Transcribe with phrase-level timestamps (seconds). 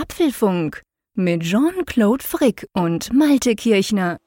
[0.00, 0.82] Apfelfunk
[1.14, 4.18] mit Jean-Claude Frick und Malte Kirchner.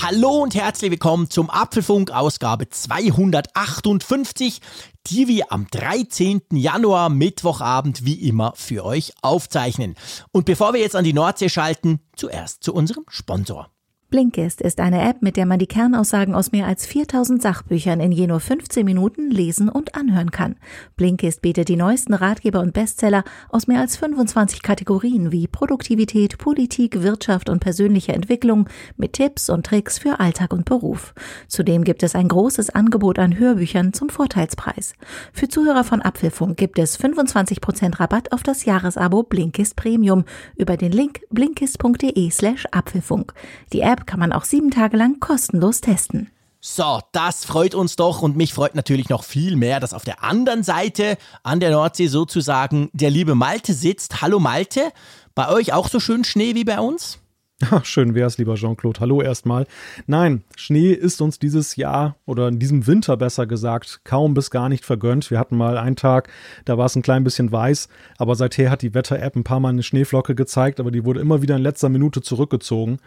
[0.00, 4.62] Hallo und herzlich willkommen zum Apfelfunk Ausgabe 258,
[5.08, 6.40] die wir am 13.
[6.52, 9.94] Januar Mittwochabend wie immer für euch aufzeichnen.
[10.32, 13.70] Und bevor wir jetzt an die Nordsee schalten, zuerst zu unserem Sponsor.
[14.10, 18.10] Blinkist ist eine App, mit der man die Kernaussagen aus mehr als 4000 Sachbüchern in
[18.10, 20.56] je nur 15 Minuten lesen und anhören kann.
[20.96, 27.02] Blinkist bietet die neuesten Ratgeber und Bestseller aus mehr als 25 Kategorien wie Produktivität, Politik,
[27.02, 31.12] Wirtschaft und persönliche Entwicklung mit Tipps und Tricks für Alltag und Beruf.
[31.46, 34.94] Zudem gibt es ein großes Angebot an Hörbüchern zum Vorteilspreis.
[35.34, 40.24] Für Zuhörer von Apfelfunk gibt es 25% Rabatt auf das Jahresabo Blinkist Premium
[40.56, 43.34] über den Link blinkist.de slash Apfelfunk.
[43.74, 46.30] Die App App kann man auch sieben Tage lang kostenlos testen.
[46.60, 50.22] So, das freut uns doch und mich freut natürlich noch viel mehr, dass auf der
[50.22, 54.20] anderen Seite an der Nordsee sozusagen der liebe Malte sitzt.
[54.22, 54.92] Hallo Malte,
[55.34, 57.18] bei euch auch so schön Schnee wie bei uns?
[57.72, 59.00] Ach, schön wär's, lieber Jean-Claude.
[59.00, 59.66] Hallo erstmal.
[60.06, 64.68] Nein, Schnee ist uns dieses Jahr oder in diesem Winter besser gesagt kaum bis gar
[64.68, 65.28] nicht vergönnt.
[65.32, 66.28] Wir hatten mal einen Tag,
[66.66, 69.70] da war es ein klein bisschen weiß, aber seither hat die Wetter-App ein paar Mal
[69.70, 72.98] eine Schneeflocke gezeigt, aber die wurde immer wieder in letzter Minute zurückgezogen.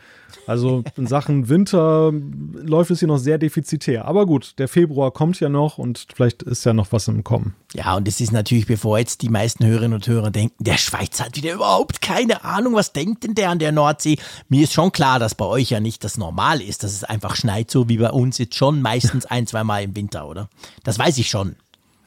[0.48, 4.04] Also in Sachen Winter läuft es hier noch sehr defizitär.
[4.04, 7.56] Aber gut, der Februar kommt ja noch und vielleicht ist ja noch was im Kommen.
[7.74, 11.26] Ja, und es ist natürlich, bevor jetzt die meisten Hörerinnen und Hörer denken, der Schweizer
[11.26, 14.18] hat wieder überhaupt keine Ahnung, was denkt denn der an der Nordsee?
[14.50, 17.36] Mir ist schon klar, dass bei euch ja nicht das Normal ist, dass es einfach
[17.36, 20.50] schneit, so wie bei uns jetzt schon meistens ein, zwei Mal im Winter, oder?
[20.83, 21.56] Das weiß ich schon.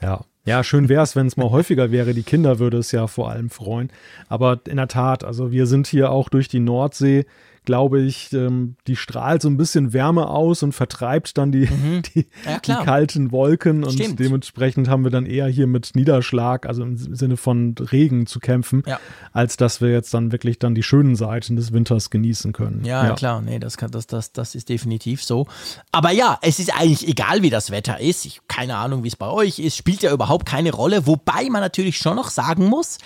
[0.01, 0.25] Ja.
[0.47, 2.13] Ja, schön wäre es, wenn es mal häufiger wäre.
[2.13, 3.91] Die Kinder würde es ja vor allem freuen.
[4.29, 7.25] Aber in der Tat, also wir sind hier auch durch die Nordsee
[7.65, 12.03] glaube ich, ähm, die strahlt so ein bisschen Wärme aus und vertreibt dann die, mhm.
[12.15, 13.85] die, ja, die, kalten Wolken.
[13.85, 14.21] Und Stimmt.
[14.21, 18.83] dementsprechend haben wir dann eher hier mit Niederschlag, also im Sinne von Regen zu kämpfen,
[18.87, 18.99] ja.
[19.33, 22.85] als dass wir jetzt dann wirklich dann die schönen Seiten des Winters genießen können.
[22.85, 23.15] Ja, ja.
[23.15, 25.47] klar, nee, das, kann, das, das, das ist definitiv so.
[25.93, 28.25] Aber ja, es ist eigentlich egal, wie das Wetter ist.
[28.25, 31.07] Ich keine Ahnung, wie es bei euch ist, spielt ja überhaupt keine Rolle.
[31.07, 32.99] Wobei man natürlich schon noch sagen muss,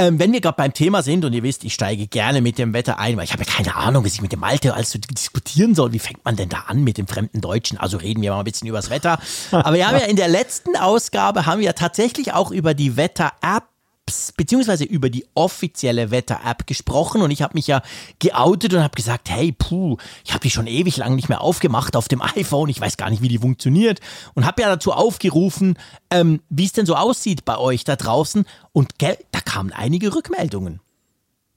[0.00, 2.72] ähm, wenn wir gerade beim Thema sind und ihr wisst, ich steige gerne mit dem
[2.72, 4.98] Wetter ein, weil ich habe ja keine Ahnung, was ich mit dem Malte alles so
[4.98, 5.92] diskutieren soll.
[5.92, 7.76] Wie fängt man denn da an mit dem fremden Deutschen?
[7.76, 9.20] Also reden wir mal ein bisschen übers Wetter.
[9.50, 13.64] Aber wir haben ja in der letzten Ausgabe haben wir tatsächlich auch über die Wetter-App
[14.10, 17.80] Apps beziehungsweise über die offizielle Wetter-App gesprochen und ich habe mich ja
[18.18, 21.94] geoutet und habe gesagt, hey, puh, ich habe die schon ewig lang nicht mehr aufgemacht
[21.94, 24.00] auf dem iPhone, ich weiß gar nicht, wie die funktioniert
[24.34, 25.78] und habe ja dazu aufgerufen,
[26.10, 30.14] ähm, wie es denn so aussieht bei euch da draußen und gell, da kamen einige
[30.14, 30.80] Rückmeldungen.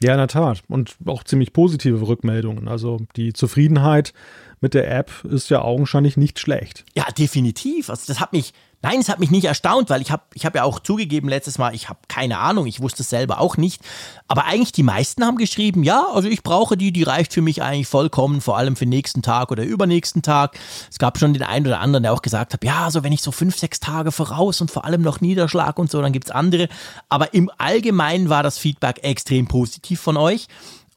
[0.02, 0.64] Ja, in der Tat.
[0.68, 2.68] Und auch ziemlich positive Rückmeldungen.
[2.68, 4.14] Also die Zufriedenheit
[4.60, 6.84] mit der App ist ja augenscheinlich nicht schlecht.
[6.94, 7.90] Ja, definitiv.
[7.90, 8.54] Also das hat mich
[8.84, 11.58] Nein, es hat mich nicht erstaunt, weil ich habe ich hab ja auch zugegeben letztes
[11.58, 13.82] Mal, ich habe keine Ahnung, ich wusste es selber auch nicht.
[14.28, 17.64] Aber eigentlich die meisten haben geschrieben, ja, also ich brauche die, die reicht für mich
[17.64, 20.60] eigentlich vollkommen, vor allem für nächsten Tag oder übernächsten Tag.
[20.92, 23.22] Es gab schon den einen oder anderen, der auch gesagt hat, ja, also wenn ich
[23.22, 26.68] so fünf, sechs Tage voraus und vor allem noch Niederschlag und so, dann gibt's andere.
[27.08, 30.48] Aber im Allgemeinen war das Feedback extrem positiv von euch.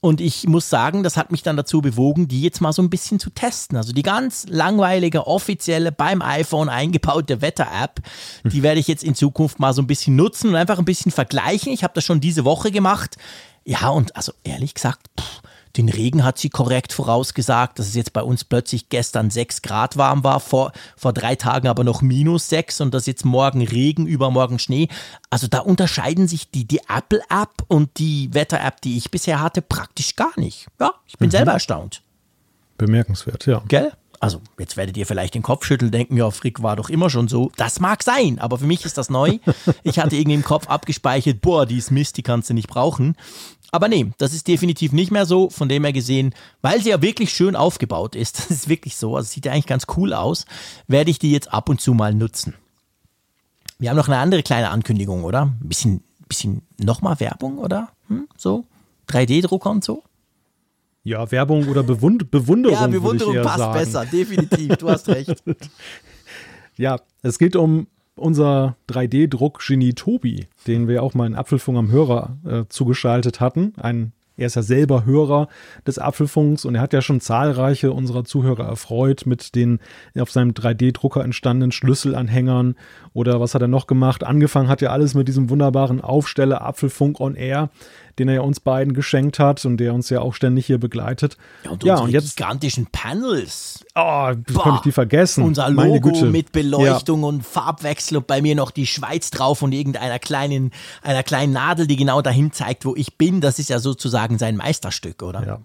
[0.07, 2.91] Und ich muss sagen, das hat mich dann dazu bewogen, die jetzt mal so ein
[2.91, 3.77] bisschen zu testen.
[3.77, 8.01] Also die ganz langweilige, offizielle, beim iPhone eingebaute Wetter-App,
[8.45, 11.11] die werde ich jetzt in Zukunft mal so ein bisschen nutzen und einfach ein bisschen
[11.11, 11.73] vergleichen.
[11.73, 13.17] Ich habe das schon diese Woche gemacht.
[13.65, 15.43] Ja, und also ehrlich gesagt, pff,
[15.77, 19.97] den Regen hat sie korrekt vorausgesagt, dass es jetzt bei uns plötzlich gestern 6 Grad
[19.97, 24.07] warm war, vor, vor drei Tagen aber noch minus 6 und dass jetzt morgen Regen,
[24.07, 24.89] übermorgen Schnee.
[25.31, 30.17] Also da unterscheiden sich die, die Apple-App und die Wetter-App, die ich bisher hatte, praktisch
[30.17, 30.67] gar nicht.
[30.81, 31.33] Ja, ich bin mhm.
[31.33, 32.03] selber erstaunt.
[32.79, 33.63] Bemerkenswert, ja.
[33.69, 33.93] Gell?
[34.21, 37.29] Also, jetzt werdet ihr vielleicht den Kopf schütteln, denken, ja, Frick war doch immer schon
[37.29, 37.51] so.
[37.57, 39.39] Das mag sein, aber für mich ist das neu.
[39.83, 43.17] Ich hatte irgendwie im Kopf abgespeichert, boah, die ist Mist, die kannst du nicht brauchen.
[43.77, 47.03] Aber nee, das ist definitiv nicht mehr so, von dem her gesehen, weil sie ja
[47.03, 50.47] wirklich schön aufgebaut ist, das ist wirklich so, also sieht ja eigentlich ganz cool aus,
[50.89, 52.55] werde ich die jetzt ab und zu mal nutzen.
[53.79, 55.43] Wir haben noch eine andere kleine Ankündigung, oder?
[55.43, 57.91] Ein bisschen, bisschen nochmal Werbung, oder?
[58.09, 58.27] Hm?
[58.39, 58.65] So?
[59.11, 60.03] 3D-Drucker und so?
[61.05, 62.79] Ja, Werbung oder Bewund Bewunderung.
[62.81, 63.79] Ja, Bewunderung passt sagen.
[63.79, 65.45] besser, definitiv, du hast recht.
[66.79, 72.39] ja, es geht um unser 3D-Druck-Genie Tobi, den wir auch mal in Apfelfunk am Hörer
[72.45, 73.75] äh, zugeschaltet hatten.
[73.77, 75.49] Ein Er ist ja selber Hörer
[75.87, 79.81] des Apfelfunks und er hat ja schon zahlreiche unserer Zuhörer erfreut mit den
[80.19, 82.75] auf seinem 3D-Drucker entstandenen Schlüsselanhängern
[83.17, 84.25] oder was hat er noch gemacht?
[84.25, 87.71] Angefangen hat ja alles mit diesem wunderbaren Aufsteller Apfelfunk on Air,
[88.19, 91.39] den er ja uns beiden geschenkt hat und der uns ja auch ständig hier begleitet.
[91.65, 93.87] Ja, und, ja, und jetzt gigantischen Panels.
[93.95, 95.45] Oh, konnte ich die vergessen.
[95.45, 97.29] Unser Logo mit Beleuchtung ja.
[97.29, 100.71] und Farbwechsel und bei mir noch die Schweiz drauf und irgendeiner kleinen,
[101.01, 103.41] einer kleinen Nadel, die genau dahin zeigt, wo ich bin.
[103.41, 105.47] Das ist ja sozusagen sein Meisterstück, oder?
[105.47, 105.61] Ja.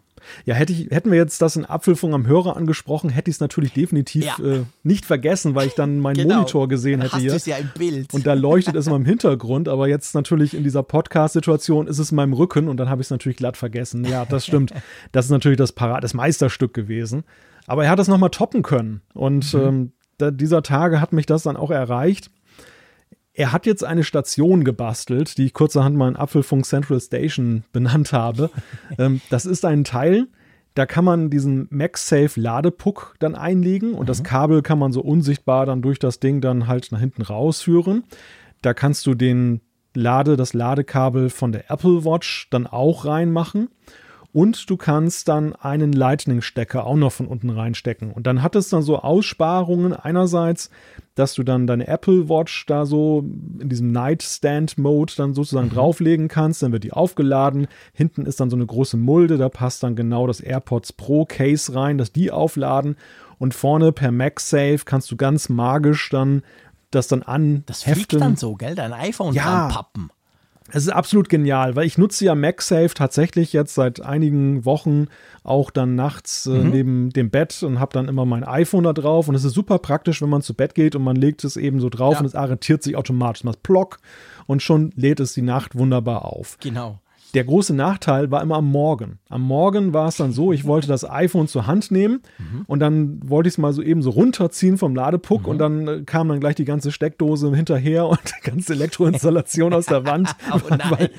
[0.46, 3.40] Ja, hätte ich, hätten wir jetzt das in Apfelfunk am Hörer angesprochen, hätte ich es
[3.40, 4.44] natürlich definitiv ja.
[4.44, 6.36] äh, nicht vergessen, weil ich dann meinen genau.
[6.36, 7.36] Monitor gesehen hätte hier.
[7.46, 7.58] ja.
[8.12, 12.12] Und da leuchtet es immer im Hintergrund, aber jetzt natürlich in dieser Podcast-Situation ist es
[12.12, 14.06] in meinem Rücken und dann habe ich es natürlich glatt vergessen.
[14.06, 14.74] Ja, das stimmt.
[15.12, 17.24] das ist natürlich das, Parad das Meisterstück gewesen.
[17.68, 19.02] Aber er hat es nochmal toppen können.
[19.14, 19.62] Und mhm.
[19.62, 22.32] ähm, da, dieser Tage hat mich das dann auch erreicht.
[23.34, 28.14] Er hat jetzt eine Station gebastelt, die ich kurzerhand mal in Apfelfunk Central Station benannt
[28.14, 28.50] habe.
[28.98, 30.28] ähm, das ist ein Teil,
[30.74, 34.08] da kann man diesen MagSafe Ladepuck dann einlegen und mhm.
[34.08, 38.04] das Kabel kann man so unsichtbar dann durch das Ding dann halt nach hinten rausführen.
[38.62, 39.62] Da kannst du den
[39.94, 43.70] Lade, das Ladekabel von der Apple Watch dann auch reinmachen
[44.34, 48.12] und du kannst dann einen Lightning-Stecker auch noch von unten reinstecken.
[48.12, 50.70] Und dann hat es dann so Aussparungen einerseits,
[51.16, 53.26] dass du dann deine Apple Watch da so
[53.60, 55.74] in diesem Nightstand-Mode dann sozusagen mhm.
[55.74, 56.64] drauflegen kannst.
[56.64, 57.68] Dann wird die aufgeladen.
[57.94, 61.76] Hinten ist dann so eine große Mulde, da passt dann genau das AirPods Pro Case
[61.76, 62.96] rein, dass die aufladen.
[63.38, 66.44] Und vorne per MagSafe kannst du ganz magisch dann
[66.92, 67.64] das dann an.
[67.66, 68.76] Das fliegt dann so, gell?
[68.76, 69.44] Dein iPhone ja.
[69.44, 70.12] dran pappen.
[70.74, 75.08] Es ist absolut genial, weil ich nutze ja MagSafe tatsächlich jetzt seit einigen Wochen
[75.44, 76.70] auch dann nachts äh, mhm.
[76.70, 79.80] neben dem Bett und habe dann immer mein iPhone da drauf und es ist super
[79.80, 82.20] praktisch, wenn man zu Bett geht und man legt es eben so drauf ja.
[82.20, 83.44] und es arretiert sich automatisch.
[83.44, 84.00] Man Plock
[84.48, 86.58] und schon lädt es die Nacht wunderbar auf.
[86.60, 87.00] Genau.
[87.34, 89.20] Der große Nachteil war immer am Morgen.
[89.30, 92.64] Am Morgen war es dann so, ich wollte das iPhone zur Hand nehmen mhm.
[92.68, 95.48] und dann wollte ich es mal so eben so runterziehen vom Ladepuck mhm.
[95.48, 99.86] und dann äh, kam dann gleich die ganze Steckdose hinterher und die ganze Elektroinstallation aus
[99.86, 100.36] der Wand.
[100.54, 101.10] oh nein.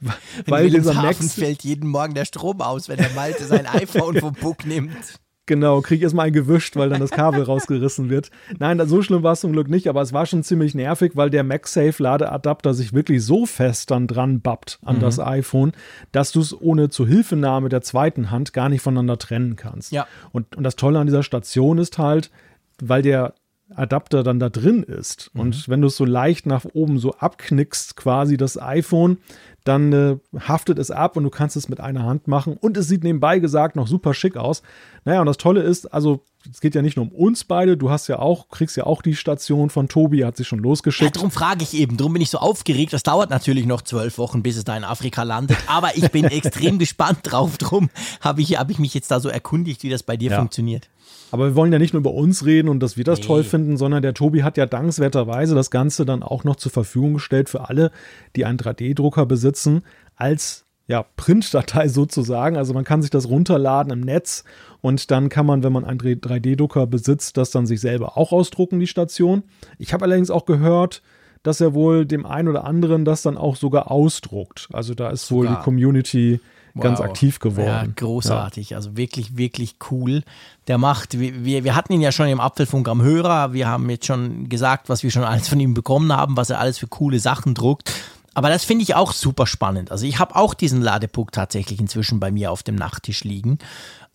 [0.00, 0.14] Weil,
[0.46, 4.34] weil dieser Max fällt jeden Morgen der Strom aus, wenn der Malte sein iPhone vom
[4.34, 5.20] Puck nimmt.
[5.46, 8.30] Genau, kriege ich erstmal einen gewischt, weil dann das Kabel rausgerissen wird.
[8.58, 11.30] Nein, so schlimm war es zum Glück nicht, aber es war schon ziemlich nervig, weil
[11.30, 15.00] der MagSafe-Ladeadapter sich wirklich so fest dann dran bappt an mhm.
[15.00, 15.72] das iPhone,
[16.10, 19.92] dass du es ohne Zuhilfenahme der zweiten Hand gar nicht voneinander trennen kannst.
[19.92, 20.06] Ja.
[20.32, 22.30] Und, und das Tolle an dieser Station ist halt,
[22.80, 23.34] weil der
[23.74, 25.30] Adapter dann da drin ist.
[25.34, 25.40] Mhm.
[25.40, 29.18] Und wenn du es so leicht nach oben so abknickst, quasi das iPhone,
[29.66, 32.56] dann äh, haftet es ab und du kannst es mit einer Hand machen.
[32.56, 34.62] Und es sieht nebenbei gesagt noch super schick aus.
[35.04, 37.90] Naja, und das Tolle ist, also es geht ja nicht nur um uns beide, du
[37.90, 41.14] hast ja auch, kriegst ja auch die Station von Tobi, hat sich schon losgeschickt.
[41.16, 42.92] Ja, darum frage ich eben, darum bin ich so aufgeregt.
[42.92, 46.24] Das dauert natürlich noch zwölf Wochen, bis es da in Afrika landet, aber ich bin
[46.24, 47.58] extrem gespannt drauf.
[47.58, 47.90] Drum
[48.20, 50.38] habe ich, hab ich mich jetzt da so erkundigt, wie das bei dir ja.
[50.38, 50.88] funktioniert.
[51.30, 53.26] Aber wir wollen ja nicht nur über uns reden und dass wir das nee.
[53.26, 57.14] toll finden, sondern der Tobi hat ja dankenswerterweise das Ganze dann auch noch zur Verfügung
[57.14, 57.90] gestellt für alle,
[58.36, 59.82] die einen 3D-Drucker besitzen,
[60.14, 62.56] als ja, Printdatei sozusagen.
[62.56, 64.44] Also man kann sich das runterladen im Netz
[64.80, 68.78] und dann kann man, wenn man einen 3D-Drucker besitzt, das dann sich selber auch ausdrucken,
[68.78, 69.42] die Station.
[69.78, 71.02] Ich habe allerdings auch gehört,
[71.42, 74.68] dass er wohl dem einen oder anderen das dann auch sogar ausdruckt.
[74.72, 76.40] Also da ist wohl die Community
[76.74, 76.82] wow.
[76.82, 77.66] ganz aktiv geworden.
[77.66, 78.70] Ja, großartig.
[78.70, 78.76] Ja.
[78.76, 80.22] Also wirklich, wirklich cool.
[80.68, 83.52] Der macht, wir, wir hatten ihn ja schon im Apfelfunk am Hörer.
[83.52, 86.60] Wir haben jetzt schon gesagt, was wir schon alles von ihm bekommen haben, was er
[86.60, 87.92] alles für coole Sachen druckt.
[88.36, 89.90] Aber das finde ich auch super spannend.
[89.90, 93.58] Also ich habe auch diesen Ladepuck tatsächlich inzwischen bei mir auf dem Nachttisch liegen.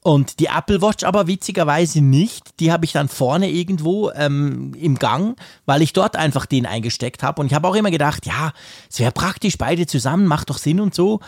[0.03, 2.59] Und die Apple Watch aber witzigerweise nicht.
[2.59, 7.23] Die habe ich dann vorne irgendwo ähm, im Gang, weil ich dort einfach den eingesteckt
[7.23, 7.41] habe.
[7.41, 8.53] Und ich habe auch immer gedacht, ja,
[8.91, 11.19] es wäre praktisch, beide zusammen, macht doch Sinn und so.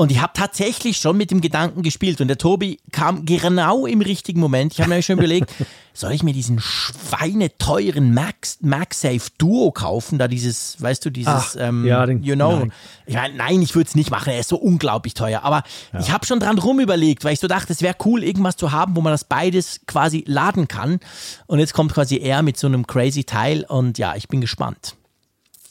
[0.00, 4.00] Und ich habe tatsächlich schon mit dem Gedanken gespielt und der Tobi kam genau im
[4.00, 4.72] richtigen Moment.
[4.72, 5.52] Ich habe mir schon überlegt,
[5.92, 10.20] soll ich mir diesen schweineteuren Max, MagSafe Duo kaufen?
[10.20, 12.60] Da dieses, weißt du, dieses, Ach, ähm, ja, den, you know.
[12.60, 12.72] Nein,
[13.06, 15.42] ich mein, nein ich würde es nicht machen, er ist so unglaublich teuer.
[15.42, 15.98] Aber ja.
[15.98, 18.70] ich habe schon dran rum überlegt, weil ich so dachte, es wäre cool, irgendwas zu
[18.70, 21.00] haben, wo man das beides quasi laden kann.
[21.48, 24.94] Und jetzt kommt quasi er mit so einem crazy Teil und ja, ich bin gespannt.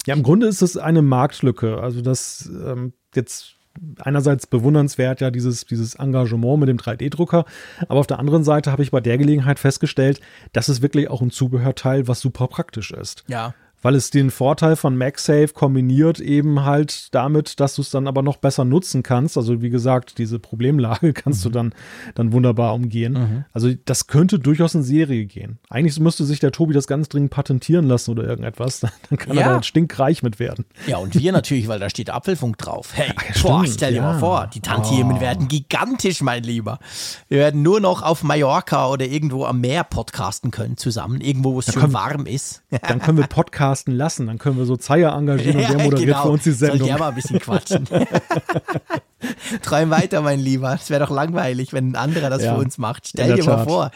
[0.06, 1.82] Ja, im Grunde ist es eine Marktlücke.
[1.82, 3.57] Also das ähm, jetzt
[4.00, 7.46] einerseits bewundernswert, ja, dieses, dieses Engagement mit dem 3D-Drucker.
[7.88, 10.22] Aber auf der anderen Seite habe ich bei der Gelegenheit festgestellt,
[10.54, 13.24] dass es wirklich auch ein Zubehörteil, was super praktisch ist.
[13.28, 13.54] Ja.
[13.88, 18.22] Weil es den Vorteil von MagSafe kombiniert eben halt damit, dass du es dann aber
[18.22, 19.38] noch besser nutzen kannst.
[19.38, 21.44] Also wie gesagt, diese Problemlage kannst mhm.
[21.44, 21.74] du dann,
[22.13, 23.13] dann wunderbar umgehen.
[23.13, 23.46] Mhm.
[23.53, 25.60] Also das könnte durchaus in Serie gehen.
[25.70, 28.82] Eigentlich müsste sich der Tobi das ganz dringend patentieren lassen oder irgendetwas.
[29.10, 29.44] Dann kann ja.
[29.44, 30.65] er da stinkreich mit werden.
[30.86, 32.89] Ja, und wir natürlich, weil da steht Apfelfunk drauf.
[32.91, 34.01] Hey, Ach, boah, stell dir ja.
[34.01, 35.22] mal vor, die Tantiemen oh.
[35.22, 36.79] werden gigantisch, mein Lieber.
[37.29, 41.60] Wir werden nur noch auf Mallorca oder irgendwo am Meer podcasten können zusammen, irgendwo, wo
[41.60, 42.63] es schön warm ist.
[42.82, 43.27] Dann können wir
[43.78, 46.24] podcasten lassen, dann können wir so Zeier engagieren und der moderiert genau.
[46.24, 46.80] für uns die Sendung.
[46.80, 47.88] Soll der mal ein bisschen quatschen.
[49.64, 50.74] Träum weiter, mein Lieber.
[50.74, 53.08] Es wäre doch langweilig, wenn ein anderer das ja, für uns macht.
[53.08, 53.92] Stell dir mal vor.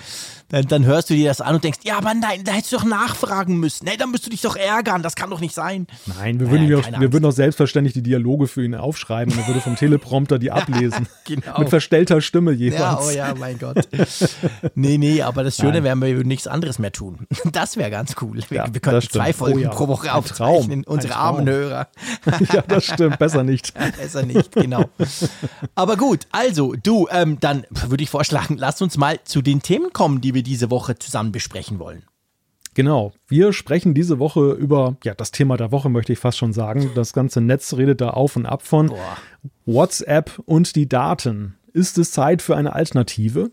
[0.52, 2.78] Dann, dann, hörst du dir das an und denkst, ja, aber nein, da hättest du
[2.78, 3.86] doch nachfragen müssen.
[3.86, 5.02] Nee, dann müsst du dich doch ärgern.
[5.02, 5.88] Das kann doch nicht sein.
[6.20, 9.40] Nein, wir würden, naja, auch, wir würden auch selbstverständlich die Dialoge für ihn aufschreiben und
[9.40, 11.08] er würde vom Teleprompter die ablesen.
[11.26, 11.60] genau.
[11.60, 12.82] Mit verstellter Stimme jeweils.
[12.82, 13.88] Ja, oh ja, mein Gott.
[14.76, 17.28] nee, nee, aber das Schöne wäre, wir würden nichts anderes mehr tun.
[17.52, 18.40] Das wäre ganz cool.
[18.50, 19.70] Wir, ja, wir könnten zwei Folgen oh ja.
[19.70, 20.84] pro Woche aufzeichnen.
[20.86, 21.88] Unsere armen Hörer.
[22.54, 23.20] ja, das stimmt.
[23.20, 23.74] Besser nicht.
[23.74, 24.86] Besser nicht, genau.
[25.76, 29.92] Aber gut, also du, ähm, dann würde ich vorschlagen, lass uns mal zu den Themen
[29.92, 32.04] kommen, die wir diese Woche zusammen besprechen wollen.
[32.74, 36.54] Genau, wir sprechen diese Woche über, ja, das Thema der Woche möchte ich fast schon
[36.54, 36.92] sagen.
[36.96, 39.18] Das ganze Netz redet da auf und ab von Boah.
[39.66, 41.58] WhatsApp und die Daten.
[41.74, 43.52] Ist es Zeit für eine Alternative?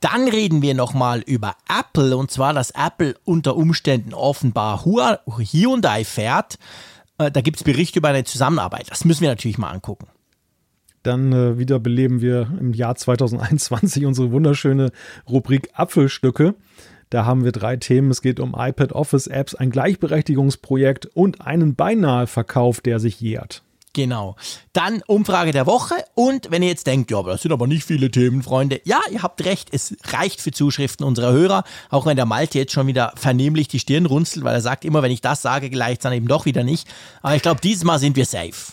[0.00, 6.58] Dann reden wir nochmal über Apple und zwar, dass Apple unter Umständen offenbar Hyundai fährt.
[7.18, 8.90] Äh, da gibt es Berichte über eine Zusammenarbeit.
[8.90, 10.08] Das müssen wir natürlich mal angucken.
[11.02, 14.90] Dann äh, wiederbeleben wir im Jahr 2021 unsere wunderschöne
[15.28, 16.54] Rubrik Apfelstücke.
[17.10, 18.10] Da haben wir drei Themen.
[18.10, 23.62] Es geht um iPad Office Apps, ein Gleichberechtigungsprojekt und einen beinahe Verkauf, der sich jährt.
[23.94, 24.36] Genau.
[24.72, 25.94] Dann Umfrage der Woche.
[26.14, 28.80] Und wenn ihr jetzt denkt, ja, aber das sind aber nicht viele Themen, Freunde.
[28.84, 29.68] Ja, ihr habt recht.
[29.72, 31.64] Es reicht für Zuschriften unserer Hörer.
[31.90, 35.02] Auch wenn der Malte jetzt schon wieder vernehmlich die Stirn runzelt, weil er sagt immer,
[35.02, 36.88] wenn ich das sage, gleicht dann eben doch wieder nicht.
[37.20, 38.72] Aber ich glaube, dieses Mal sind wir safe.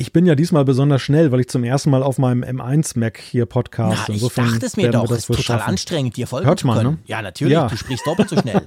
[0.00, 3.18] Ich bin ja diesmal besonders schnell, weil ich zum ersten Mal auf meinem M1 Mac
[3.18, 4.04] hier podcast.
[4.06, 5.70] Na, Insofern ich dachte es mir doch, es ist total schaffen.
[5.70, 6.84] anstrengend, dir folgen Hört zu können.
[6.84, 6.98] Man, ne?
[7.06, 7.66] Ja, natürlich, ja.
[7.66, 8.62] du sprichst doppelt so schnell.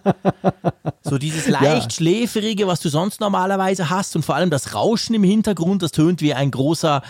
[1.02, 1.90] so dieses leicht ja.
[1.90, 6.22] schläferige, was du sonst normalerweise hast und vor allem das Rauschen im Hintergrund, das tönt
[6.22, 7.02] wie ein großer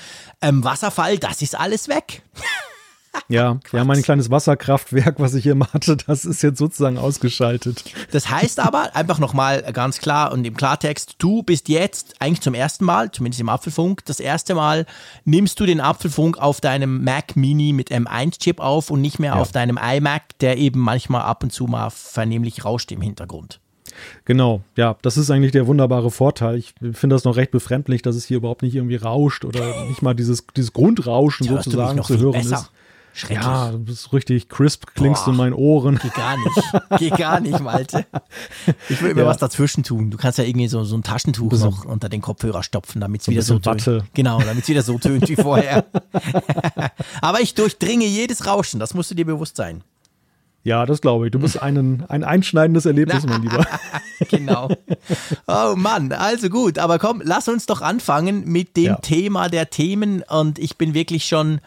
[0.44, 2.22] ähm, Wasserfall, das ist alles weg.
[3.28, 7.84] Ja, ja, mein kleines Wasserkraftwerk, was ich hier immer hatte, das ist jetzt sozusagen ausgeschaltet.
[8.12, 12.54] Das heißt aber, einfach nochmal ganz klar und im Klartext, du bist jetzt eigentlich zum
[12.54, 14.86] ersten Mal, zumindest im Apfelfunk, das erste Mal
[15.26, 19.40] nimmst du den Apfelfunk auf deinem Mac Mini mit M1-Chip auf und nicht mehr ja.
[19.40, 23.60] auf deinem iMac, der eben manchmal ab und zu mal vernehmlich rauscht im Hintergrund.
[24.26, 26.58] Genau, ja, das ist eigentlich der wunderbare Vorteil.
[26.58, 30.02] Ich finde das noch recht befremdlich, dass es hier überhaupt nicht irgendwie rauscht oder nicht
[30.02, 32.56] mal dieses, dieses Grundrauschen ja, sozusagen zu hören besser.
[32.56, 32.72] ist.
[33.14, 33.42] Schrecklich.
[33.42, 36.00] Ja, du bist richtig crisp, klingst Boah, in meinen Ohren.
[36.00, 37.00] Geht gar nicht.
[37.00, 38.06] Geht gar nicht, Malte.
[38.88, 39.28] Ich will immer ja.
[39.28, 40.12] was dazwischen tun.
[40.12, 43.28] Du kannst ja irgendwie so, so ein Taschentuch noch unter den Kopfhörer stopfen, damit es
[43.28, 43.86] wieder so tönt.
[43.86, 44.06] Watte.
[44.14, 45.86] Genau, damit es wieder so tönt wie vorher.
[47.22, 49.84] Aber ich durchdringe jedes Rauschen, das musst du dir bewusst sein.
[50.64, 51.32] Ja, das glaube ich.
[51.32, 53.66] Du bist einen, ein einschneidendes Erlebnis, mein Lieber.
[54.30, 54.70] genau.
[55.48, 56.78] Oh Mann, also gut.
[56.78, 58.96] Aber komm, lass uns doch anfangen mit dem ja.
[58.98, 60.24] Thema der Themen.
[60.24, 61.62] Und ich bin wirklich schon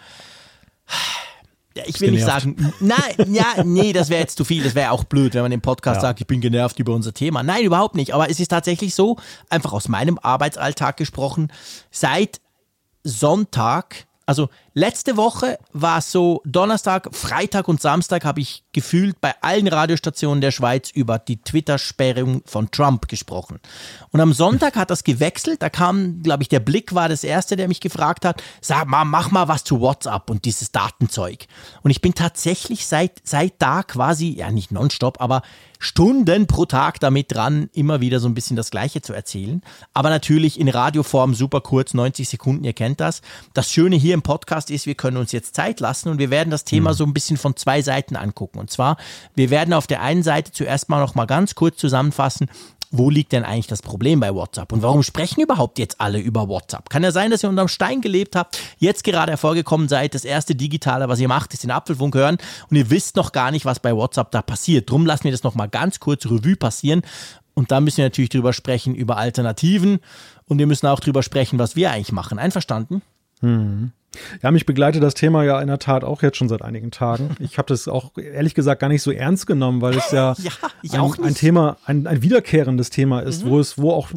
[1.76, 4.62] ja, ich will nicht sagen, nein, ja, nee, das wäre jetzt zu viel.
[4.62, 6.02] Das wäre auch blöd, wenn man im Podcast ja.
[6.02, 7.42] sagt, ich bin genervt über unser Thema.
[7.42, 8.14] Nein, überhaupt nicht.
[8.14, 9.16] Aber es ist tatsächlich so,
[9.50, 11.52] einfach aus meinem Arbeitsalltag gesprochen,
[11.90, 12.40] seit
[13.02, 19.34] Sonntag also letzte Woche war es so, Donnerstag, Freitag und Samstag habe ich gefühlt bei
[19.42, 23.60] allen Radiostationen der Schweiz über die Twitter-Sperrung von Trump gesprochen.
[24.10, 27.56] Und am Sonntag hat das gewechselt, da kam, glaube ich, der Blick war das Erste,
[27.56, 31.46] der mich gefragt hat, sag mal, mach mal was zu WhatsApp und dieses Datenzeug.
[31.82, 35.42] Und ich bin tatsächlich seit, seit da quasi, ja nicht nonstop, aber
[35.78, 39.62] Stunden pro Tag damit dran, immer wieder so ein bisschen das Gleiche zu erzählen.
[39.92, 43.22] Aber natürlich in Radioform super kurz, 90 Sekunden, ihr kennt das.
[43.52, 46.50] Das Schöne hier im Podcast ist, wir können uns jetzt Zeit lassen und wir werden
[46.50, 46.94] das Thema mhm.
[46.94, 48.58] so ein bisschen von zwei Seiten angucken.
[48.58, 48.96] Und zwar,
[49.34, 52.48] wir werden auf der einen Seite zuerst mal noch mal ganz kurz zusammenfassen,
[52.96, 54.72] wo liegt denn eigentlich das Problem bei WhatsApp?
[54.72, 56.88] Und warum sprechen überhaupt jetzt alle über WhatsApp?
[56.90, 60.54] Kann ja sein, dass ihr unterm Stein gelebt habt, jetzt gerade hervorgekommen seid, das erste
[60.54, 62.38] Digitale, was ihr macht, ist den Apfelfunk hören
[62.70, 64.90] und ihr wisst noch gar nicht, was bei WhatsApp da passiert.
[64.90, 67.02] Drum lassen wir das nochmal ganz kurz Revue passieren.
[67.54, 70.00] Und da müssen wir natürlich drüber sprechen, über Alternativen.
[70.46, 72.38] Und wir müssen auch drüber sprechen, was wir eigentlich machen.
[72.38, 73.02] Einverstanden?
[73.40, 73.92] Hm.
[74.42, 77.36] Ja, mich begleitet das Thema ja in der Tat auch jetzt schon seit einigen Tagen.
[77.44, 80.34] Ich habe das auch ehrlich gesagt gar nicht so ernst genommen, weil es ja,
[80.82, 83.50] ja ein, ein, Thema, ein, ein wiederkehrendes Thema ist, mhm.
[83.50, 84.08] wo es, wo auch,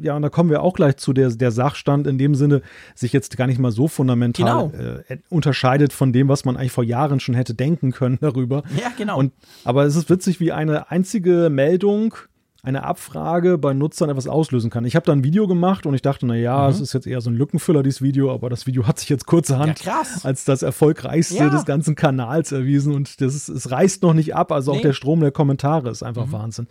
[0.00, 2.62] ja, und da kommen wir auch gleich zu, der, der Sachstand in dem Sinne
[2.94, 5.02] sich jetzt gar nicht mal so fundamental genau.
[5.08, 8.62] äh, unterscheidet von dem, was man eigentlich vor Jahren schon hätte denken können darüber.
[8.80, 9.18] Ja, genau.
[9.18, 9.32] Und,
[9.64, 12.14] aber es ist witzig, wie eine einzige Meldung
[12.64, 14.84] eine Abfrage bei Nutzern etwas auslösen kann.
[14.84, 16.70] Ich habe da ein Video gemacht und ich dachte, na ja, mhm.
[16.70, 19.26] es ist jetzt eher so ein Lückenfüller, dieses Video, aber das Video hat sich jetzt
[19.26, 21.48] kurzerhand ja, als das erfolgreichste ja.
[21.48, 24.78] des ganzen Kanals erwiesen und das ist, es reißt noch nicht ab, also nee.
[24.78, 26.32] auch der Strom der Kommentare ist einfach mhm.
[26.32, 26.66] Wahnsinn.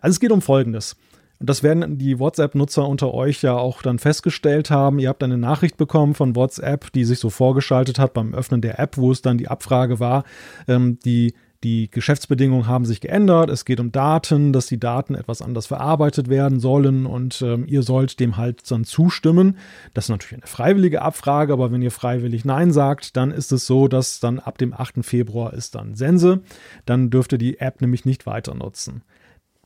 [0.00, 0.96] Also es geht um Folgendes.
[1.38, 4.98] Und das werden die WhatsApp-Nutzer unter euch ja auch dann festgestellt haben.
[4.98, 8.78] Ihr habt eine Nachricht bekommen von WhatsApp, die sich so vorgeschaltet hat beim Öffnen der
[8.78, 10.24] App, wo es dann die Abfrage war,
[10.66, 11.34] ähm, die
[11.66, 13.50] die Geschäftsbedingungen haben sich geändert.
[13.50, 17.82] Es geht um Daten, dass die Daten etwas anders verarbeitet werden sollen und ähm, ihr
[17.82, 19.58] sollt dem halt dann zustimmen.
[19.92, 23.66] Das ist natürlich eine freiwillige Abfrage, aber wenn ihr freiwillig Nein sagt, dann ist es
[23.66, 25.04] so, dass dann ab dem 8.
[25.04, 26.40] Februar ist dann Sense.
[26.84, 29.02] Dann dürft ihr die App nämlich nicht weiter nutzen.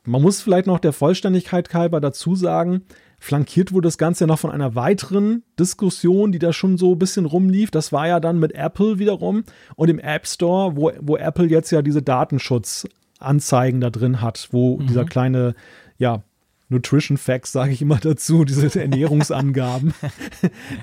[0.05, 2.81] Man muss vielleicht noch der Vollständigkeit halber dazu sagen,
[3.21, 6.99] flankiert wurde das Ganze ja noch von einer weiteren Diskussion, die da schon so ein
[6.99, 7.71] bisschen rumlief.
[7.71, 9.45] Das war ja dann mit Apple wiederum
[9.77, 14.79] und im App Store, wo, wo Apple jetzt ja diese Datenschutzanzeigen da drin hat, wo
[14.79, 14.87] mhm.
[14.87, 15.55] dieser kleine,
[15.99, 16.23] ja,
[16.71, 19.93] Nutrition Facts, sage ich immer dazu, diese Ernährungsangaben.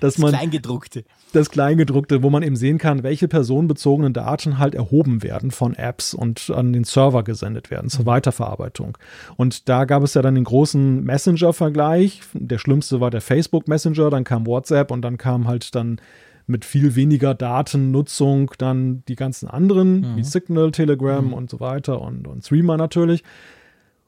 [0.01, 1.03] dass man, das Kleingedruckte.
[1.33, 6.13] Das Kleingedruckte, wo man eben sehen kann, welche personenbezogenen Daten halt erhoben werden von Apps
[6.13, 8.07] und an den Server gesendet werden zur mhm.
[8.07, 8.97] Weiterverarbeitung.
[9.37, 12.21] Und da gab es ja dann den großen Messenger-Vergleich.
[12.33, 16.01] Der schlimmste war der Facebook Messenger, dann kam WhatsApp und dann kam halt dann
[16.47, 20.15] mit viel weniger Datennutzung dann die ganzen anderen, mhm.
[20.17, 21.33] wie Signal, Telegram mhm.
[21.33, 23.23] und so weiter und, und Streamer natürlich.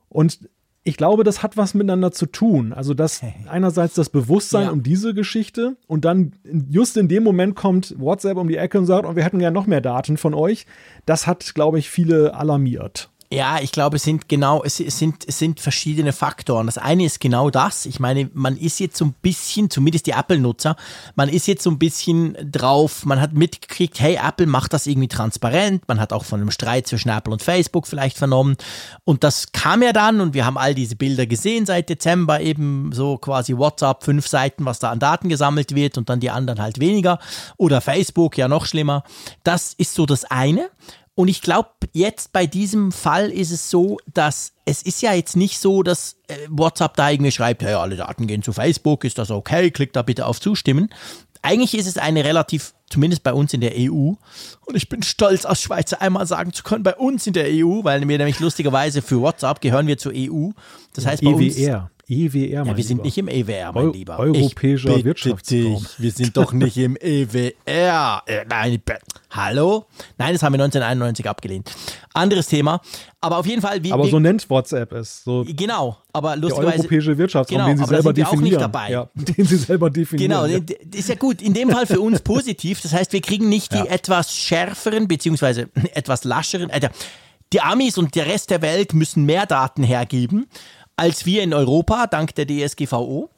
[0.08, 0.40] Und
[0.84, 2.74] ich glaube, das hat was miteinander zu tun.
[2.74, 4.72] Also, dass einerseits das Bewusstsein ja.
[4.72, 6.34] um diese Geschichte und dann
[6.70, 9.52] just in dem Moment kommt WhatsApp um die Ecke und sagt, und wir hätten ja
[9.52, 10.66] noch mehr Daten von euch.
[11.06, 13.10] Das hat, glaube ich, viele alarmiert.
[13.32, 16.66] Ja, ich glaube, es sind genau, es sind, es sind verschiedene Faktoren.
[16.66, 17.86] Das eine ist genau das.
[17.86, 20.76] Ich meine, man ist jetzt so ein bisschen, zumindest die Apple-Nutzer,
[21.14, 25.10] man ist jetzt so ein bisschen drauf, man hat mitgekriegt, hey, Apple macht das irgendwie
[25.10, 25.88] transparent.
[25.88, 28.58] Man hat auch von einem Streit zwischen Apple und Facebook vielleicht vernommen.
[29.04, 32.92] Und das kam ja dann und wir haben all diese Bilder gesehen seit Dezember, eben
[32.94, 36.60] so quasi WhatsApp, fünf Seiten, was da an Daten gesammelt wird und dann die anderen
[36.60, 37.20] halt weniger.
[37.58, 39.04] Oder Facebook, ja noch schlimmer.
[39.44, 40.72] Das ist so das eine.
[41.20, 45.36] Und ich glaube, jetzt bei diesem Fall ist es so, dass es ist ja jetzt
[45.36, 49.18] nicht so, dass äh, WhatsApp da irgendwie schreibt, hey, alle Daten gehen zu Facebook, ist
[49.18, 50.88] das okay, klickt da bitte auf Zustimmen.
[51.42, 54.14] Eigentlich ist es eine relativ, zumindest bei uns in der EU,
[54.66, 57.84] und ich bin stolz als Schweizer einmal sagen zu können, bei uns in der EU,
[57.84, 60.52] weil wir nämlich lustigerweise für WhatsApp gehören wir zur EU.
[60.94, 61.36] Das heißt bei EWR.
[61.36, 64.18] uns EWR, mein ja, wir sind nicht im EWR, mein Eu Lieber.
[64.18, 65.78] Europäischer ich Wirtschaftsraum.
[65.78, 68.24] Dich, wir sind doch nicht im EWR.
[68.26, 68.82] Äh, nein,
[69.30, 69.86] hallo?
[70.18, 71.72] Nein, das haben wir 1991 abgelehnt.
[72.14, 72.82] Anderes Thema.
[73.22, 73.84] Aber auf jeden Fall.
[73.84, 75.24] Wie, aber so nennt WhatsApp es.
[75.24, 76.78] So genau, aber lustigerweise.
[76.78, 78.60] Der europäische Wirtschaftsraum, genau, den sie selber definieren.
[78.60, 78.90] Dabei.
[78.90, 80.32] Ja, den sie selber definieren.
[80.32, 81.44] Genau, ist ja gut.
[81.44, 82.82] In dem Fall für uns positiv.
[82.82, 83.84] Das heißt, wir kriegen nicht ja.
[83.84, 86.72] die etwas schärferen, beziehungsweise etwas lascheren.
[86.72, 86.90] Äh,
[87.54, 90.48] die Amis und der Rest der Welt müssen mehr Daten hergeben
[91.00, 93.30] als wir in Europa, dank der DSGVO.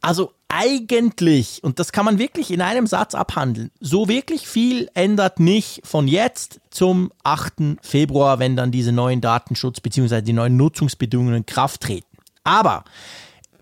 [0.00, 5.38] Also eigentlich, und das kann man wirklich in einem Satz abhandeln, so wirklich viel ändert
[5.38, 7.78] nicht von jetzt zum 8.
[7.82, 10.22] Februar, wenn dann diese neuen Datenschutz- bzw.
[10.22, 12.18] die neuen Nutzungsbedingungen in Kraft treten.
[12.42, 12.82] Aber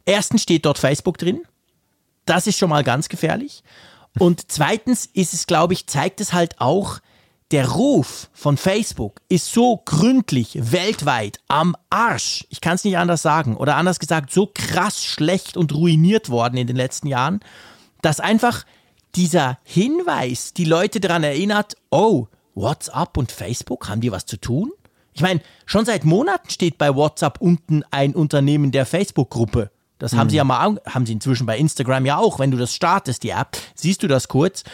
[0.06, 1.42] erstens steht dort Facebook drin.
[2.24, 3.62] Das ist schon mal ganz gefährlich.
[4.18, 7.00] Und zweitens ist es, glaube ich, zeigt es halt auch,
[7.52, 12.46] der Ruf von Facebook ist so gründlich weltweit am Arsch.
[12.48, 13.56] Ich kann es nicht anders sagen.
[13.56, 17.40] Oder anders gesagt, so krass schlecht und ruiniert worden in den letzten Jahren,
[18.00, 18.64] dass einfach
[19.14, 24.72] dieser Hinweis die Leute daran erinnert, oh, WhatsApp und Facebook, haben die was zu tun?
[25.12, 29.70] Ich meine, schon seit Monaten steht bei WhatsApp unten ein Unternehmen der Facebook-Gruppe.
[29.98, 30.18] Das mhm.
[30.18, 32.38] haben sie ja mal, haben sie inzwischen bei Instagram ja auch.
[32.38, 34.64] Wenn du das startest, die App, siehst du das kurz.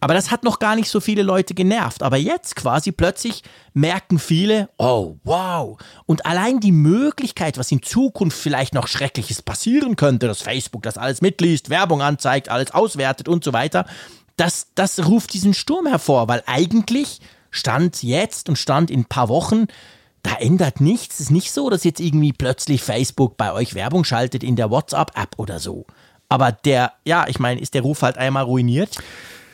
[0.00, 2.02] Aber das hat noch gar nicht so viele Leute genervt.
[2.02, 5.78] Aber jetzt quasi plötzlich merken viele, oh wow.
[6.04, 10.98] Und allein die Möglichkeit, was in Zukunft vielleicht noch Schreckliches passieren könnte, dass Facebook das
[10.98, 13.86] alles mitliest, Werbung anzeigt, alles auswertet und so weiter,
[14.36, 19.30] das, das ruft diesen Sturm hervor, weil eigentlich stand jetzt und stand in ein paar
[19.30, 19.66] Wochen,
[20.22, 21.14] da ändert nichts.
[21.14, 24.70] Es ist nicht so, dass jetzt irgendwie plötzlich Facebook bei euch Werbung schaltet in der
[24.70, 25.86] WhatsApp-App oder so.
[26.28, 28.98] Aber der, ja, ich meine, ist der Ruf halt einmal ruiniert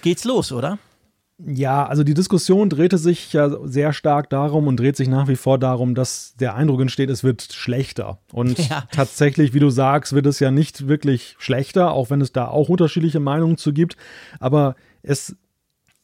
[0.02, 0.78] geht's los, oder?
[1.44, 5.36] Ja, also die Diskussion drehte sich ja sehr stark darum und dreht sich nach wie
[5.36, 8.18] vor darum, dass der Eindruck entsteht, es wird schlechter.
[8.32, 8.84] Und ja.
[8.92, 12.68] tatsächlich, wie du sagst, wird es ja nicht wirklich schlechter, auch wenn es da auch
[12.68, 13.96] unterschiedliche Meinungen zu gibt.
[14.38, 15.36] Aber es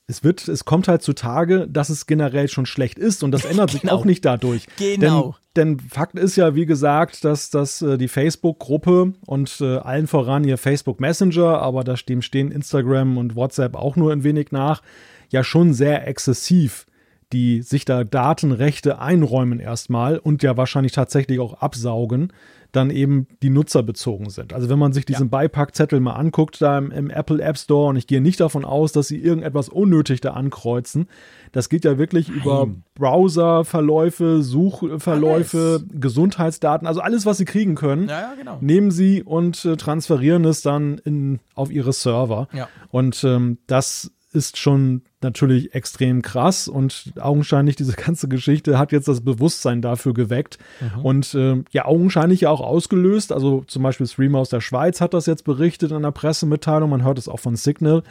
[0.09, 3.71] es wird, es kommt halt zutage, dass es generell schon schlecht ist und das ändert
[3.71, 3.95] sich genau.
[3.95, 4.67] auch nicht dadurch.
[4.79, 5.37] Genau.
[5.55, 10.07] Denn, denn, Fakt ist ja, wie gesagt, dass, dass äh, die Facebook-Gruppe und äh, allen
[10.07, 14.51] voran ihr Facebook Messenger, aber da dem stehen Instagram und WhatsApp auch nur ein wenig
[14.51, 14.83] nach,
[15.29, 16.87] ja schon sehr exzessiv
[17.33, 22.33] die sich da Datenrechte einräumen erstmal und ja wahrscheinlich tatsächlich auch absaugen,
[22.73, 24.53] dann eben die Nutzer bezogen sind.
[24.53, 25.31] Also wenn man sich diesen ja.
[25.31, 28.93] Beipackzettel mal anguckt da im, im, Apple App Store und ich gehe nicht davon aus,
[28.93, 31.09] dass sie irgendetwas unnötig da ankreuzen.
[31.53, 32.39] Das geht ja wirklich Nein.
[32.39, 36.01] über Browserverläufe, Suchverläufe, alles.
[36.01, 38.59] Gesundheitsdaten, also alles, was sie kriegen können, ja, ja, genau.
[38.61, 42.49] nehmen sie und äh, transferieren es dann in, auf ihre Server.
[42.91, 49.09] Und ähm, das ist schon natürlich extrem krass und augenscheinlich diese ganze Geschichte hat jetzt
[49.09, 51.05] das Bewusstsein dafür geweckt mhm.
[51.05, 53.33] und äh, ja augenscheinlich ja auch ausgelöst.
[53.33, 57.05] Also zum Beispiel Streamer aus der Schweiz hat das jetzt berichtet in einer Pressemitteilung, man
[57.05, 58.03] hört es auch von Signal.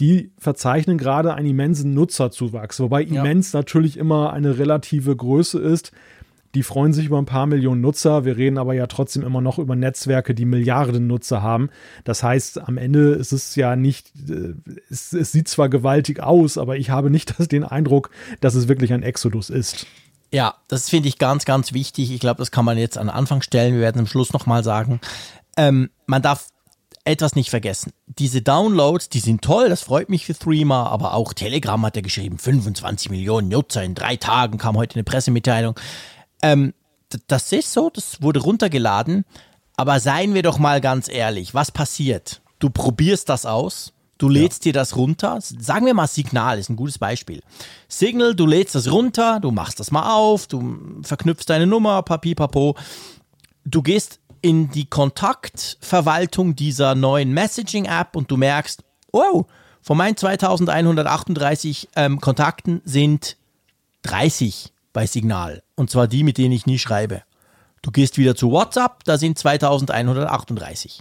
[0.00, 3.22] Die verzeichnen gerade einen immensen Nutzerzuwachs, wobei ja.
[3.22, 5.92] immens natürlich immer eine relative Größe ist.
[6.56, 8.24] Die freuen sich über ein paar Millionen Nutzer.
[8.24, 11.68] Wir reden aber ja trotzdem immer noch über Netzwerke, die Milliarden Nutzer haben.
[12.04, 14.54] Das heißt, am Ende ist es ja nicht, äh,
[14.88, 18.08] es, es sieht zwar gewaltig aus, aber ich habe nicht den Eindruck,
[18.40, 19.86] dass es wirklich ein Exodus ist.
[20.32, 22.10] Ja, das finde ich ganz, ganz wichtig.
[22.10, 23.74] Ich glaube, das kann man jetzt an Anfang stellen.
[23.74, 24.98] Wir werden am Schluss nochmal sagen.
[25.58, 26.46] Ähm, man darf
[27.04, 27.92] etwas nicht vergessen.
[28.06, 32.02] Diese Downloads, die sind toll, das freut mich für Threema, aber auch Telegram hat ja
[32.02, 35.78] geschrieben, 25 Millionen Nutzer in drei Tagen, kam heute eine Pressemitteilung.
[36.42, 36.74] Ähm,
[37.28, 39.24] das ist so, das wurde runtergeladen.
[39.76, 42.40] Aber seien wir doch mal ganz ehrlich, was passiert?
[42.58, 44.70] Du probierst das aus, du lädst ja.
[44.70, 45.38] dir das runter.
[45.40, 47.42] Sagen wir mal Signal ist ein gutes Beispiel.
[47.86, 52.34] Signal, du lädst das runter, du machst das mal auf, du verknüpfst deine Nummer, papi,
[52.34, 52.74] papo.
[53.66, 59.46] Du gehst in die Kontaktverwaltung dieser neuen Messaging-App und du merkst, wow,
[59.82, 63.36] von meinen 2138 ähm, Kontakten sind
[64.02, 65.62] 30 bei Signal.
[65.76, 67.22] Und zwar die, mit denen ich nie schreibe.
[67.82, 71.00] Du gehst wieder zu WhatsApp, da sind 2138.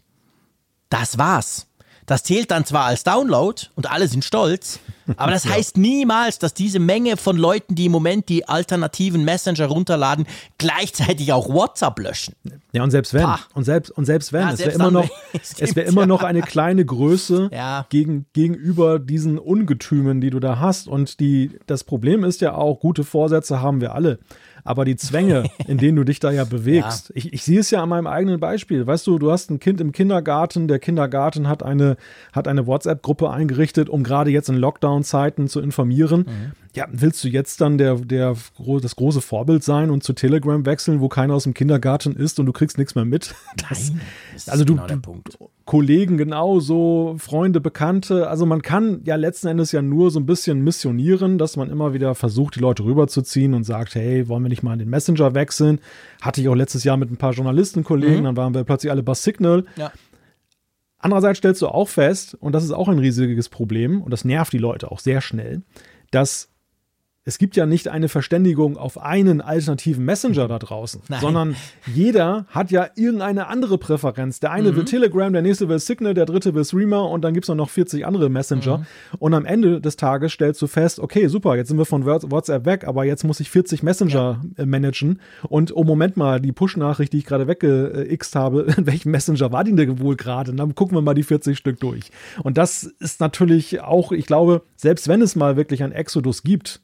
[0.89, 1.67] Das war's.
[2.05, 4.79] Das zählt dann zwar als Download und alle sind stolz,
[5.17, 9.65] aber das heißt niemals, dass diese Menge von Leuten, die im Moment die alternativen Messenger
[9.65, 10.27] runterladen,
[10.59, 12.35] gleichzeitig auch WhatsApp löschen.
[12.73, 13.23] Ja, und selbst wenn.
[13.23, 13.39] Pah.
[13.55, 14.41] Und selbst, und selbst wenn.
[14.41, 16.07] Ja, es wäre immer, noch, es wär immer ja.
[16.07, 17.87] noch eine kleine Größe ja.
[17.89, 20.87] gegen, gegenüber diesen Ungetümen, die du da hast.
[20.87, 24.19] Und die, das Problem ist ja auch, gute Vorsätze haben wir alle
[24.65, 27.09] aber die Zwänge, in denen du dich da ja bewegst.
[27.09, 27.15] Ja.
[27.15, 28.85] Ich, ich sehe es ja an meinem eigenen Beispiel.
[28.85, 31.95] Weißt du, du hast ein Kind im Kindergarten, der Kindergarten hat eine,
[32.33, 36.25] hat eine WhatsApp-Gruppe eingerichtet, um gerade jetzt in Lockdown-Zeiten zu informieren.
[36.27, 36.51] Mhm.
[36.75, 38.35] Ja, willst du jetzt dann der, der,
[38.81, 42.47] das große Vorbild sein und zu Telegram wechseln, wo keiner aus dem Kindergarten ist und
[42.47, 43.33] du kriegst nichts mehr mit?
[43.69, 44.01] Das, Nein,
[44.33, 45.21] das also du, genau
[45.63, 48.29] Kollegen genauso, Freunde, Bekannte.
[48.29, 51.93] Also man kann ja letzten Endes ja nur so ein bisschen missionieren, dass man immer
[51.93, 55.33] wieder versucht, die Leute rüberzuziehen und sagt, hey, wollen wir nicht mal in den Messenger
[55.33, 55.79] wechseln?
[56.21, 58.23] Hatte ich auch letztes Jahr mit ein paar Journalistenkollegen, mhm.
[58.25, 59.65] dann waren wir plötzlich alle bei Signal.
[59.77, 59.91] Ja.
[60.99, 64.51] Andererseits stellst du auch fest, und das ist auch ein riesiges Problem, und das nervt
[64.53, 65.61] die Leute auch sehr schnell,
[66.11, 66.49] dass
[67.27, 71.19] es gibt ja nicht eine Verständigung auf einen alternativen Messenger da draußen, Nein.
[71.19, 71.55] sondern
[71.91, 74.39] jeder hat ja irgendeine andere Präferenz.
[74.39, 74.75] Der eine mhm.
[74.75, 77.69] will Telegram, der nächste will Signal, der dritte will Streamer und dann gibt es noch
[77.71, 78.77] 40 andere Messenger.
[78.77, 78.85] Mhm.
[79.17, 82.65] Und am Ende des Tages stellst du fest, okay, super, jetzt sind wir von WhatsApp
[82.65, 84.63] weg, aber jetzt muss ich 40 Messenger ja.
[84.63, 85.19] Äh, managen.
[85.49, 89.63] Und oh, Moment mal, die Push-Nachricht, die ich gerade weggeixt habe, in welchem Messenger war
[89.63, 90.53] die denn wohl gerade?
[90.53, 92.11] dann gucken wir mal die 40 Stück durch.
[92.43, 96.81] Und das ist natürlich auch, ich glaube, selbst wenn es mal wirklich ein Exodus gibt,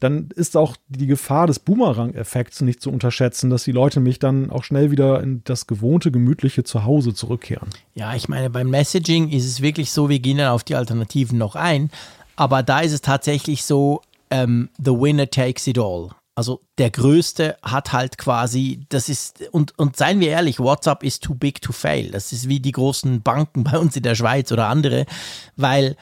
[0.00, 4.50] dann ist auch die Gefahr des Boomerang-Effekts nicht zu unterschätzen, dass die Leute mich dann
[4.50, 7.70] auch schnell wieder in das gewohnte, gemütliche Zuhause zurückkehren.
[7.94, 11.38] Ja, ich meine, beim Messaging ist es wirklich so, wir gehen dann auf die Alternativen
[11.38, 11.90] noch ein,
[12.36, 16.10] aber da ist es tatsächlich so, ähm, the winner takes it all.
[16.34, 21.22] Also der Größte hat halt quasi, das ist, und, und seien wir ehrlich, WhatsApp ist
[21.22, 22.10] too big to fail.
[22.10, 25.06] Das ist wie die großen Banken bei uns in der Schweiz oder andere,
[25.56, 25.96] weil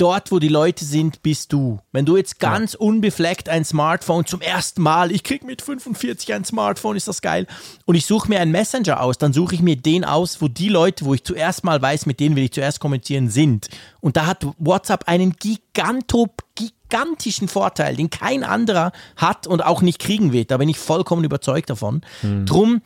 [0.00, 1.78] dort, wo die Leute sind, bist du.
[1.92, 2.78] Wenn du jetzt ganz ja.
[2.80, 7.46] unbefleckt ein Smartphone zum ersten Mal, ich krieg mit 45 ein Smartphone, ist das geil,
[7.84, 10.68] und ich suche mir einen Messenger aus, dann suche ich mir den aus, wo die
[10.68, 13.68] Leute, wo ich zuerst mal weiß, mit denen will ich zuerst kommunizieren, sind.
[14.00, 19.98] Und da hat WhatsApp einen gigantop, gigantischen Vorteil, den kein anderer hat und auch nicht
[19.98, 20.50] kriegen wird.
[20.50, 22.02] Da bin ich vollkommen überzeugt davon.
[22.22, 22.46] Hm.
[22.46, 22.82] Drum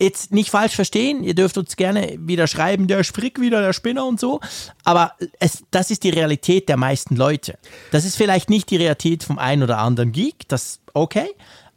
[0.00, 4.06] jetzt nicht falsch verstehen, ihr dürft uns gerne wieder schreiben, der Sprick wieder, der Spinner
[4.06, 4.40] und so,
[4.84, 7.58] aber es, das ist die Realität der meisten Leute.
[7.90, 11.28] Das ist vielleicht nicht die Realität vom einen oder anderen Geek, das okay,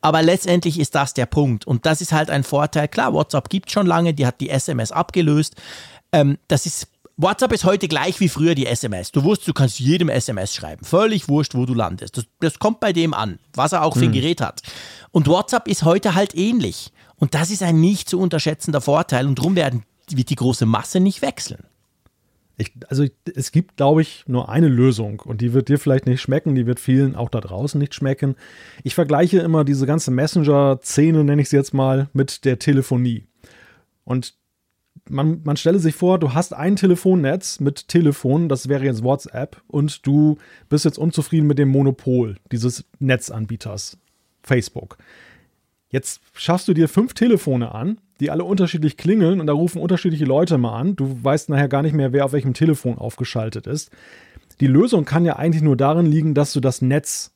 [0.02, 2.88] aber letztendlich ist das der Punkt und das ist halt ein Vorteil.
[2.88, 5.56] Klar, WhatsApp gibt schon lange, die hat die SMS abgelöst.
[6.12, 9.12] Ähm, das ist WhatsApp ist heute gleich wie früher die SMS.
[9.12, 10.84] Du wusstest, du kannst jedem SMS schreiben.
[10.84, 12.18] Völlig wurscht, wo du landest.
[12.18, 14.14] Das, das kommt bei dem an, was er auch für ein hm.
[14.14, 14.64] Gerät hat.
[15.12, 16.92] Und WhatsApp ist heute halt ähnlich.
[17.18, 21.00] Und das ist ein nicht zu unterschätzender Vorteil und darum werden, wird die große Masse
[21.00, 21.64] nicht wechseln.
[22.58, 26.22] ich, also es gibt, glaube ich, nur eine Lösung und die wird dir vielleicht nicht
[26.22, 28.36] schmecken, die wird vielen auch da draußen nicht schmecken.
[28.84, 33.26] Ich vergleiche immer diese ganze Messenger-Szene, nenne ich sie jetzt mal, mit der Telefonie.
[34.04, 34.36] Und
[35.10, 39.62] man, man stelle sich vor, du hast ein Telefonnetz mit Telefon, das wäre jetzt WhatsApp,
[39.68, 40.38] und du
[40.70, 43.98] bist jetzt unzufrieden mit dem Monopol dieses Netzanbieters,
[44.44, 44.98] Facebook.
[45.94, 50.26] Jetzt schaffst du dir fünf Telefone an, die alle unterschiedlich klingeln und da rufen unterschiedliche
[50.26, 50.96] Leute mal an.
[50.96, 53.92] Du weißt nachher gar nicht mehr, wer auf welchem Telefon aufgeschaltet ist.
[54.60, 57.33] Die Lösung kann ja eigentlich nur darin liegen, dass du das Netz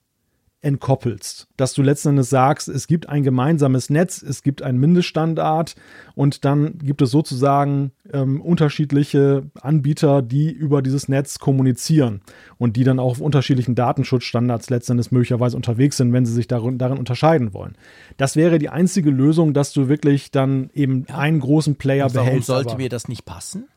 [0.61, 1.47] entkoppelst.
[1.55, 5.75] Dass du letzten Endes sagst, es gibt ein gemeinsames Netz, es gibt einen Mindeststandard
[6.15, 12.21] und dann gibt es sozusagen ähm, unterschiedliche Anbieter, die über dieses Netz kommunizieren
[12.57, 16.47] und die dann auch auf unterschiedlichen Datenschutzstandards letzten Endes möglicherweise unterwegs sind, wenn sie sich
[16.47, 17.77] darin, darin unterscheiden wollen.
[18.17, 21.19] Das wäre die einzige Lösung, dass du wirklich dann eben ja.
[21.19, 22.49] einen großen Player und warum behältst.
[22.49, 23.67] Warum sollte mir das nicht passen?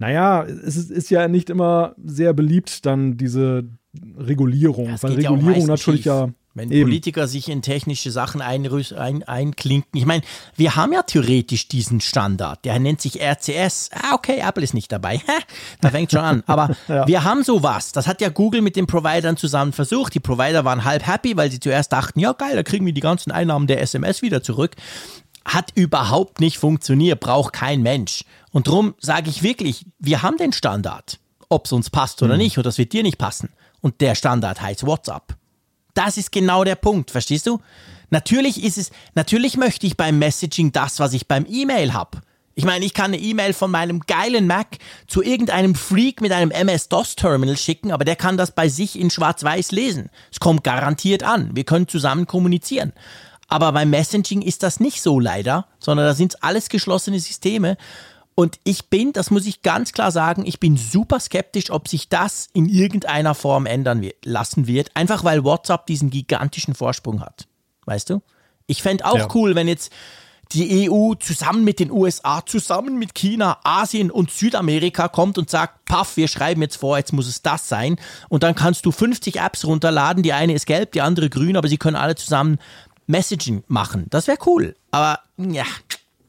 [0.00, 3.68] Naja, es ist, ist ja nicht immer sehr beliebt, dann diese
[4.18, 6.06] Regulierung, ja, weil Regulierung ja natürlich schief.
[6.06, 6.28] ja.
[6.52, 6.88] Wenn Eben.
[6.88, 9.96] Politiker sich in technische Sachen ein, ein, einklinken.
[9.96, 10.22] Ich meine,
[10.56, 12.64] wir haben ja theoretisch diesen Standard.
[12.64, 13.90] Der nennt sich RCS.
[13.92, 15.20] Ah, okay, Apple ist nicht dabei.
[15.80, 16.42] da fängt schon an.
[16.46, 17.06] Aber ja.
[17.06, 17.92] wir haben sowas.
[17.92, 20.12] Das hat ja Google mit den Providern zusammen versucht.
[20.14, 23.00] Die Provider waren halb happy, weil sie zuerst dachten, ja geil, da kriegen wir die
[23.00, 24.74] ganzen Einnahmen der SMS wieder zurück.
[25.44, 28.24] Hat überhaupt nicht funktioniert, braucht kein Mensch.
[28.50, 31.19] Und darum sage ich wirklich, wir haben den Standard.
[31.50, 32.40] Ob es uns passt oder mhm.
[32.40, 33.50] nicht, und das wird dir nicht passen
[33.82, 35.36] und der Standard heißt WhatsApp.
[35.94, 37.60] Das ist genau der Punkt, verstehst du?
[38.10, 42.20] Natürlich ist es, natürlich möchte ich beim Messaging das, was ich beim E-Mail habe.
[42.54, 46.50] Ich meine, ich kann eine E-Mail von meinem geilen Mac zu irgendeinem Freak mit einem
[46.50, 50.10] MS-DOS-Terminal schicken, aber der kann das bei sich in Schwarz-Weiß lesen.
[50.30, 51.50] Es kommt garantiert an.
[51.54, 52.92] Wir können zusammen kommunizieren.
[53.48, 57.76] Aber beim Messaging ist das nicht so leider, sondern da sind alles geschlossene Systeme.
[58.40, 62.08] Und ich bin, das muss ich ganz klar sagen, ich bin super skeptisch, ob sich
[62.08, 64.88] das in irgendeiner Form ändern lassen wird.
[64.94, 67.46] Einfach weil WhatsApp diesen gigantischen Vorsprung hat.
[67.84, 68.22] Weißt du?
[68.66, 69.28] Ich fände auch ja.
[69.34, 69.92] cool, wenn jetzt
[70.52, 75.84] die EU zusammen mit den USA, zusammen mit China, Asien und Südamerika kommt und sagt,
[75.84, 77.96] paff, wir schreiben jetzt vor, jetzt muss es das sein.
[78.30, 80.22] Und dann kannst du 50 Apps runterladen.
[80.22, 82.58] Die eine ist gelb, die andere grün, aber sie können alle zusammen
[83.06, 84.06] Messaging machen.
[84.08, 84.76] Das wäre cool.
[84.92, 85.66] Aber ja,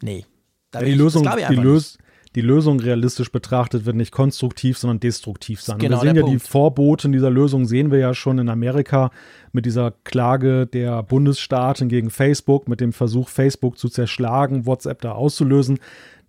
[0.01, 0.25] nee.
[0.73, 1.97] Ja, die, Lösung, die, Lös
[2.35, 5.77] die Lösung realistisch betrachtet wird nicht konstruktiv, sondern destruktiv sein.
[5.79, 6.35] Genau wir sehen ja Punkt.
[6.35, 9.11] die Vorboten dieser Lösung, sehen wir ja schon in Amerika
[9.51, 15.11] mit dieser Klage der Bundesstaaten gegen Facebook, mit dem Versuch, Facebook zu zerschlagen, WhatsApp da
[15.11, 15.79] auszulösen.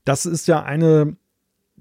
[0.05, 1.17] Das ist ja eine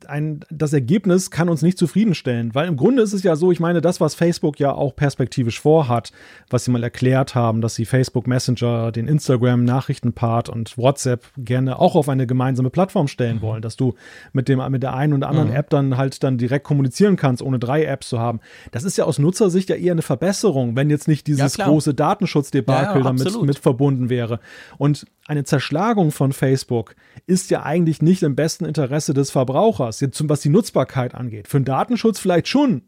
[0.08, 3.60] ein, das Ergebnis kann uns nicht zufriedenstellen, weil im Grunde ist es ja so, ich
[3.60, 6.12] meine, das, was Facebook ja auch perspektivisch vorhat,
[6.50, 11.80] was sie mal erklärt haben, dass sie Facebook Messenger, den Instagram Nachrichtenpart und WhatsApp gerne
[11.80, 13.42] auch auf eine gemeinsame Plattform stellen mhm.
[13.42, 13.96] wollen, dass du
[14.34, 15.56] mit dem mit der einen oder anderen mhm.
[15.56, 18.40] App dann halt dann direkt kommunizieren kannst, ohne drei Apps zu haben.
[18.72, 21.94] Das ist ja aus Nutzersicht ja eher eine Verbesserung, wenn jetzt nicht dieses ja, große
[21.94, 24.40] Datenschutzdebakel ja, damit mit verbunden wäre.
[24.78, 26.94] Und eine Zerschlagung von Facebook
[27.26, 31.48] ist ja eigentlich nicht im besten Interesse des Verbrauchers, jetzt was die Nutzbarkeit angeht.
[31.48, 32.82] Für den Datenschutz vielleicht schon,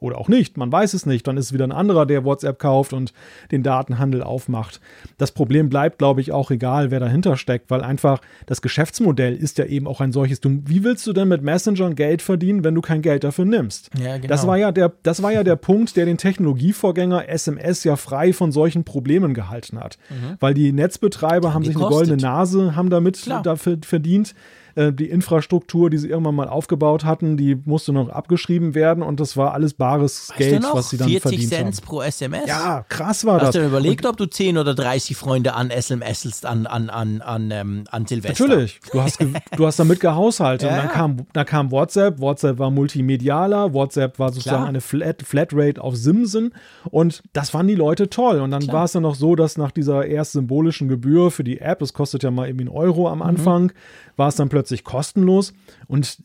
[0.00, 1.26] oder auch nicht, man weiß es nicht.
[1.26, 3.12] Dann ist es wieder ein anderer, der WhatsApp kauft und
[3.50, 4.80] den Datenhandel aufmacht.
[5.16, 9.58] Das Problem bleibt, glaube ich, auch egal, wer dahinter steckt, weil einfach das Geschäftsmodell ist
[9.58, 10.40] ja eben auch ein solches.
[10.40, 13.90] Du, wie willst du denn mit Messengern Geld verdienen, wenn du kein Geld dafür nimmst?
[13.98, 14.28] Ja, genau.
[14.28, 18.32] Das war ja der, das war ja der Punkt, der den Technologievorgänger SMS ja frei
[18.32, 19.98] von solchen Problemen gehalten hat.
[20.10, 20.36] Mhm.
[20.40, 23.42] Weil die Netzbetreiber haben sich eine goldene Nase, haben damit Klar.
[23.42, 24.34] dafür verdient.
[24.78, 29.18] Äh, die Infrastruktur, die sie irgendwann mal aufgebaut hatten, die musste noch abgeschrieben werden und
[29.18, 32.46] das war alles bares weißt Geld, was sie dann 40 verdient 40 Cent pro SMS?
[32.46, 33.48] Ja, krass war Hast das.
[33.48, 37.22] Hast du überlegt, und ob du 10 oder 30 Freunde an SMSelst an, an, an,
[37.22, 38.46] an, ähm, an Silvester?
[38.46, 38.78] Natürlich.
[38.92, 39.18] Du hast,
[39.56, 40.70] du hast damit gehaushaltet.
[40.70, 40.76] ja.
[40.76, 42.20] Und dann kam, dann kam WhatsApp.
[42.20, 43.74] WhatsApp war multimedialer.
[43.74, 44.68] WhatsApp war sozusagen Klar.
[44.68, 46.54] eine Flat, Flatrate auf Simsen.
[46.84, 48.40] Und das fanden die Leute toll.
[48.40, 51.60] Und dann war es dann noch so, dass nach dieser erst symbolischen Gebühr für die
[51.60, 53.24] App, das kostet ja mal irgendwie einen Euro am mhm.
[53.24, 53.72] Anfang, mhm.
[54.18, 55.54] War es dann plötzlich kostenlos
[55.86, 56.22] und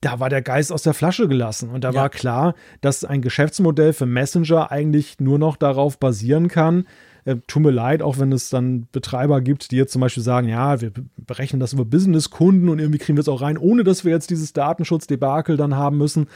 [0.00, 1.70] da war der Geist aus der Flasche gelassen.
[1.70, 1.94] Und da ja.
[1.94, 6.86] war klar, dass ein Geschäftsmodell für Messenger eigentlich nur noch darauf basieren kann,
[7.26, 10.48] äh, tut mir leid, auch wenn es dann Betreiber gibt, die jetzt zum Beispiel sagen,
[10.48, 14.04] ja, wir berechnen das über Business-Kunden und irgendwie kriegen wir es auch rein, ohne dass
[14.04, 16.28] wir jetzt dieses Datenschutzdebakel dann haben müssen.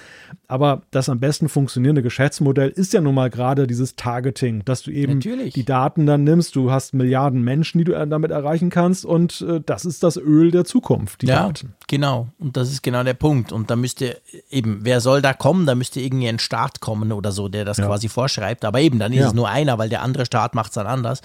[0.48, 4.90] Aber das am besten funktionierende Geschäftsmodell ist ja nun mal gerade dieses Targeting, dass du
[4.90, 5.54] eben Natürlich.
[5.54, 6.56] die Daten dann nimmst.
[6.56, 10.50] Du hast Milliarden Menschen, die du damit erreichen kannst und äh, das ist das Öl
[10.50, 11.74] der Zukunft, die ja, Daten.
[11.86, 12.28] Genau.
[12.40, 13.52] Und das ist genau der Punkt.
[13.52, 15.66] Und da müsste eben, wer soll da kommen?
[15.66, 17.86] Da müsste irgendwie ein Staat kommen oder so, der das ja.
[17.86, 18.64] quasi vorschreibt.
[18.64, 19.28] Aber eben, dann ist ja.
[19.28, 21.22] es nur einer, weil der andere Staat macht es dann anders.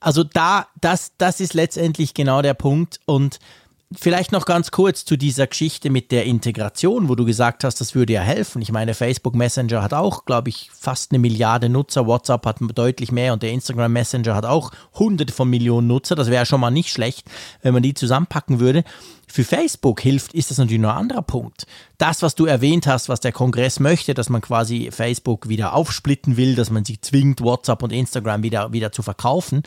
[0.00, 3.38] Also da, das, das ist letztendlich genau der Punkt und
[3.92, 7.94] vielleicht noch ganz kurz zu dieser Geschichte mit der Integration, wo du gesagt hast, das
[7.94, 8.60] würde ja helfen.
[8.60, 13.12] Ich meine, Facebook Messenger hat auch, glaube ich, fast eine Milliarde Nutzer, WhatsApp hat deutlich
[13.12, 16.14] mehr und der Instagram Messenger hat auch hunderte von Millionen Nutzer.
[16.16, 17.26] Das wäre schon mal nicht schlecht,
[17.62, 18.84] wenn man die zusammenpacken würde.
[19.26, 21.66] Für Facebook hilft, ist das natürlich nur ein anderer Punkt.
[21.96, 26.36] Das, was du erwähnt hast, was der Kongress möchte, dass man quasi Facebook wieder aufsplitten
[26.36, 29.62] will, dass man sich zwingt, WhatsApp und Instagram wieder, wieder zu verkaufen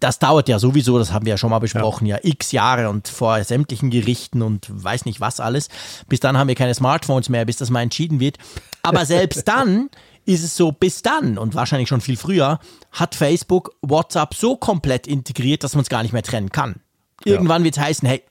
[0.00, 2.88] das dauert ja sowieso, das haben wir ja schon mal besprochen, ja, ja x Jahre
[2.88, 5.68] und vor sämtlichen Gerichten und weiß nicht was alles.
[6.08, 8.38] Bis dann haben wir keine Smartphones mehr, bis das mal entschieden wird.
[8.82, 9.90] Aber selbst dann
[10.24, 12.60] ist es so, bis dann und wahrscheinlich schon viel früher,
[12.92, 16.80] hat Facebook WhatsApp so komplett integriert, dass man es gar nicht mehr trennen kann.
[17.24, 17.64] Irgendwann ja.
[17.66, 18.22] wird es heißen, hey,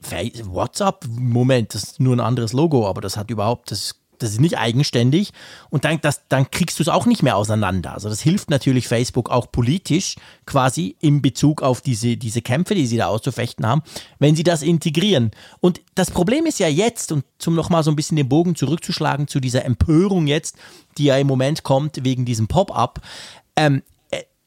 [0.43, 4.39] WhatsApp, Moment, das ist nur ein anderes Logo, aber das hat überhaupt, das das ist
[4.39, 5.31] nicht eigenständig
[5.69, 7.93] und dann, das, dann kriegst du es auch nicht mehr auseinander.
[7.93, 12.87] Also das hilft natürlich Facebook auch politisch quasi in Bezug auf diese, diese Kämpfe, die
[12.87, 13.81] sie da auszufechten haben,
[14.19, 15.31] wenn sie das integrieren.
[15.59, 19.27] Und das Problem ist ja jetzt, und zum nochmal so ein bisschen den Bogen zurückzuschlagen
[19.27, 20.57] zu dieser Empörung jetzt,
[20.97, 23.01] die ja im Moment kommt wegen diesem Pop-up,
[23.55, 23.81] ähm,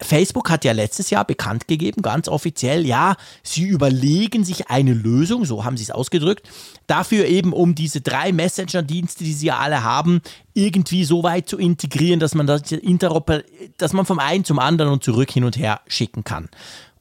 [0.02, 5.44] Facebook hat ja letztes Jahr bekannt gegeben, ganz offiziell, ja, sie überlegen sich eine Lösung,
[5.44, 6.48] so haben sie es ausgedrückt,
[6.86, 10.22] dafür eben, um diese drei Messenger-Dienste, die sie ja alle haben,
[10.54, 13.42] irgendwie so weit zu integrieren, dass man das Interoper,
[13.76, 16.48] dass man vom einen zum anderen und zurück hin und her schicken kann.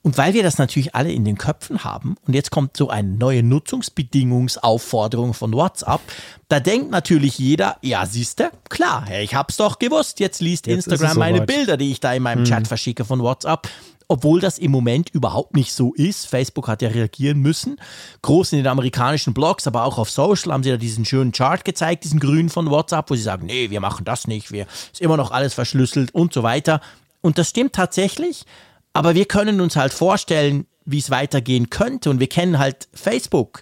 [0.01, 3.09] Und weil wir das natürlich alle in den Köpfen haben und jetzt kommt so eine
[3.09, 5.99] neue Nutzungsbedingungsaufforderung von WhatsApp,
[6.47, 11.17] da denkt natürlich jeder, ja, siehste, klar, ich hab's doch gewusst, jetzt liest jetzt Instagram
[11.17, 12.45] meine Bilder, die ich da in meinem hm.
[12.45, 13.67] Chat verschicke von WhatsApp.
[14.11, 16.25] Obwohl das im Moment überhaupt nicht so ist.
[16.25, 17.79] Facebook hat ja reagieren müssen.
[18.23, 21.63] Groß in den amerikanischen Blogs, aber auch auf Social haben sie da diesen schönen Chart
[21.63, 24.99] gezeigt, diesen grünen von WhatsApp, wo sie sagen, nee, wir machen das nicht, wir ist
[24.99, 26.81] immer noch alles verschlüsselt und so weiter.
[27.21, 28.45] Und das stimmt tatsächlich.
[28.93, 32.09] Aber wir können uns halt vorstellen, wie es weitergehen könnte.
[32.09, 33.61] Und wir kennen halt Facebook,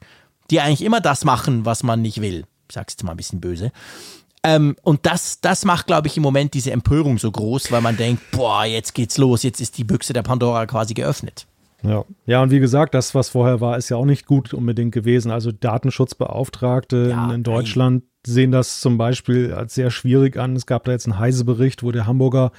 [0.50, 2.46] die eigentlich immer das machen, was man nicht will.
[2.70, 3.72] Ich sag's jetzt mal ein bisschen böse.
[4.44, 7.98] Ähm, und das, das macht, glaube ich, im Moment diese Empörung so groß, weil man
[7.98, 11.48] denkt, boah, jetzt geht's los, jetzt ist die Büchse der Pandora quasi geöffnet.
[11.84, 12.06] Ja.
[12.26, 15.32] ja, und wie gesagt, das, was vorher war, ist ja auch nicht gut unbedingt gewesen.
[15.32, 18.34] Also Datenschutzbeauftragte ja, in, in Deutschland nein.
[18.34, 20.56] sehen das zum Beispiel als sehr schwierig an.
[20.56, 22.52] Es gab da jetzt einen Heise-Bericht, wo der Hamburger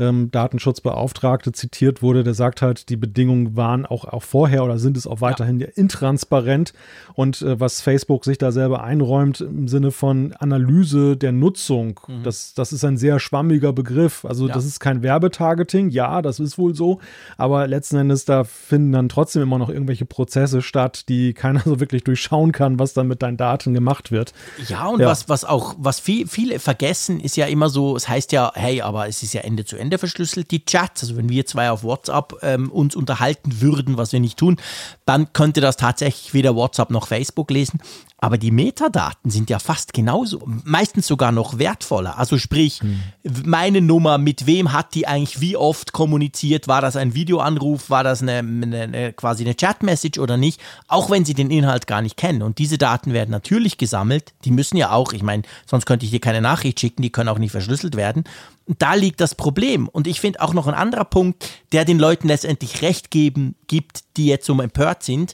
[0.00, 4.96] ähm, Datenschutzbeauftragte zitiert wurde, der sagt halt, die Bedingungen waren auch, auch vorher oder sind
[4.96, 5.68] es auch weiterhin ja.
[5.74, 6.72] intransparent.
[7.14, 12.22] Und äh, was Facebook sich da selber einräumt im Sinne von Analyse der Nutzung, mhm.
[12.22, 14.24] das, das ist ein sehr schwammiger Begriff.
[14.24, 14.54] Also ja.
[14.54, 17.00] das ist kein Werbetargeting, ja, das ist wohl so.
[17.36, 21.78] Aber letzten Endes, da finden dann trotzdem immer noch irgendwelche Prozesse statt, die keiner so
[21.80, 24.32] wirklich durchschauen kann, was dann mit deinen Daten gemacht wird.
[24.68, 25.06] Ja, und ja.
[25.06, 28.80] was, was auch, was viel, viele vergessen, ist ja immer so, es heißt ja, hey,
[28.80, 31.02] aber es ist ja Ende zu Ende Ende verschlüsselt die Chats.
[31.02, 34.56] Also wenn wir zwei auf WhatsApp ähm, uns unterhalten würden, was wir nicht tun,
[35.04, 37.80] dann könnte das tatsächlich weder WhatsApp noch Facebook lesen.
[38.22, 42.18] Aber die Metadaten sind ja fast genauso, meistens sogar noch wertvoller.
[42.18, 43.00] Also sprich, hm.
[43.46, 46.68] meine Nummer, mit wem hat die eigentlich wie oft kommuniziert?
[46.68, 47.88] War das ein Videoanruf?
[47.88, 50.60] War das eine, eine, eine quasi eine Chatmessage oder nicht?
[50.86, 52.42] Auch wenn sie den Inhalt gar nicht kennen.
[52.42, 54.34] Und diese Daten werden natürlich gesammelt.
[54.44, 57.30] Die müssen ja auch, ich meine, sonst könnte ich dir keine Nachricht schicken, die können
[57.30, 58.24] auch nicht verschlüsselt werden.
[58.66, 59.88] Und da liegt das Problem.
[59.88, 64.00] Und ich finde auch noch ein anderer Punkt, der den Leuten letztendlich Recht geben, gibt,
[64.18, 65.32] die jetzt so empört sind.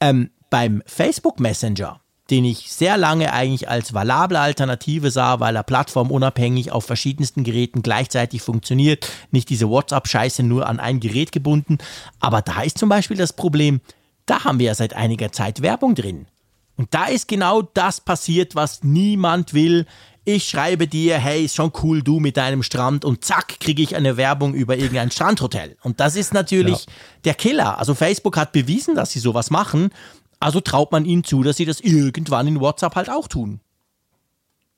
[0.00, 5.62] Ähm, beim Facebook Messenger den ich sehr lange eigentlich als valable Alternative sah, weil er
[5.62, 9.10] plattformunabhängig auf verschiedensten Geräten gleichzeitig funktioniert.
[9.30, 11.78] Nicht diese WhatsApp-Scheiße nur an ein Gerät gebunden.
[12.20, 13.80] Aber da ist zum Beispiel das Problem,
[14.24, 16.26] da haben wir ja seit einiger Zeit Werbung drin.
[16.76, 19.86] Und da ist genau das passiert, was niemand will.
[20.24, 23.94] Ich schreibe dir, hey, ist schon cool, du mit deinem Strand und zack, kriege ich
[23.94, 25.76] eine Werbung über irgendein Strandhotel.
[25.82, 26.92] Und das ist natürlich ja.
[27.26, 27.78] der Killer.
[27.78, 29.90] Also Facebook hat bewiesen, dass sie sowas machen
[30.44, 33.60] also traut man ihnen zu, dass sie das irgendwann in WhatsApp halt auch tun.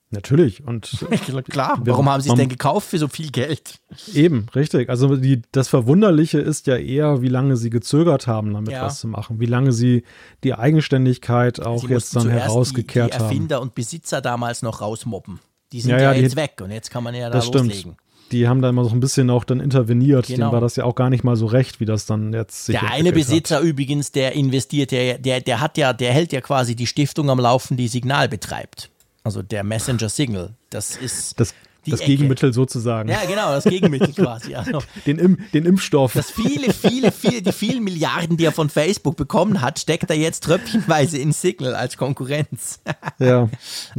[0.09, 0.65] Natürlich.
[0.65, 1.05] Und
[1.49, 3.81] klar, warum haben sie es denn gekauft für so viel Geld?
[4.13, 4.89] Eben, richtig.
[4.89, 8.83] Also die, das Verwunderliche ist ja eher, wie lange sie gezögert haben, damit ja.
[8.83, 9.41] was zu machen.
[9.41, 10.03] Wie lange sie
[10.45, 13.17] die Eigenständigkeit auch sie jetzt dann herausgekehrt haben.
[13.17, 13.63] Die, die Erfinder haben.
[13.63, 15.41] und Besitzer damals noch rausmoppen.
[15.73, 17.47] Die sind ja, ja, ja jetzt die, weg und jetzt kann man ja da das
[17.47, 17.73] loslegen.
[17.73, 17.97] Stimmt
[18.31, 20.27] die haben da immer so ein bisschen auch dann interveniert.
[20.27, 20.47] Genau.
[20.49, 22.77] Dem war das ja auch gar nicht mal so recht, wie das dann jetzt sich
[22.77, 23.63] Der eine Besitzer hat.
[23.63, 27.39] übrigens, der investiert, der, der, der hat ja, der hält ja quasi die Stiftung am
[27.39, 28.89] Laufen, die Signal betreibt.
[29.23, 30.53] Also der Messenger Signal.
[30.69, 31.39] Das ist.
[31.39, 31.53] Das
[31.91, 32.11] das Ecke.
[32.11, 33.09] Gegenmittel sozusagen.
[33.09, 34.55] Ja, genau, das Gegenmittel quasi.
[34.55, 36.13] Also, den, Im, den Impfstoff.
[36.13, 40.17] Das viele, viele, viele, die vielen Milliarden, die er von Facebook bekommen hat, steckt er
[40.17, 42.79] jetzt tröpfchenweise in Signal als Konkurrenz.
[43.19, 43.49] ja.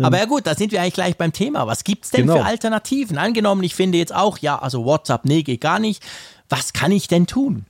[0.01, 1.67] Aber ja gut, da sind wir eigentlich gleich beim Thema.
[1.67, 2.39] Was gibt es denn genau.
[2.39, 3.19] für Alternativen?
[3.19, 6.03] Angenommen, ich finde jetzt auch, ja, also WhatsApp, nee, geht gar nicht.
[6.49, 7.67] Was kann ich denn tun?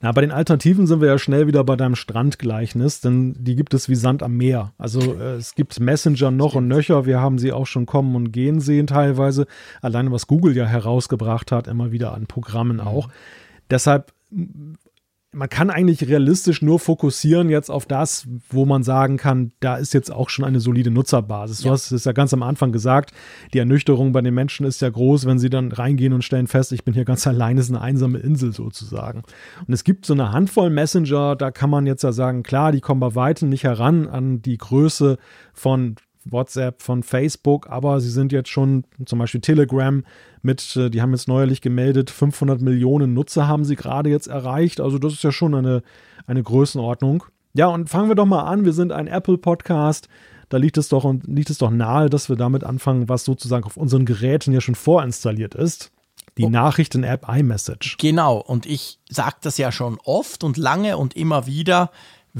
[0.00, 3.74] Na, bei den Alternativen sind wir ja schnell wieder bei deinem Strandgleichnis, denn die gibt
[3.74, 4.72] es wie Sand am Meer.
[4.78, 7.04] Also äh, es gibt Messenger noch und nöcher.
[7.04, 9.46] Wir haben sie auch schon kommen und gehen sehen teilweise.
[9.82, 13.08] Alleine was Google ja herausgebracht hat, immer wieder an Programmen auch.
[13.08, 13.12] Mhm.
[13.70, 14.12] Deshalb
[15.32, 19.92] man kann eigentlich realistisch nur fokussieren jetzt auf das, wo man sagen kann, da ist
[19.92, 21.60] jetzt auch schon eine solide Nutzerbasis.
[21.60, 23.12] Du hast es ja ganz am Anfang gesagt,
[23.52, 26.72] die Ernüchterung bei den Menschen ist ja groß, wenn sie dann reingehen und stellen fest,
[26.72, 29.22] ich bin hier ganz allein, ist eine einsame Insel sozusagen.
[29.66, 32.80] Und es gibt so eine Handvoll Messenger, da kann man jetzt ja sagen, klar, die
[32.80, 35.18] kommen bei weitem nicht heran an die Größe
[35.52, 35.96] von
[36.30, 40.04] WhatsApp, von Facebook, aber sie sind jetzt schon zum Beispiel Telegram
[40.42, 44.80] mit, äh, die haben jetzt neuerlich gemeldet, 500 Millionen Nutzer haben sie gerade jetzt erreicht.
[44.80, 45.82] Also das ist ja schon eine,
[46.26, 47.24] eine Größenordnung.
[47.54, 48.64] Ja, und fangen wir doch mal an.
[48.64, 50.08] Wir sind ein Apple-Podcast.
[50.48, 53.76] Da liegt es, doch, liegt es doch nahe, dass wir damit anfangen, was sozusagen auf
[53.76, 55.92] unseren Geräten ja schon vorinstalliert ist.
[56.38, 56.50] Die oh.
[56.50, 57.96] Nachrichten-App iMessage.
[57.98, 61.90] Genau, und ich sage das ja schon oft und lange und immer wieder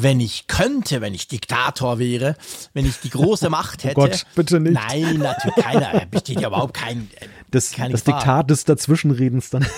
[0.02, 2.36] wenn ich könnte, wenn ich Diktator wäre,
[2.72, 4.00] wenn ich die große Macht oh hätte.
[4.00, 4.74] Oh Gott, bitte nicht.
[4.74, 6.06] Nein, natürlich keiner.
[6.06, 7.10] Besteht ja überhaupt kein.
[7.16, 9.66] Äh, das, das Diktat des Dazwischenredens dann.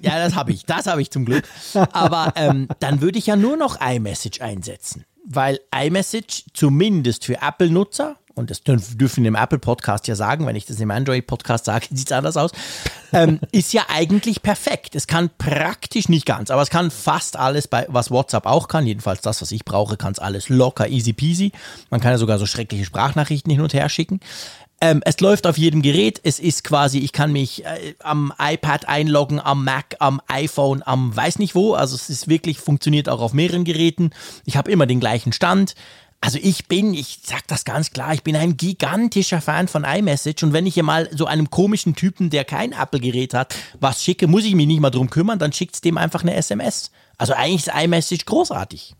[0.00, 0.64] Ja, das habe ich.
[0.64, 1.42] Das habe ich zum Glück.
[1.74, 5.04] Aber ähm, dann würde ich ja nur noch iMessage einsetzen.
[5.24, 10.80] Weil iMessage zumindest für Apple-Nutzer und das dürfen im Apple-Podcast ja sagen, wenn ich das
[10.80, 12.52] im Android-Podcast sage, sieht es anders aus,
[13.12, 14.94] ähm, ist ja eigentlich perfekt.
[14.94, 18.86] Es kann praktisch nicht ganz, aber es kann fast alles, bei, was WhatsApp auch kann,
[18.86, 21.52] jedenfalls das, was ich brauche, kann es alles locker, easy peasy.
[21.90, 24.20] Man kann ja sogar so schreckliche Sprachnachrichten hin und her schicken.
[24.82, 26.20] Ähm, es läuft auf jedem Gerät.
[26.24, 31.14] Es ist quasi, ich kann mich äh, am iPad einloggen, am Mac, am iPhone, am
[31.14, 31.74] weiß nicht wo.
[31.74, 34.10] Also es ist wirklich, funktioniert auch auf mehreren Geräten.
[34.44, 35.76] Ich habe immer den gleichen Stand.
[36.24, 40.44] Also ich bin, ich sag das ganz klar, ich bin ein gigantischer Fan von iMessage
[40.44, 44.28] und wenn ich hier mal so einem komischen Typen, der kein Apple-Gerät hat, was schicke,
[44.28, 46.92] muss ich mich nicht mal drum kümmern, dann schickt es dem einfach eine SMS.
[47.18, 48.94] Also eigentlich ist iMessage großartig.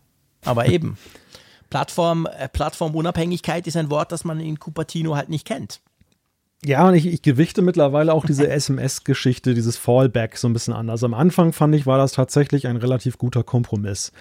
[0.45, 0.99] Aber eben,
[1.71, 5.81] Plattform, äh, Plattformunabhängigkeit ist ein Wort, das man in Cupertino halt nicht kennt.
[6.65, 11.03] Ja, und ich, ich gewichte mittlerweile auch diese SMS-Geschichte, dieses Fallback so ein bisschen anders.
[11.03, 14.13] Am Anfang fand ich, war das tatsächlich ein relativ guter Kompromiss,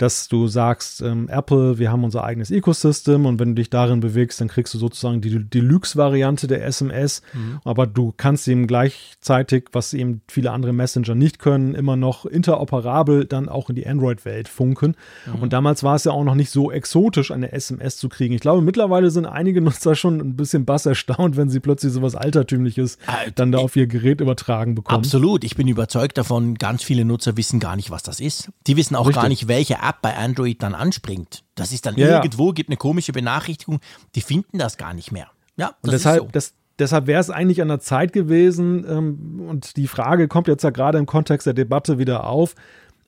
[0.00, 4.00] dass du sagst, ähm, Apple, wir haben unser eigenes Ecosystem und wenn du dich darin
[4.00, 7.60] bewegst, dann kriegst du sozusagen die Deluxe-Variante der SMS, mhm.
[7.64, 13.26] aber du kannst eben gleichzeitig, was eben viele andere Messenger nicht können, immer noch interoperabel
[13.26, 14.96] dann auch in die Android-Welt funken.
[15.26, 15.42] Mhm.
[15.42, 18.34] Und damals war es ja auch noch nicht so exotisch, eine SMS zu kriegen.
[18.34, 22.14] Ich glaube, mittlerweile sind einige Nutzer schon ein bisschen bass erstaunt, wenn sie plötzlich sowas
[22.14, 24.96] Altertümliches äh, dann da auf ihr Gerät übertragen bekommen.
[24.96, 25.44] Absolut.
[25.44, 28.48] Ich bin überzeugt davon, ganz viele Nutzer wissen gar nicht, was das ist.
[28.66, 29.20] Die wissen auch Richtig.
[29.20, 31.44] gar nicht, welche App bei Android dann anspringt.
[31.54, 33.80] Das ist dann ja, irgendwo, gibt eine komische Benachrichtigung.
[34.14, 35.28] Die finden das gar nicht mehr.
[35.56, 36.28] Ja, und deshalb, so.
[36.32, 40.64] das, deshalb wäre es eigentlich an der Zeit gewesen, ähm, und die Frage kommt jetzt
[40.64, 42.54] ja gerade im Kontext der Debatte wieder auf,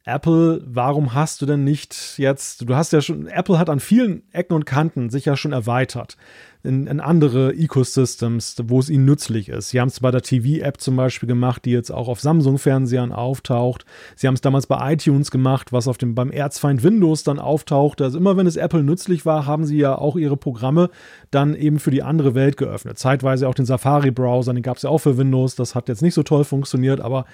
[0.04, 4.22] Apple, warum hast du denn nicht jetzt, du hast ja schon, Apple hat an vielen
[4.32, 6.16] Ecken und Kanten sich ja schon erweitert
[6.64, 9.70] in, in andere Ecosystems, wo es ihnen nützlich ist.
[9.70, 13.84] Sie haben es bei der TV-App zum Beispiel gemacht, die jetzt auch auf Samsung-Fernsehern auftaucht.
[14.16, 18.00] Sie haben es damals bei iTunes gemacht, was auf dem, beim Erzfeind Windows dann auftaucht.
[18.00, 20.90] Also immer wenn es Apple nützlich war, haben sie ja auch ihre Programme
[21.30, 22.98] dann eben für die andere Welt geöffnet.
[22.98, 25.54] Zeitweise auch den Safari-Browser, den gab es ja auch für Windows.
[25.54, 27.24] Das hat jetzt nicht so toll funktioniert, aber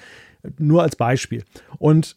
[0.58, 1.44] nur als Beispiel.
[1.78, 2.16] Und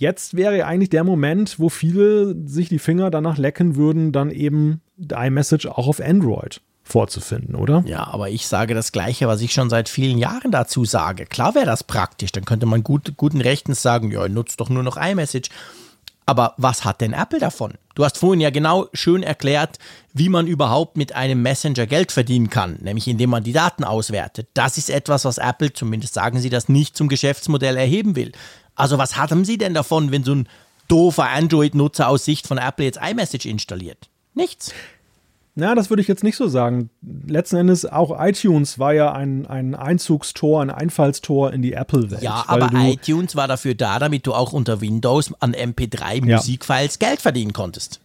[0.00, 4.80] Jetzt wäre eigentlich der Moment, wo viele sich die Finger danach lecken würden, dann eben
[4.98, 7.84] iMessage auch auf Android vorzufinden, oder?
[7.84, 11.26] Ja, aber ich sage das Gleiche, was ich schon seit vielen Jahren dazu sage.
[11.26, 14.82] Klar wäre das praktisch, dann könnte man gut, guten Rechtens sagen, ja, nutzt doch nur
[14.82, 15.50] noch iMessage.
[16.24, 17.74] Aber was hat denn Apple davon?
[17.94, 19.78] Du hast vorhin ja genau schön erklärt,
[20.14, 24.48] wie man überhaupt mit einem Messenger Geld verdienen kann, nämlich indem man die Daten auswertet.
[24.54, 28.32] Das ist etwas, was Apple, zumindest sagen sie das, nicht zum Geschäftsmodell erheben will.
[28.80, 30.48] Also was haben Sie denn davon, wenn so ein
[30.88, 34.08] doofer Android-Nutzer aus Sicht von Apple jetzt iMessage installiert?
[34.34, 34.72] Nichts.
[35.56, 36.90] Na, das würde ich jetzt nicht so sagen.
[37.26, 42.22] Letzten Endes, auch iTunes war ja ein, ein Einzugstor, ein Einfallstor in die Apple-Welt.
[42.22, 47.08] Ja, aber iTunes war dafür da, damit du auch unter Windows an MP3-Musikfiles ja.
[47.08, 48.00] Geld verdienen konntest.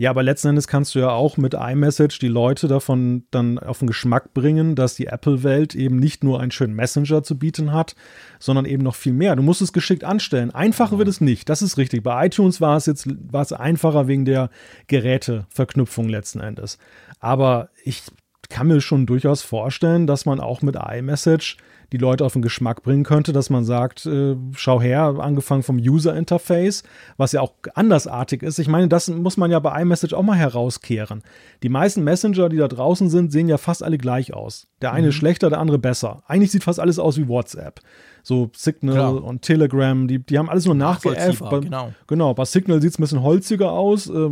[0.00, 3.80] Ja, aber letzten Endes kannst du ja auch mit iMessage die Leute davon dann auf
[3.80, 7.94] den Geschmack bringen, dass die Apple-Welt eben nicht nur einen schönen Messenger zu bieten hat,
[8.38, 9.36] sondern eben noch viel mehr.
[9.36, 10.52] Du musst es geschickt anstellen.
[10.52, 11.50] Einfacher wird es nicht.
[11.50, 12.02] Das ist richtig.
[12.02, 14.48] Bei iTunes war es jetzt war es einfacher wegen der
[14.86, 16.78] Geräteverknüpfung letzten Endes.
[17.18, 18.04] Aber ich
[18.48, 21.58] kann mir schon durchaus vorstellen, dass man auch mit iMessage
[21.92, 25.76] die Leute auf den Geschmack bringen könnte, dass man sagt, äh, schau her, angefangen vom
[25.76, 26.82] User Interface,
[27.16, 28.58] was ja auch andersartig ist.
[28.58, 31.22] Ich meine, das muss man ja bei iMessage auch mal herauskehren.
[31.62, 34.68] Die meisten Messenger, die da draußen sind, sehen ja fast alle gleich aus.
[34.82, 35.12] Der eine mhm.
[35.12, 36.22] schlechter, der andere besser.
[36.26, 37.80] Eigentlich sieht fast alles aus wie WhatsApp
[38.22, 39.24] so Signal Klar.
[39.24, 41.42] und Telegram, die, die haben alles nur nachgeäfft.
[41.50, 41.92] Genau.
[42.06, 44.28] genau, bei Signal sieht es ein bisschen holziger aus, äh,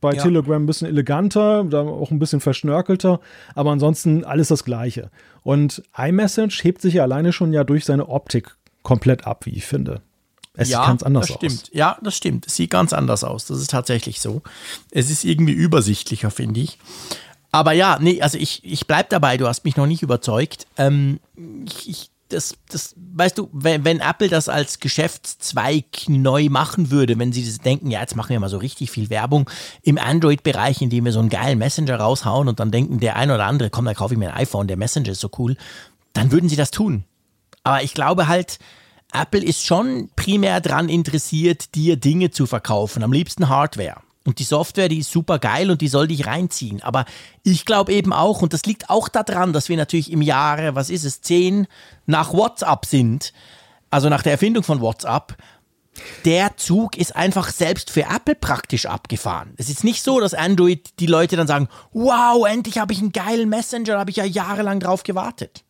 [0.00, 0.22] bei ja.
[0.22, 3.20] Telegram ein bisschen eleganter, da auch ein bisschen verschnörkelter,
[3.54, 5.10] aber ansonsten alles das Gleiche.
[5.46, 9.64] Und iMessage hebt sich ja alleine schon ja durch seine Optik komplett ab, wie ich
[9.64, 10.02] finde.
[10.54, 11.52] Es ja, sieht ganz anders das stimmt.
[11.52, 11.70] aus.
[11.72, 12.48] Ja, das stimmt.
[12.48, 13.46] Es sieht ganz anders aus.
[13.46, 14.42] Das ist tatsächlich so.
[14.90, 16.80] Es ist irgendwie übersichtlicher, finde ich.
[17.52, 20.66] Aber ja, nee, also ich, ich bleibe dabei, du hast mich noch nicht überzeugt.
[20.78, 21.20] Ähm,
[21.64, 27.18] ich, ich das, das, weißt du, wenn, wenn Apple das als Geschäftszweig neu machen würde,
[27.18, 29.48] wenn sie denken, ja, jetzt machen wir mal so richtig viel Werbung
[29.82, 33.46] im Android-Bereich, indem wir so einen geilen Messenger raushauen und dann denken der ein oder
[33.46, 35.56] andere, komm, da kaufe ich mir ein iPhone, der Messenger ist so cool,
[36.12, 37.04] dann würden sie das tun.
[37.62, 38.58] Aber ich glaube halt,
[39.12, 44.02] Apple ist schon primär daran interessiert, dir Dinge zu verkaufen, am liebsten Hardware.
[44.26, 46.82] Und die Software, die ist super geil und die soll dich reinziehen.
[46.82, 47.04] Aber
[47.42, 50.90] ich glaube eben auch, und das liegt auch daran, dass wir natürlich im Jahre, was
[50.90, 51.66] ist es, zehn
[52.06, 53.32] nach WhatsApp sind,
[53.90, 55.36] also nach der Erfindung von WhatsApp,
[56.24, 59.54] der Zug ist einfach selbst für Apple praktisch abgefahren.
[59.56, 63.12] Es ist nicht so, dass Android die Leute dann sagen, wow, endlich habe ich einen
[63.12, 65.64] geilen Messenger, da habe ich ja jahrelang drauf gewartet.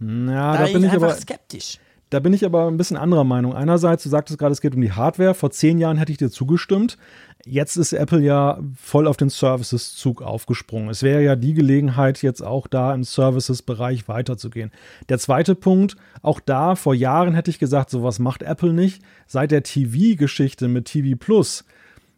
[0.00, 1.78] Ja, da, da bin ich aber skeptisch.
[2.10, 3.54] Da bin ich aber ein bisschen anderer Meinung.
[3.54, 5.32] Einerseits, du sagtest gerade, es geht um die Hardware.
[5.32, 6.98] Vor zehn Jahren hätte ich dir zugestimmt.
[7.44, 10.88] Jetzt ist Apple ja voll auf den Services-Zug aufgesprungen.
[10.90, 14.70] Es wäre ja die Gelegenheit, jetzt auch da im Services-Bereich weiterzugehen.
[15.08, 19.02] Der zweite Punkt, auch da vor Jahren hätte ich gesagt, sowas macht Apple nicht.
[19.26, 21.64] Seit der TV-Geschichte mit TV Plus,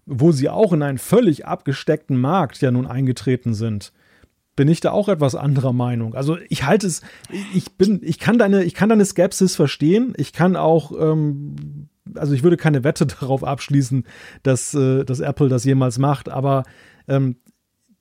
[0.05, 3.93] wo sie auch in einen völlig abgesteckten Markt ja nun eingetreten sind,
[4.57, 6.15] bin ich da auch etwas anderer Meinung.
[6.15, 7.01] Also ich halte es,
[7.55, 10.13] ich bin, ich kann deine, ich kann deine Skepsis verstehen.
[10.17, 14.05] Ich kann auch, ähm, also ich würde keine Wette darauf abschließen,
[14.43, 16.65] dass, äh, dass Apple das jemals macht, aber
[17.09, 17.37] ähm,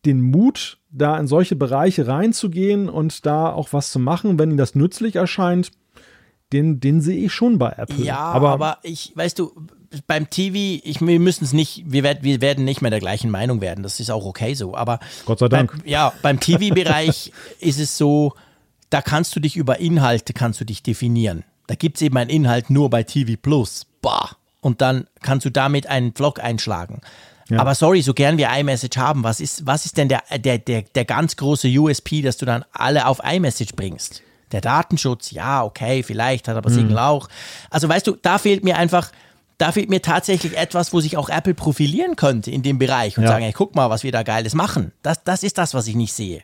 [0.06, 4.58] den Mut, da in solche Bereiche reinzugehen und da auch was zu machen, wenn ihnen
[4.58, 5.72] das nützlich erscheint,
[6.52, 8.04] den, den sehe ich schon bei Apple.
[8.04, 9.52] Ja, aber, aber ich, weißt du,
[10.08, 13.32] beim TV, ich, wir müssen es nicht, wir, werd, wir werden nicht mehr der gleichen
[13.32, 13.84] Meinung werden.
[13.84, 14.76] Das ist auch okay so.
[14.76, 15.72] Aber Gott sei Dank.
[15.72, 18.34] Beim, ja, beim TV-Bereich ist es so,
[18.90, 21.44] da kannst du dich über Inhalte kannst du dich definieren.
[21.68, 23.88] Da gibt es eben einen Inhalt nur bei TV Plus.
[24.04, 24.30] Bah.
[24.62, 27.02] Und dann kannst du damit einen Vlog einschlagen.
[27.50, 27.60] Ja.
[27.60, 30.84] Aber sorry, so gern wir iMessage haben, was ist, was ist denn der, der, der,
[30.84, 34.22] der ganz große USP, dass du dann alle auf iMessage bringst?
[34.52, 36.98] Der Datenschutz, ja, okay, vielleicht hat aber Signal mhm.
[36.98, 37.28] auch.
[37.72, 39.12] Also weißt du, da fehlt mir einfach,
[39.58, 43.24] da fehlt mir tatsächlich etwas, wo sich auch Apple profilieren könnte in dem Bereich und
[43.24, 43.30] ja.
[43.30, 44.92] sagen, hey, guck mal, was wir da Geiles machen.
[45.02, 46.44] Das, das ist das, was ich nicht sehe.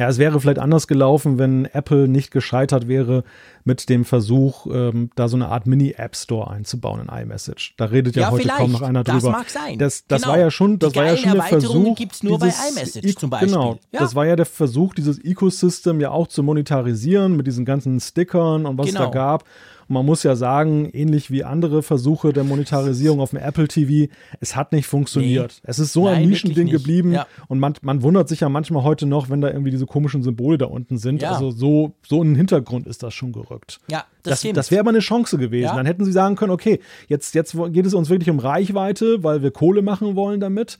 [0.00, 3.22] Ja, es wäre vielleicht anders gelaufen, wenn Apple nicht gescheitert wäre
[3.64, 7.74] mit dem Versuch, ähm, da so eine Art Mini-App Store einzubauen in iMessage.
[7.76, 9.20] Da redet ja, ja heute kaum noch einer drüber.
[9.20, 9.78] Das mag sein.
[9.78, 10.32] Das, das genau.
[10.32, 11.94] war ja schon, das war ja schon der Versuch.
[11.96, 13.50] gibt es nur dieses, bei iMessage zum Beispiel.
[13.50, 14.00] Genau, ja.
[14.00, 18.64] das war ja der Versuch, dieses Ecosystem ja auch zu monetarisieren mit diesen ganzen Stickern
[18.64, 19.00] und was genau.
[19.00, 19.12] es da genau.
[19.12, 19.44] gab.
[19.90, 24.08] Und man muss ja sagen, ähnlich wie andere Versuche der Monetarisierung auf dem Apple TV,
[24.38, 25.60] es hat nicht funktioniert.
[25.64, 25.68] Nee.
[25.68, 27.26] Es ist so Nein, ein Nischending geblieben ja.
[27.48, 30.58] und man, man wundert sich ja manchmal heute noch, wenn da irgendwie diese komischen Symbole
[30.58, 31.22] da unten sind.
[31.22, 31.32] Ja.
[31.32, 33.80] Also so, so in den Hintergrund ist das schon gerückt.
[33.90, 35.64] Ja, das, das, das wäre aber eine Chance gewesen.
[35.64, 35.74] Ja.
[35.74, 36.78] Dann hätten sie sagen können, okay,
[37.08, 40.78] jetzt, jetzt geht es uns wirklich um Reichweite, weil wir Kohle machen wollen damit.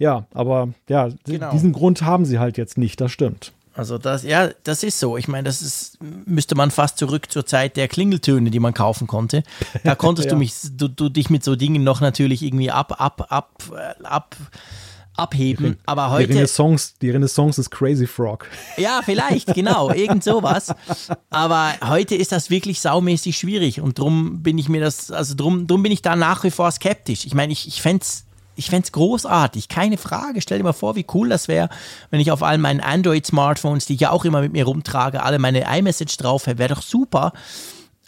[0.00, 1.52] Ja, aber ja, genau.
[1.52, 3.52] diesen Grund haben sie halt jetzt nicht, das stimmt.
[3.74, 5.16] Also das, ja, das ist so.
[5.16, 9.08] Ich meine, das ist, müsste man fast zurück zur Zeit der Klingeltöne, die man kaufen
[9.08, 9.42] konnte.
[9.82, 10.32] Da konntest ja.
[10.32, 13.50] du mich, du, du dich mit so Dingen noch natürlich irgendwie ab, ab, ab,
[14.04, 14.36] ab,
[15.16, 15.76] abheben.
[15.86, 16.28] Aber heute.
[16.28, 18.46] Die Renaissance, die Renaissance ist Crazy Frog.
[18.76, 20.72] Ja, vielleicht, genau, irgend sowas.
[21.30, 25.66] Aber heute ist das wirklich saumäßig schwierig und drum bin ich mir das, also drum,
[25.66, 27.26] drum bin ich da nach wie vor skeptisch.
[27.26, 28.24] Ich meine, ich, ich fände es
[28.56, 30.40] ich fände es großartig, keine Frage.
[30.40, 31.68] Stell dir mal vor, wie cool das wäre,
[32.10, 35.38] wenn ich auf allen meinen Android-Smartphones, die ich ja auch immer mit mir rumtrage, alle
[35.38, 36.58] meine iMessage drauf hätte.
[36.58, 37.32] Wäre doch super.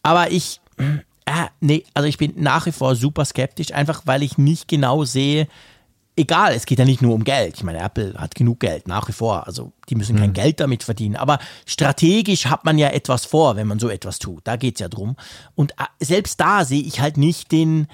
[0.03, 4.39] Aber ich, äh, nee, also ich bin nach wie vor super skeptisch, einfach weil ich
[4.39, 5.49] nicht genau sehe,
[6.17, 7.57] egal, es geht ja nicht nur um Geld.
[7.57, 9.47] Ich meine, Apple hat genug Geld, nach wie vor.
[9.47, 10.35] Also die müssen kein mhm.
[10.35, 11.17] Geld damit verdienen.
[11.17, 14.41] Aber strategisch hat man ja etwas vor, wenn man so etwas tut.
[14.45, 15.17] Da geht es ja drum.
[15.55, 17.87] Und äh, selbst da sehe ich halt nicht den,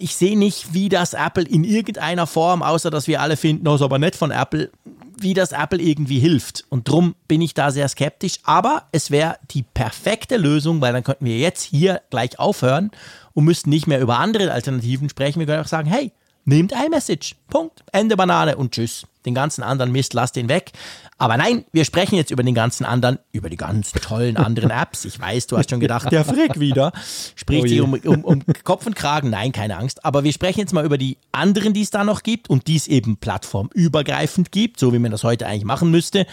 [0.00, 3.76] ich sehe nicht, wie das Apple in irgendeiner Form, außer dass wir alle finden, das
[3.76, 4.70] ist aber nicht von Apple,
[5.18, 6.64] wie das Apple irgendwie hilft.
[6.68, 8.38] Und drum bin ich da sehr skeptisch.
[8.44, 12.92] Aber es wäre die perfekte Lösung, weil dann könnten wir jetzt hier gleich aufhören
[13.34, 15.40] und müssten nicht mehr über andere Alternativen sprechen.
[15.40, 16.12] Wir können auch sagen, hey,
[16.44, 17.34] nehmt iMessage.
[17.50, 17.82] Punkt.
[17.90, 19.04] Ende Banane und tschüss.
[19.26, 20.70] den ganzen anderen Mist, lass den weg.
[21.18, 25.04] Aber nein, wir sprechen jetzt über den ganzen anderen, über die ganz tollen anderen Apps.
[25.04, 26.92] Ich weiß, du hast schon gedacht, der Frick wieder
[27.34, 29.30] spricht oh sich um, um, um Kopf und Kragen.
[29.30, 30.04] Nein, keine Angst.
[30.04, 32.76] Aber wir sprechen jetzt mal über die anderen, die es da noch gibt und die
[32.76, 36.24] es eben plattformübergreifend gibt, so wie man das heute eigentlich machen müsste.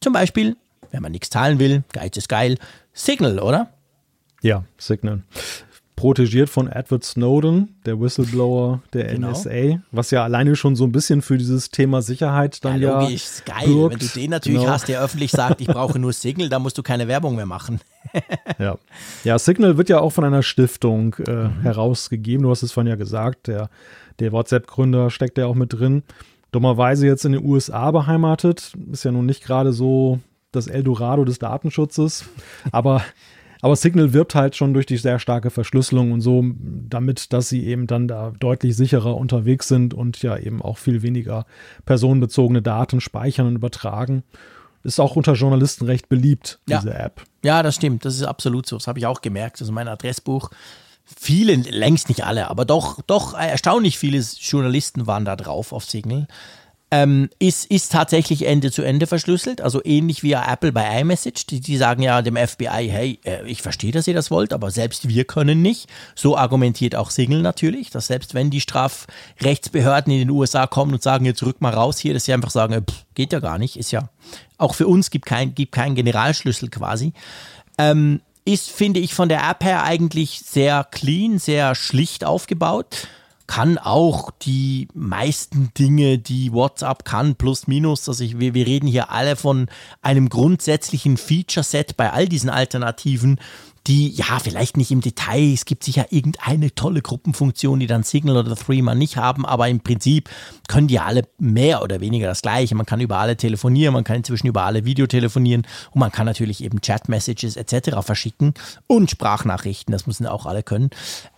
[0.00, 0.56] Zum Beispiel,
[0.90, 2.58] wenn man nichts zahlen will, Geiz ist geil,
[2.92, 3.70] Signal, oder?
[4.42, 5.22] Ja, Signal
[5.96, 9.30] protegiert von Edward Snowden, der Whistleblower der genau.
[9.30, 13.00] NSA, was ja alleine schon so ein bisschen für dieses Thema Sicherheit dann ja.
[13.00, 13.66] Logisch, ja geil.
[13.66, 13.92] Birgt.
[13.92, 14.72] Wenn du den natürlich genau.
[14.72, 17.80] hast, der öffentlich sagt, ich brauche nur Signal, dann musst du keine Werbung mehr machen.
[18.58, 18.76] ja.
[19.24, 21.62] ja, Signal wird ja auch von einer Stiftung äh, mhm.
[21.62, 22.44] herausgegeben.
[22.44, 23.70] Du hast es vorhin ja gesagt, der,
[24.20, 26.02] der WhatsApp-Gründer steckt ja auch mit drin.
[26.52, 28.74] Dummerweise jetzt in den USA beheimatet.
[28.92, 30.20] Ist ja nun nicht gerade so
[30.52, 32.26] das Eldorado des Datenschutzes.
[32.70, 33.02] Aber
[33.66, 36.44] aber Signal wirbt halt schon durch die sehr starke Verschlüsselung und so
[36.88, 41.02] damit, dass sie eben dann da deutlich sicherer unterwegs sind und ja eben auch viel
[41.02, 41.46] weniger
[41.84, 44.22] personenbezogene Daten speichern und übertragen.
[44.84, 47.06] Ist auch unter Journalisten recht beliebt, diese ja.
[47.06, 47.24] App.
[47.42, 48.04] Ja, das stimmt.
[48.04, 48.76] Das ist absolut so.
[48.76, 49.60] Das habe ich auch gemerkt.
[49.60, 50.50] Also mein Adressbuch
[51.04, 56.28] viele, längst nicht alle, aber doch, doch erstaunlich viele Journalisten waren da drauf auf Signal
[56.92, 61.46] ähm, ist, ist tatsächlich Ende zu Ende verschlüsselt, also ähnlich wie Apple bei iMessage.
[61.46, 64.70] Die, die sagen ja dem FBI, hey, äh, ich verstehe, dass ihr das wollt, aber
[64.70, 65.88] selbst wir können nicht.
[66.14, 71.02] So argumentiert auch Signal natürlich, dass selbst wenn die Strafrechtsbehörden in den USA kommen und
[71.02, 73.76] sagen, jetzt rück mal raus hier, dass sie einfach sagen, pff, geht ja gar nicht,
[73.76, 74.08] ist ja,
[74.56, 77.12] auch für uns gibt kein, gibt keinen Generalschlüssel quasi.
[77.78, 83.08] Ähm, ist, finde ich, von der App her eigentlich sehr clean, sehr schlicht aufgebaut
[83.46, 88.08] kann auch die meisten Dinge, die WhatsApp kann, plus minus.
[88.08, 89.68] Also ich, wir, wir reden hier alle von
[90.02, 93.40] einem grundsätzlichen Feature-Set bei all diesen Alternativen,
[93.86, 98.36] die, ja, vielleicht nicht im Detail, es gibt sicher irgendeine tolle Gruppenfunktion, die dann Signal
[98.36, 100.28] oder Threema nicht haben, aber im Prinzip
[100.66, 102.74] können die alle mehr oder weniger das Gleiche.
[102.74, 106.64] Man kann über alle telefonieren, man kann inzwischen über alle Videotelefonieren und man kann natürlich
[106.64, 107.98] eben Chat-Messages etc.
[108.00, 108.54] verschicken
[108.86, 110.90] und Sprachnachrichten, das müssen auch alle können.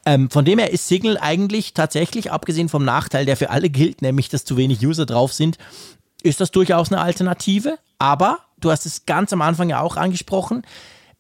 [0.07, 4.01] Ähm, von dem her ist Signal eigentlich tatsächlich, abgesehen vom Nachteil, der für alle gilt,
[4.01, 5.59] nämlich dass zu wenig User drauf sind,
[6.22, 7.78] ist das durchaus eine Alternative.
[7.99, 10.62] Aber, du hast es ganz am Anfang ja auch angesprochen,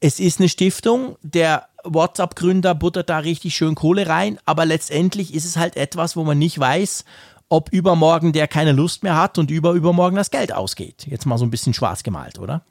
[0.00, 5.44] es ist eine Stiftung, der WhatsApp-Gründer buttert da richtig schön Kohle rein, aber letztendlich ist
[5.44, 7.04] es halt etwas, wo man nicht weiß,
[7.48, 11.06] ob übermorgen der keine Lust mehr hat und über übermorgen das Geld ausgeht.
[11.06, 12.62] Jetzt mal so ein bisschen schwarz gemalt, oder?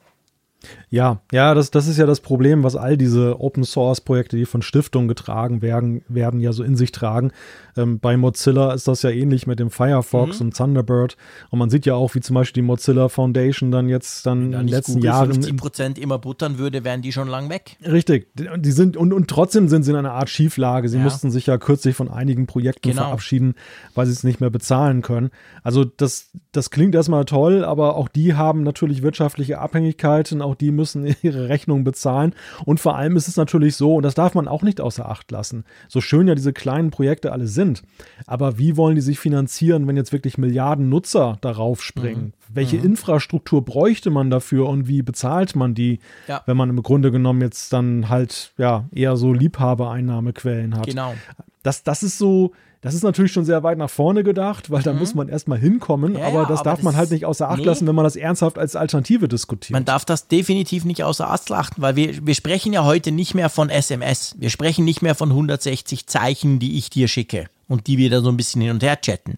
[0.90, 4.46] Ja, ja, das, das ist ja das Problem, was all diese Open Source Projekte, die
[4.46, 7.32] von Stiftungen getragen werden, werden ja so in sich tragen.
[7.76, 10.46] Ähm, bei Mozilla ist das ja ähnlich mit dem Firefox mhm.
[10.46, 11.16] und Thunderbird.
[11.50, 14.52] Und man sieht ja auch, wie zum Beispiel die Mozilla Foundation dann jetzt dann in
[14.52, 15.32] den letzten Google Jahren.
[15.32, 17.76] 50 Prozent immer buttern würde, wären die schon lang weg.
[17.84, 18.28] Richtig.
[18.34, 20.88] Die sind, und, und trotzdem sind sie in einer Art Schieflage.
[20.88, 21.02] Sie ja.
[21.02, 23.02] mussten sich ja kürzlich von einigen Projekten genau.
[23.02, 23.54] verabschieden,
[23.94, 25.30] weil sie es nicht mehr bezahlen können.
[25.62, 30.70] Also das, das klingt erstmal toll, aber auch die haben natürlich wirtschaftliche Abhängigkeiten, auch die
[30.70, 32.34] müssen ihre Rechnungen bezahlen.
[32.64, 35.30] Und vor allem ist es natürlich so, und das darf man auch nicht außer Acht
[35.30, 37.82] lassen, so schön ja diese kleinen Projekte alle sind,
[38.26, 42.24] aber wie wollen die sich finanzieren, wenn jetzt wirklich Milliarden Nutzer darauf springen?
[42.24, 42.32] Mhm.
[42.54, 42.84] Welche mhm.
[42.84, 46.42] Infrastruktur bräuchte man dafür und wie bezahlt man die, ja.
[46.46, 50.86] wenn man im Grunde genommen jetzt dann halt ja eher so Liebhabereinnahmequellen hat?
[50.86, 51.14] Genau.
[51.62, 54.92] Das, das ist so, das ist natürlich schon sehr weit nach vorne gedacht, weil da
[54.92, 55.00] mhm.
[55.00, 57.58] muss man erstmal hinkommen, ja, aber das aber darf das man halt nicht außer Acht
[57.58, 57.64] nee.
[57.64, 59.72] lassen, wenn man das ernsthaft als Alternative diskutiert.
[59.72, 63.34] Man darf das definitiv nicht außer Acht lassen, weil wir, wir sprechen ja heute nicht
[63.34, 64.36] mehr von SMS.
[64.38, 68.20] Wir sprechen nicht mehr von 160 Zeichen, die ich dir schicke und die wir da
[68.20, 69.36] so ein bisschen hin und her chatten.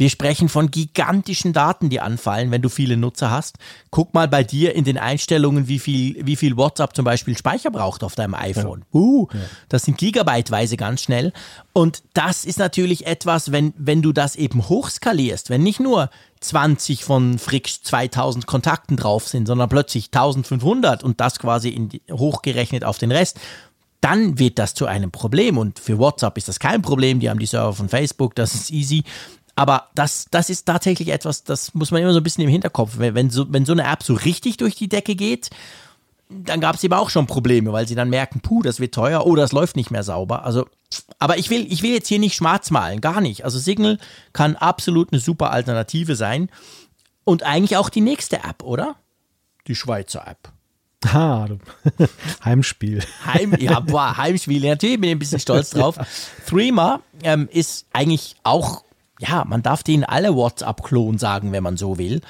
[0.00, 3.58] Wir sprechen von gigantischen Daten, die anfallen, wenn du viele Nutzer hast.
[3.90, 7.70] Guck mal bei dir in den Einstellungen, wie viel, wie viel WhatsApp zum Beispiel Speicher
[7.70, 8.80] braucht auf deinem iPhone.
[8.94, 8.98] Ja.
[8.98, 9.40] Uh, ja.
[9.68, 11.34] das sind gigabyteweise ganz schnell.
[11.74, 16.08] Und das ist natürlich etwas, wenn, wenn du das eben hochskalierst, wenn nicht nur
[16.40, 22.84] 20 von Fricks 2000 Kontakten drauf sind, sondern plötzlich 1500 und das quasi in, hochgerechnet
[22.84, 23.38] auf den Rest,
[24.00, 25.58] dann wird das zu einem Problem.
[25.58, 27.20] Und für WhatsApp ist das kein Problem.
[27.20, 29.04] Die haben die Server von Facebook, das ist easy.
[29.56, 32.94] Aber das, das ist tatsächlich etwas, das muss man immer so ein bisschen im Hinterkopf.
[32.96, 35.50] Wenn, so, wenn so eine App so richtig durch die Decke geht,
[36.30, 39.26] dann gab es eben auch schon Probleme, weil sie dann merken, puh, das wird teuer,
[39.26, 40.44] oh, das läuft nicht mehr sauber.
[40.44, 40.66] Also,
[41.18, 43.44] aber ich will, ich will jetzt hier nicht schwarz malen, gar nicht.
[43.44, 43.98] Also Signal
[44.32, 46.48] kann absolut eine super Alternative sein.
[47.24, 48.96] Und eigentlich auch die nächste App, oder?
[49.66, 50.52] Die Schweizer App.
[51.12, 51.48] Ah,
[52.44, 53.02] Heimspiel.
[53.24, 54.68] Heim, ja, boah, Heimspiel.
[54.68, 55.96] Natürlich bin ich ein bisschen stolz drauf.
[56.46, 58.84] Threema ähm, ist eigentlich auch
[59.20, 62.22] ja, man darf denen alle WhatsApp-Klon sagen, wenn man so will,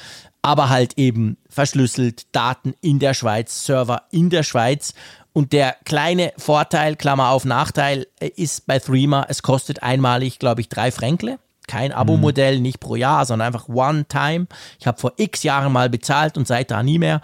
[0.43, 4.95] aber halt eben verschlüsselt, Daten in der Schweiz, Server in der Schweiz.
[5.33, 10.61] Und der kleine Vorteil, Klammer auf Nachteil, äh, ist bei Threema, es kostet einmalig, glaube
[10.61, 12.63] ich, drei Fränkle Kein Abo-Modell, mhm.
[12.63, 14.49] nicht pro Jahr, sondern einfach one time.
[14.81, 17.21] Ich habe vor x Jahren mal bezahlt und seit da nie mehr.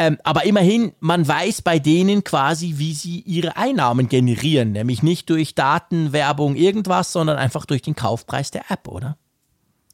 [0.00, 4.72] Ähm, aber immerhin, man weiß bei denen quasi, wie sie ihre Einnahmen generieren.
[4.72, 9.18] Nämlich nicht durch Daten, Werbung, irgendwas, sondern einfach durch den Kaufpreis der App, oder?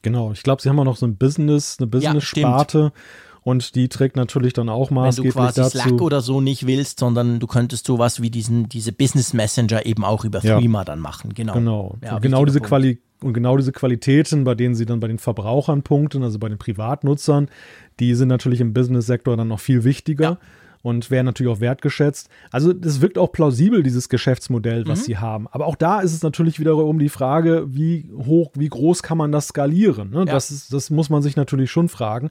[0.03, 2.79] Genau, ich glaube, sie haben auch noch so ein Business, eine Business-Sparte.
[2.79, 3.01] Ja,
[3.47, 5.79] und die trägt natürlich dann auch maßgeblich Wenn du quasi dazu.
[5.79, 10.05] Slack oder so nicht willst, sondern du könntest sowas wie diesen, diese Business Messenger eben
[10.05, 10.59] auch über ja.
[10.59, 11.33] Threema dann machen.
[11.33, 11.53] Genau.
[11.53, 11.97] Genau.
[12.03, 15.83] Ja, genau diese Quali und genau diese Qualitäten, bei denen sie dann bei den Verbrauchern
[15.83, 17.49] punkten, also bei den Privatnutzern,
[18.01, 20.25] die sind natürlich im Business-Sektor dann noch viel wichtiger.
[20.25, 20.39] Ja
[20.87, 22.28] und werden natürlich auch wertgeschätzt.
[22.53, 25.05] Also es wirkt auch plausibel, dieses Geschäftsmodell, was mhm.
[25.05, 25.49] sie haben.
[25.49, 29.32] Aber auch da ist es natürlich wiederum die Frage, wie hoch, wie groß kann man
[29.32, 30.11] das skalieren?
[30.11, 30.18] Ne?
[30.18, 30.24] Ja.
[30.26, 32.30] Das, ist, das muss man sich natürlich schon fragen.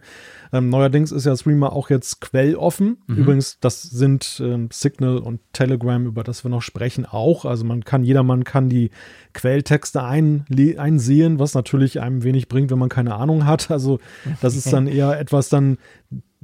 [0.53, 2.99] Ähm, neuerdings ist ja Streamer auch jetzt quelloffen.
[3.07, 3.17] Mhm.
[3.17, 7.43] Übrigens, das sind ähm, Signal und Telegram, über das wir noch sprechen, auch.
[7.43, 8.89] Also man kann, jedermann kann die
[9.33, 10.45] Quelltexte ein,
[10.77, 13.69] einsehen, was natürlich einem wenig bringt, wenn man keine Ahnung hat.
[13.69, 13.99] Also
[14.39, 15.77] das ist dann eher etwas dann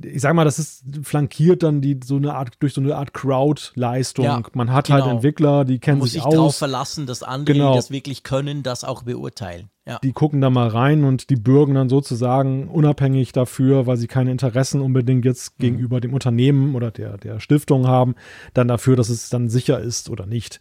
[0.03, 3.13] ich sag mal, das ist flankiert dann die so eine Art durch so eine Art
[3.13, 4.25] Crowd-Leistung.
[4.25, 5.05] Ja, Man hat halt genau.
[5.05, 6.25] halt Entwickler, die kennen sich, sich aus.
[6.25, 7.71] Muss sich darauf verlassen, dass andere, genau.
[7.71, 9.69] die das wirklich können, das auch beurteilen.
[9.85, 9.99] Ja.
[10.03, 14.31] Die gucken da mal rein und die bürgen dann sozusagen unabhängig dafür, weil sie keine
[14.31, 15.63] Interessen unbedingt jetzt mhm.
[15.63, 18.15] gegenüber dem Unternehmen oder der, der Stiftung haben,
[18.53, 20.59] dann dafür, dass es dann sicher ist oder nicht.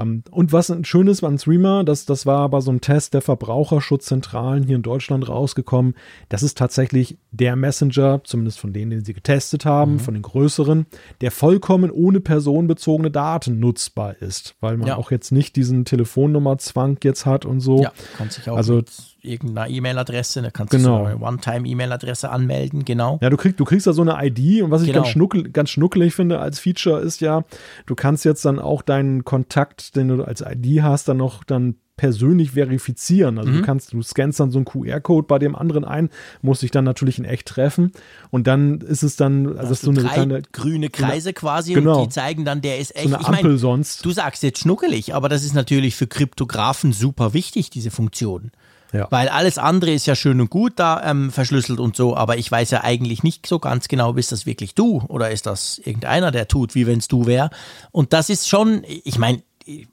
[0.00, 3.22] Ähm, und was ein schönes an Streamer, das, das war aber so ein Test der
[3.22, 5.94] Verbraucherschutzzentralen hier in Deutschland rausgekommen.
[6.28, 10.00] Das ist tatsächlich der Messenger, zumindest von denen, den sie getestet haben, mhm.
[10.00, 10.86] von den größeren,
[11.20, 14.96] der vollkommen ohne personenbezogene Daten nutzbar ist, weil man ja.
[14.96, 17.82] auch jetzt nicht diesen Telefonnummerzwang jetzt hat und so.
[17.82, 18.82] Ja, kann sich auch also,
[19.22, 20.98] irgendeiner E-Mail-Adresse, da kannst genau.
[20.98, 23.18] du so eine One-Time-E-Mail-Adresse anmelden, genau.
[23.20, 25.02] Ja, du kriegst, du kriegst da so eine ID und was ich genau.
[25.02, 27.44] ganz, schnuckel, ganz schnuckelig finde als Feature ist ja,
[27.86, 31.76] du kannst jetzt dann auch deinen Kontakt, den du als ID hast, dann noch dann
[32.00, 33.38] persönlich verifizieren.
[33.38, 33.56] Also mhm.
[33.58, 36.08] du kannst, du scannst dann so einen QR-Code bei dem anderen ein,
[36.40, 37.92] musst dich dann natürlich in echt treffen
[38.30, 41.98] und dann ist es dann, also das ist so eine kleine grüne Kreise quasi genau.
[41.98, 43.10] und die zeigen dann, der ist echt.
[43.10, 44.02] So eine Ampel ich mein, sonst.
[44.02, 48.50] Du sagst jetzt schnuckelig, aber das ist natürlich für Kryptografen super wichtig, diese Funktion.
[48.92, 49.06] Ja.
[49.10, 52.50] Weil alles andere ist ja schön und gut da ähm, verschlüsselt und so, aber ich
[52.50, 56.30] weiß ja eigentlich nicht so ganz genau, bist das wirklich du oder ist das irgendeiner,
[56.30, 57.50] der tut, wie wenn es du wär.
[57.92, 59.42] Und das ist schon, ich meine,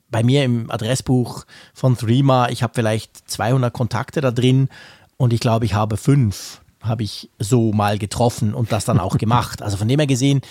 [0.10, 4.70] bei mir im Adressbuch von Threema, ich habe vielleicht 200 Kontakte da drin
[5.18, 9.18] und ich glaube, ich habe fünf habe ich so mal getroffen und das dann auch
[9.18, 9.62] gemacht.
[9.62, 10.42] Also von dem her gesehen,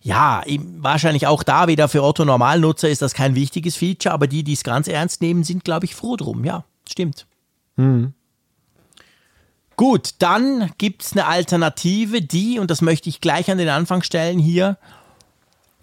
[0.00, 0.42] ja,
[0.78, 4.52] wahrscheinlich auch da wieder für Otto Normalnutzer ist das kein wichtiges Feature, aber die, die
[4.52, 6.44] es ganz ernst nehmen, sind, glaube ich, froh drum.
[6.44, 7.26] Ja, stimmt.
[7.76, 8.14] Mhm.
[9.76, 14.02] Gut, dann gibt es eine Alternative, die, und das möchte ich gleich an den Anfang
[14.02, 14.78] stellen hier,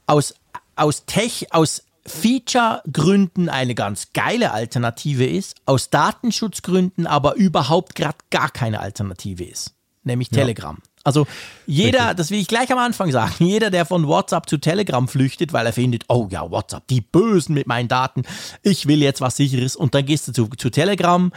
[0.06, 0.34] aus,
[0.76, 8.50] aus Tech, aus Feature-Gründen eine ganz geile Alternative ist, aus Datenschutzgründen aber überhaupt gerade gar
[8.50, 9.74] keine Alternative ist,
[10.04, 10.78] nämlich Telegram.
[10.78, 10.92] Ja.
[11.04, 11.28] Also
[11.66, 12.18] jeder, Richtig.
[12.18, 15.66] das will ich gleich am Anfang sagen, jeder, der von WhatsApp zu Telegram flüchtet, weil
[15.66, 18.24] er findet, oh ja, WhatsApp, die Bösen mit meinen Daten,
[18.64, 21.32] ich will jetzt was sicheres und dann gehst du zu, zu Telegram,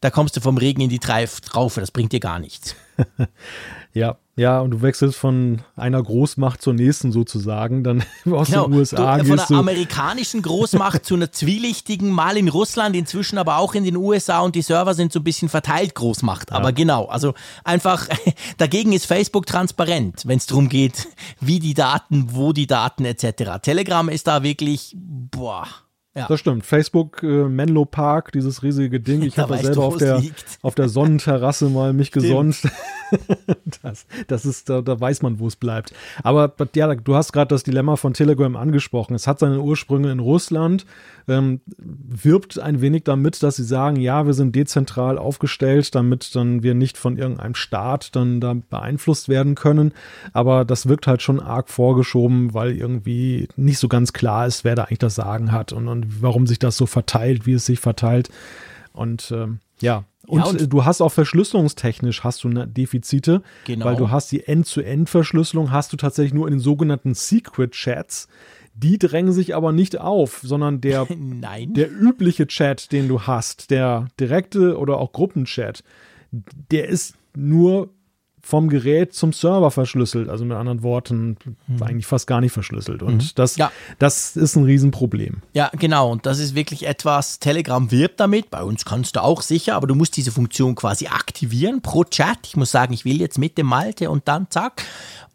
[0.00, 2.74] da kommst du vom Regen in die Traufe, das bringt dir gar nichts.
[3.94, 8.66] ja, ja, und du wechselst von einer Großmacht zur nächsten sozusagen, dann aus genau.
[8.66, 13.58] den USA du, Von einer amerikanischen Großmacht zu einer zwielichtigen, mal in Russland, inzwischen aber
[13.58, 16.52] auch in den USA und die Server sind so ein bisschen verteilt Großmacht.
[16.52, 16.70] Aber ja.
[16.70, 17.34] genau, also
[17.64, 18.06] einfach,
[18.58, 21.08] dagegen ist Facebook transparent, wenn es darum geht,
[21.40, 23.60] wie die Daten, wo die Daten etc.
[23.60, 25.66] Telegram ist da wirklich, boah.
[26.18, 26.26] Ja.
[26.26, 26.66] Das stimmt.
[26.66, 29.22] Facebook, äh, Menlo Park, dieses riesige Ding.
[29.22, 30.20] Ich habe da selber auf der,
[30.62, 32.62] auf der Sonnenterrasse mal mich gesonnt.
[33.82, 35.94] das, das ist, da, da weiß man, wo es bleibt.
[36.24, 39.14] Aber ja, du hast gerade das Dilemma von Telegram angesprochen.
[39.14, 40.86] Es hat seine Ursprünge in Russland,
[41.28, 46.62] ähm, wirbt ein wenig damit, dass sie sagen, ja, wir sind dezentral aufgestellt, damit dann
[46.62, 49.92] wir nicht von irgendeinem Staat dann da beeinflusst werden können.
[50.32, 54.74] Aber das wirkt halt schon arg vorgeschoben, weil irgendwie nicht so ganz klar ist, wer
[54.74, 57.80] da eigentlich das Sagen hat und, und warum sich das so verteilt, wie es sich
[57.80, 58.30] verteilt.
[58.92, 63.86] Und ähm, ja, und, ja, und, du hast auch verschlüsselungstechnisch hast du Defizite, genau.
[63.86, 68.28] weil du hast die End-zu-End-Verschlüsselung hast du tatsächlich nur in den sogenannten Secret Chats.
[68.74, 74.08] Die drängen sich aber nicht auf, sondern der, der übliche Chat, den du hast, der
[74.20, 75.82] direkte oder auch Gruppenchat,
[76.70, 77.90] der ist nur
[78.48, 80.30] vom Gerät zum Server verschlüsselt.
[80.30, 81.36] Also mit anderen Worten,
[81.66, 81.82] mhm.
[81.82, 83.02] eigentlich fast gar nicht verschlüsselt.
[83.02, 83.30] Und mhm.
[83.34, 83.70] das, ja.
[83.98, 85.42] das ist ein Riesenproblem.
[85.52, 86.10] Ja, genau.
[86.10, 88.48] Und das ist wirklich etwas, Telegram wirbt damit.
[88.48, 92.38] Bei uns kannst du auch sicher, aber du musst diese Funktion quasi aktivieren pro Chat.
[92.46, 94.82] Ich muss sagen, ich will jetzt mit dem Malte und dann zack.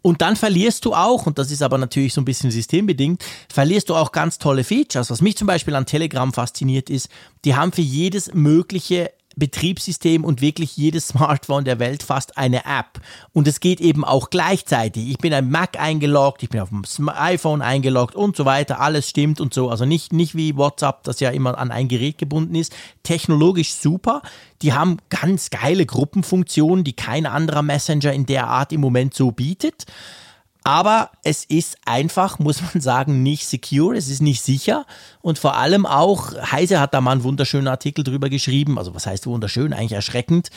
[0.02, 3.90] Und dann verlierst du auch, und das ist aber natürlich so ein bisschen systembedingt, verlierst
[3.90, 5.08] du auch ganz tolle Features.
[5.08, 7.08] Was mich zum Beispiel an Telegram fasziniert ist,
[7.44, 13.00] die haben für jedes mögliche Betriebssystem und wirklich jedes Smartphone der Welt fast eine App.
[13.32, 15.08] Und es geht eben auch gleichzeitig.
[15.08, 18.80] Ich bin am Mac eingeloggt, ich bin auf dem iPhone eingeloggt und so weiter.
[18.80, 19.70] Alles stimmt und so.
[19.70, 22.74] Also nicht, nicht wie WhatsApp, das ja immer an ein Gerät gebunden ist.
[23.02, 24.22] Technologisch super.
[24.62, 29.30] Die haben ganz geile Gruppenfunktionen, die kein anderer Messenger in der Art im Moment so
[29.30, 29.86] bietet.
[30.64, 34.86] Aber es ist einfach, muss man sagen, nicht secure, es ist nicht sicher.
[35.20, 39.06] Und vor allem auch, Heise hat da mal einen wunderschönen Artikel drüber geschrieben, also was
[39.06, 40.50] heißt wunderschön, eigentlich erschreckend,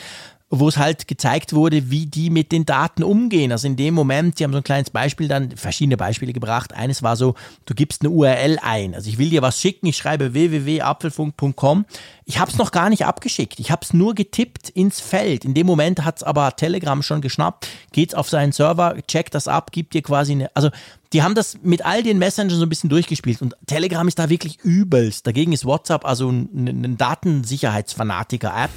[0.50, 3.52] wo es halt gezeigt wurde, wie die mit den Daten umgehen.
[3.52, 6.72] Also in dem Moment, sie haben so ein kleines Beispiel dann, verschiedene Beispiele gebracht.
[6.72, 7.34] Eines war so,
[7.66, 8.94] du gibst eine URL ein.
[8.94, 11.84] Also ich will dir was schicken, ich schreibe www.apfelfunk.com.
[12.24, 13.60] Ich habe es noch gar nicht abgeschickt.
[13.60, 15.44] Ich habe es nur getippt ins Feld.
[15.44, 19.48] In dem Moment hat es aber Telegram schon geschnappt, geht's auf seinen Server, checkt das
[19.48, 20.70] ab, gibt dir quasi eine, also
[21.12, 24.28] die haben das mit all den Messengern so ein bisschen durchgespielt und Telegram ist da
[24.28, 25.26] wirklich übelst.
[25.26, 28.70] Dagegen ist WhatsApp also ein, ein Datensicherheitsfanatiker-App.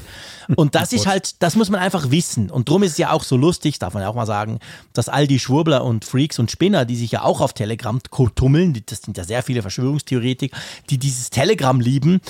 [0.55, 2.49] Und das ist halt, das muss man einfach wissen.
[2.49, 4.59] Und drum ist es ja auch so lustig, darf man ja auch mal sagen,
[4.93, 7.99] dass all die Schwurbler und Freaks und Spinner, die sich ja auch auf Telegram
[8.35, 10.57] tummeln, das sind ja sehr viele Verschwörungstheoretiker,
[10.89, 12.21] die dieses Telegram lieben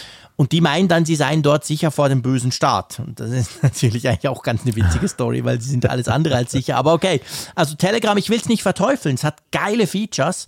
[0.41, 2.97] und die meinen dann, sie seien dort sicher vor dem bösen Staat.
[2.97, 6.35] Und das ist natürlich eigentlich auch ganz eine witzige Story, weil sie sind alles andere
[6.35, 6.77] als sicher.
[6.77, 7.21] Aber okay,
[7.53, 9.13] also Telegram, ich will es nicht verteufeln.
[9.13, 10.47] Es hat geile Features.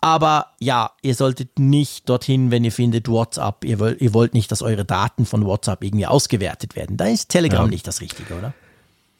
[0.00, 4.50] Aber ja, ihr solltet nicht dorthin, wenn ihr findet WhatsApp, ihr wollt, ihr wollt nicht,
[4.50, 6.96] dass eure Daten von WhatsApp irgendwie ausgewertet werden.
[6.96, 7.70] Da ist Telegram ja.
[7.70, 8.54] nicht das Richtige, oder?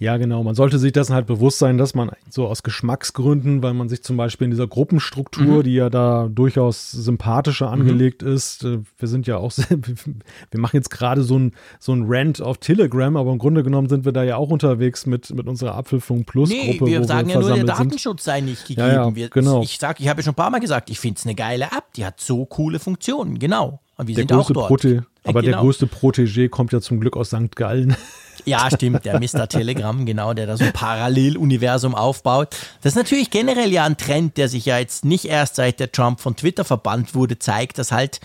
[0.01, 0.45] Ja, genau.
[0.45, 4.05] Man sollte sich dessen halt bewusst sein, dass man so aus Geschmacksgründen, weil man sich
[4.05, 5.63] zum Beispiel in dieser Gruppenstruktur, mhm.
[5.65, 7.81] die ja da durchaus sympathischer mhm.
[7.81, 8.33] angelegt mhm.
[8.33, 9.53] ist, äh, wir sind ja auch,
[10.51, 13.89] wir machen jetzt gerade so ein, so ein Rant auf Telegram, aber im Grunde genommen
[13.89, 16.85] sind wir da ja auch unterwegs mit, mit unserer Apfelfunk Plus Gruppe.
[16.85, 18.87] Nee, wir sagen wir ja nur, der Datenschutz sei nicht gegeben.
[18.87, 19.63] Ja, ja, genau.
[19.63, 21.65] Ich sag, ich habe ja schon ein paar Mal gesagt, ich finde es eine geile
[21.65, 23.81] App, die hat so coole Funktionen, genau.
[23.97, 24.69] Und wir der sind auch dort.
[24.69, 25.57] Prote aber genau.
[25.57, 27.55] der größte Protégé kommt ja zum Glück aus St.
[27.55, 27.97] Gallen.
[28.45, 29.49] Ja, stimmt, der Mr.
[29.49, 32.57] Telegram, genau, der da so ein Paralleluniversum aufbaut.
[32.83, 35.93] Das ist natürlich generell ja ein Trend, der sich ja jetzt nicht erst seit der
[35.93, 38.21] Trump von Twitter verbannt wurde, zeigt, dass halt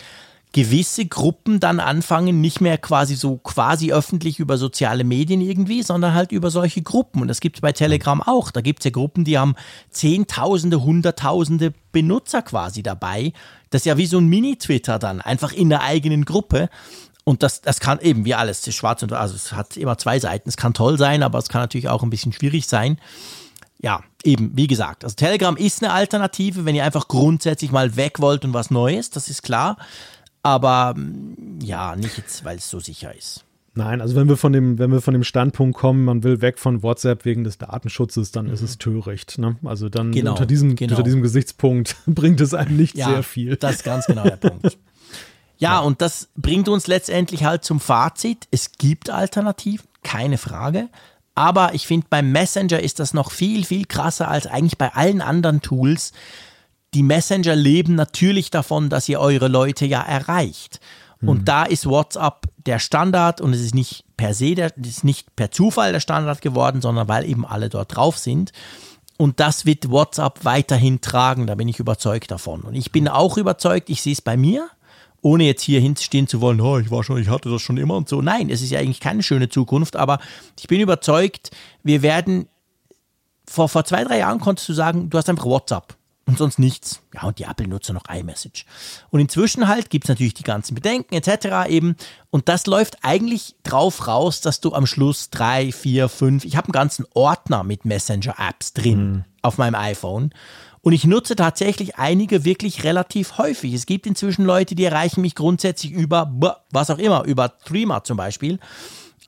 [0.53, 6.13] gewisse Gruppen dann anfangen, nicht mehr quasi so quasi öffentlich über soziale Medien irgendwie, sondern
[6.13, 7.21] halt über solche Gruppen.
[7.21, 8.51] Und das gibt es bei Telegram auch.
[8.51, 9.55] Da gibt es ja Gruppen, die haben
[9.89, 13.33] Zehntausende, Hunderttausende Benutzer quasi dabei.
[13.71, 16.69] Das ist ja wie so ein Mini-Twitter dann, einfach in der eigenen Gruppe.
[17.25, 20.19] Und das, das kann eben wie alles, das schwarz und also es hat immer zwei
[20.19, 20.49] Seiten.
[20.49, 22.99] Es kann toll sein, aber es kann natürlich auch ein bisschen schwierig sein.
[23.81, 28.19] Ja, eben, wie gesagt, also Telegram ist eine Alternative, wenn ihr einfach grundsätzlich mal weg
[28.19, 29.77] wollt und was Neues, das ist klar.
[30.41, 33.45] Aber mm, ja, nicht jetzt, weil es so sicher ist.
[33.75, 36.59] Nein, also wenn wir von dem, wenn wir von dem Standpunkt kommen, man will weg
[36.59, 38.53] von WhatsApp wegen des Datenschutzes, dann mhm.
[38.53, 39.39] ist es töricht.
[39.39, 39.55] Ne?
[39.63, 40.91] Also dann genau, unter, diesem, genau.
[40.91, 43.55] unter diesem Gesichtspunkt bringt es einem nicht ja, sehr viel.
[43.55, 44.77] Das ist ganz genau der Punkt.
[45.57, 48.47] Ja, und das bringt uns letztendlich halt zum Fazit.
[48.51, 50.89] Es gibt Alternativen, keine Frage.
[51.35, 55.21] Aber ich finde, beim Messenger ist das noch viel, viel krasser als eigentlich bei allen
[55.21, 56.11] anderen Tools.
[56.93, 60.79] Die Messenger leben natürlich davon, dass ihr eure Leute ja erreicht.
[61.21, 61.45] Und mhm.
[61.45, 65.35] da ist WhatsApp der Standard und es ist nicht per se, der, es ist nicht
[65.35, 68.51] per Zufall der Standard geworden, sondern weil eben alle dort drauf sind.
[69.17, 72.61] Und das wird WhatsApp weiterhin tragen, da bin ich überzeugt davon.
[72.61, 74.69] Und ich bin auch überzeugt, ich sehe es bei mir
[75.23, 77.95] ohne jetzt hier hinstehen zu wollen, oh, ich war schon, ich hatte das schon immer
[77.95, 78.21] und so.
[78.21, 80.19] Nein, es ist ja eigentlich keine schöne Zukunft, aber
[80.59, 81.51] ich bin überzeugt,
[81.81, 82.47] wir werden,
[83.47, 85.95] vor, vor zwei, drei Jahren konntest du sagen, du hast einfach WhatsApp
[86.25, 87.01] und sonst nichts.
[87.13, 88.65] Ja, und die Apple-Nutzer noch iMessage.
[89.11, 91.69] Und inzwischen halt gibt es natürlich die ganzen Bedenken etc.
[91.69, 91.95] eben.
[92.29, 96.67] Und das läuft eigentlich drauf raus, dass du am Schluss drei, vier, fünf, ich habe
[96.67, 99.23] einen ganzen Ordner mit Messenger-Apps drin mhm.
[99.41, 100.33] auf meinem iPhone.
[100.83, 103.73] Und ich nutze tatsächlich einige wirklich relativ häufig.
[103.73, 108.17] Es gibt inzwischen Leute, die erreichen mich grundsätzlich über, was auch immer, über Threema zum
[108.17, 108.59] Beispiel.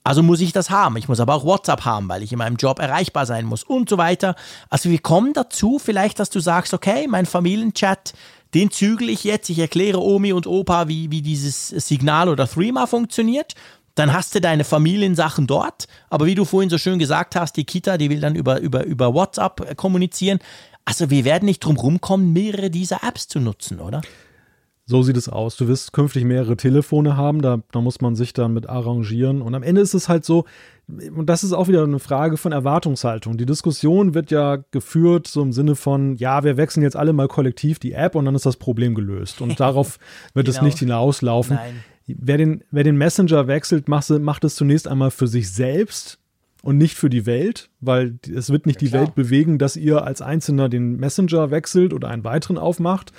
[0.04, 0.98] Also muss ich das haben.
[0.98, 3.90] Ich muss aber auch WhatsApp haben, weil ich in meinem Job erreichbar sein muss und
[3.90, 4.36] so weiter.
[4.70, 8.14] Also wir kommen dazu, vielleicht, dass du sagst, okay, mein Familienchat,
[8.54, 9.50] den zügel ich jetzt.
[9.50, 13.56] Ich erkläre Omi und Opa, wie, wie dieses Signal oder Threema funktioniert.
[13.96, 15.88] Dann hast du deine Familiensachen dort.
[16.10, 18.84] Aber wie du vorhin so schön gesagt hast, die Kita, die will dann über, über,
[18.84, 20.40] über WhatsApp kommunizieren.
[20.86, 24.02] Also wir werden nicht drum rumkommen, mehrere dieser Apps zu nutzen, oder?
[24.88, 25.58] So sieht es aus.
[25.58, 29.42] Du wirst künftig mehrere Telefone haben, da, da muss man sich dann mit arrangieren.
[29.42, 30.46] Und am Ende ist es halt so,
[30.88, 33.38] und das ist auch wieder eine Frage von Erwartungshaltung.
[33.38, 37.28] Die Diskussion wird ja geführt so im Sinne von, ja, wir wechseln jetzt alle mal
[37.28, 39.42] kollektiv die App und dann ist das Problem gelöst.
[39.42, 39.98] Und darauf
[40.36, 40.58] wird genau.
[40.58, 41.56] es nicht hinauslaufen.
[41.56, 41.84] Nein.
[42.06, 46.20] Wer den, wer den Messenger wechselt, macht, macht es zunächst einmal für sich selbst
[46.66, 49.04] und nicht für die Welt, weil es wird nicht ja, die klar.
[49.04, 53.12] Welt bewegen, dass ihr als Einzelner den Messenger wechselt oder einen weiteren aufmacht.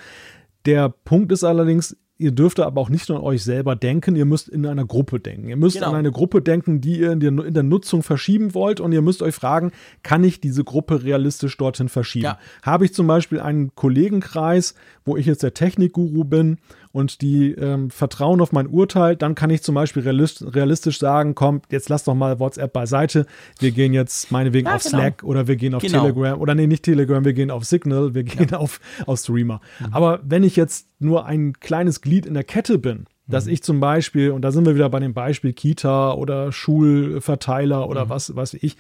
[0.67, 4.25] Der Punkt ist allerdings, Ihr dürft aber auch nicht nur an euch selber denken, ihr
[4.25, 5.49] müsst in einer Gruppe denken.
[5.49, 5.91] Ihr müsst Genau.
[5.91, 9.03] an eine Gruppe denken, die ihr in der, in der Nutzung verschieben wollt und ihr
[9.03, 9.71] müsst euch fragen,
[10.03, 12.25] kann ich diese Gruppe realistisch dorthin verschieben?
[12.25, 12.39] Ja.
[12.63, 14.75] Habe ich zum Beispiel einen Kollegenkreis,
[15.05, 16.57] wo ich jetzt der Technikguru bin
[16.97, 21.35] und die ähm, vertrauen auf mein Urteil, dann kann ich zum Beispiel realist, realistisch sagen,
[21.35, 23.27] komm, jetzt lass doch mal WhatsApp beiseite,
[23.59, 24.99] wir gehen jetzt meinetwegen Ja, auf genau.
[24.99, 26.01] Slack oder wir gehen auf Genau.
[26.01, 29.61] Telegram oder nee, nicht Telegram, wir gehen auf Signal, wir gehen auf, auf Streamer.
[29.81, 29.87] Mhm.
[29.93, 33.53] Aber wenn ich jetzt nur ein kleines Glied in der Kette bin, dass Mhm.
[33.53, 37.91] ich zum Beispiel, und da sind wir wieder bei dem Beispiel Kita oder Schulverteiler Mhm.
[37.91, 38.77] oder was, was weiß ich,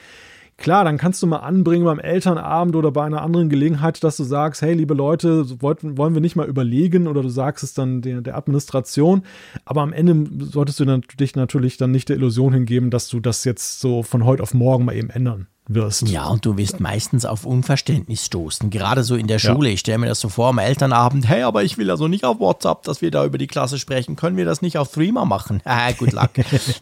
[0.58, 4.24] Klar, dann kannst du mal anbringen beim Elternabend oder bei einer anderen Gelegenheit, dass du
[4.24, 8.22] sagst, hey, liebe Leute, wollen wir nicht mal überlegen oder du sagst es dann der,
[8.22, 9.22] der Administration.
[9.66, 13.44] Aber am Ende solltest du dich natürlich dann nicht der Illusion hingeben, dass du das
[13.44, 16.08] jetzt so von heute auf morgen mal eben ändern wirst.
[16.08, 18.70] Ja, und du wirst meistens auf Unverständnis stoßen.
[18.70, 19.70] Gerade so in der Schule.
[19.70, 21.28] Ich stelle mir das so vor am Elternabend.
[21.28, 24.16] Hey, aber ich will also nicht auf WhatsApp, dass wir da über die Klasse sprechen.
[24.16, 25.62] Können wir das nicht auf Threema machen?
[25.78, 26.30] Ah, good luck.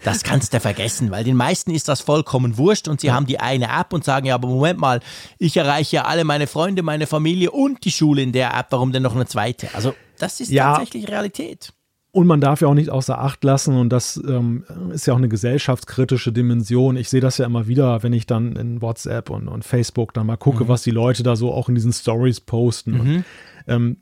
[0.05, 3.41] das kannst du vergessen, weil den meisten ist das vollkommen wurscht und sie haben die
[3.41, 5.01] eine App und sagen, ja, aber Moment mal,
[5.39, 8.67] ich erreiche ja alle meine Freunde, meine Familie und die Schule in der App.
[8.71, 9.69] Warum denn noch eine zweite?
[9.75, 10.73] Also, das ist Ja.
[10.77, 11.73] tatsächlich Realität.
[12.15, 14.63] Und man darf ja auch nicht außer Acht lassen, und das ähm,
[14.93, 16.97] ist ja auch eine gesellschaftskritische Dimension.
[16.97, 20.29] Ich sehe das ja immer wieder, wenn ich dann in WhatsApp und, und Facebook dann
[20.29, 23.01] mal gucke, was die Leute da so auch in diesen Stories posten.
[23.01, 23.25] Und,
[23.67, 23.97] ähm,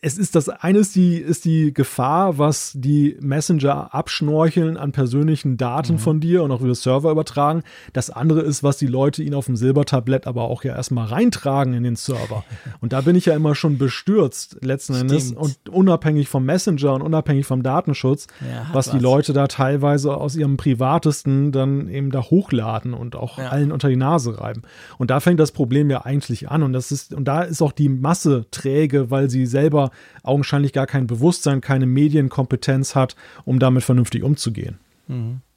[0.00, 5.56] es ist das eine ist die, ist die Gefahr, was die Messenger abschnorcheln an persönlichen
[5.56, 7.64] Daten von dir und auch über Server übertragen.
[7.94, 11.74] Das andere ist, was die Leute ihnen auf dem Silbertablett aber auch ja erstmal reintragen
[11.74, 12.44] in den Server.
[12.80, 15.24] Und da bin ich ja immer schon bestürzt, letzten Endes.
[15.30, 15.38] Stimmt.
[15.40, 19.02] Und unabhängig vom Messenger und unabhängig vom Datenschutz, Ja, hat was die was.
[19.02, 23.48] Leute da teilweise aus ihrem Privatesten dann eben da hochladen und auch Ja.
[23.48, 24.62] allen unter die Nase reiben.
[24.96, 26.62] Und da fängt das Problem ja eigentlich an.
[26.62, 29.87] Und das ist, und da ist auch die Masse träge, weil sie selber
[30.22, 34.78] augenscheinlich gar kein Bewusstsein, keine Medienkompetenz hat, um damit vernünftig umzugehen.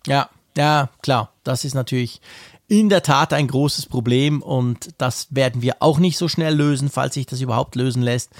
[0.08, 1.34] Ja, ja, klar.
[1.44, 2.22] Das ist natürlich
[2.68, 6.90] in der Tat ein großes Problem und das werden wir auch nicht so schnell lösen,
[6.90, 8.32] falls sich das überhaupt lösen lässt.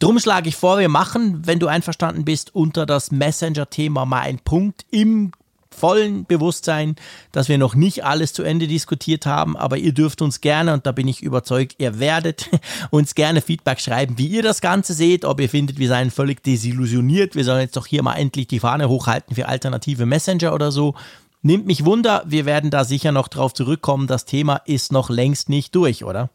[0.00, 4.38] Drum schlage ich vor, wir machen, wenn du einverstanden bist, unter das Messenger-Thema mal einen
[4.38, 5.32] Punkt im
[5.78, 6.96] vollen Bewusstsein,
[7.32, 10.86] dass wir noch nicht alles zu Ende diskutiert haben, aber ihr dürft uns gerne, und
[10.86, 12.50] da bin ich überzeugt, ihr werdet
[12.90, 16.42] uns gerne Feedback schreiben, wie ihr das Ganze seht, ob ihr findet, wir seien völlig
[16.42, 20.70] desillusioniert, wir sollen jetzt doch hier mal endlich die Fahne hochhalten für alternative Messenger oder
[20.70, 20.94] so.
[21.40, 25.48] Nimmt mich Wunder, wir werden da sicher noch drauf zurückkommen, das Thema ist noch längst
[25.48, 26.30] nicht durch, oder?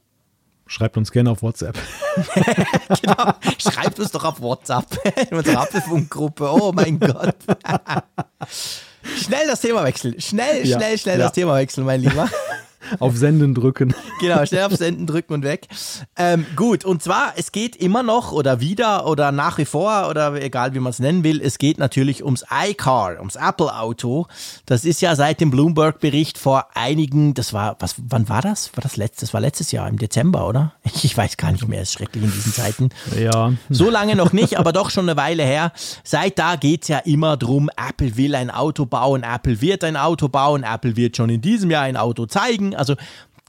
[0.65, 1.77] Schreibt uns gerne auf WhatsApp.
[3.01, 3.33] genau.
[3.57, 4.85] Schreibt uns doch auf WhatsApp
[5.29, 6.49] in unserer Apfelfunkgruppe.
[6.51, 7.35] Oh mein Gott.
[9.17, 10.19] Schnell das Thema wechseln.
[10.19, 11.25] Schnell, Ja, schnell, schnell ja.
[11.25, 12.29] das Thema wechseln, mein Lieber.
[12.99, 13.93] Auf Senden drücken.
[14.19, 15.67] Genau, schnell auf Senden drücken und weg.
[16.15, 20.41] Ähm, gut, und zwar, es geht immer noch oder wieder oder nach wie vor oder
[20.41, 24.27] egal wie man es nennen will, es geht natürlich ums iCar, ums Apple-Auto.
[24.65, 28.71] Das ist ja seit dem Bloomberg-Bericht vor einigen, das war, was, wann war das?
[28.77, 29.29] War das letztes?
[29.29, 30.73] Das war letztes Jahr im Dezember, oder?
[31.03, 32.89] Ich weiß gar nicht mehr, ist schrecklich in diesen Zeiten.
[33.19, 33.53] Ja.
[33.69, 35.71] So lange noch nicht, aber doch schon eine Weile her.
[36.03, 40.29] Seit da geht's ja immer drum, Apple will ein Auto bauen, Apple wird ein Auto
[40.29, 42.72] bauen, Apple wird schon in diesem Jahr ein Auto zeigen.
[42.75, 42.95] Also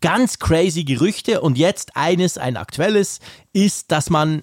[0.01, 1.41] ganz crazy Gerüchte.
[1.41, 3.21] Und jetzt eines, ein aktuelles,
[3.53, 4.43] ist, dass man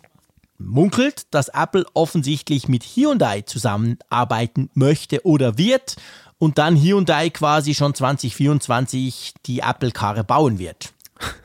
[0.57, 5.95] munkelt, dass Apple offensichtlich mit Hyundai zusammenarbeiten möchte oder wird
[6.37, 10.93] und dann Hyundai quasi schon 2024 die Apple-Karre bauen wird.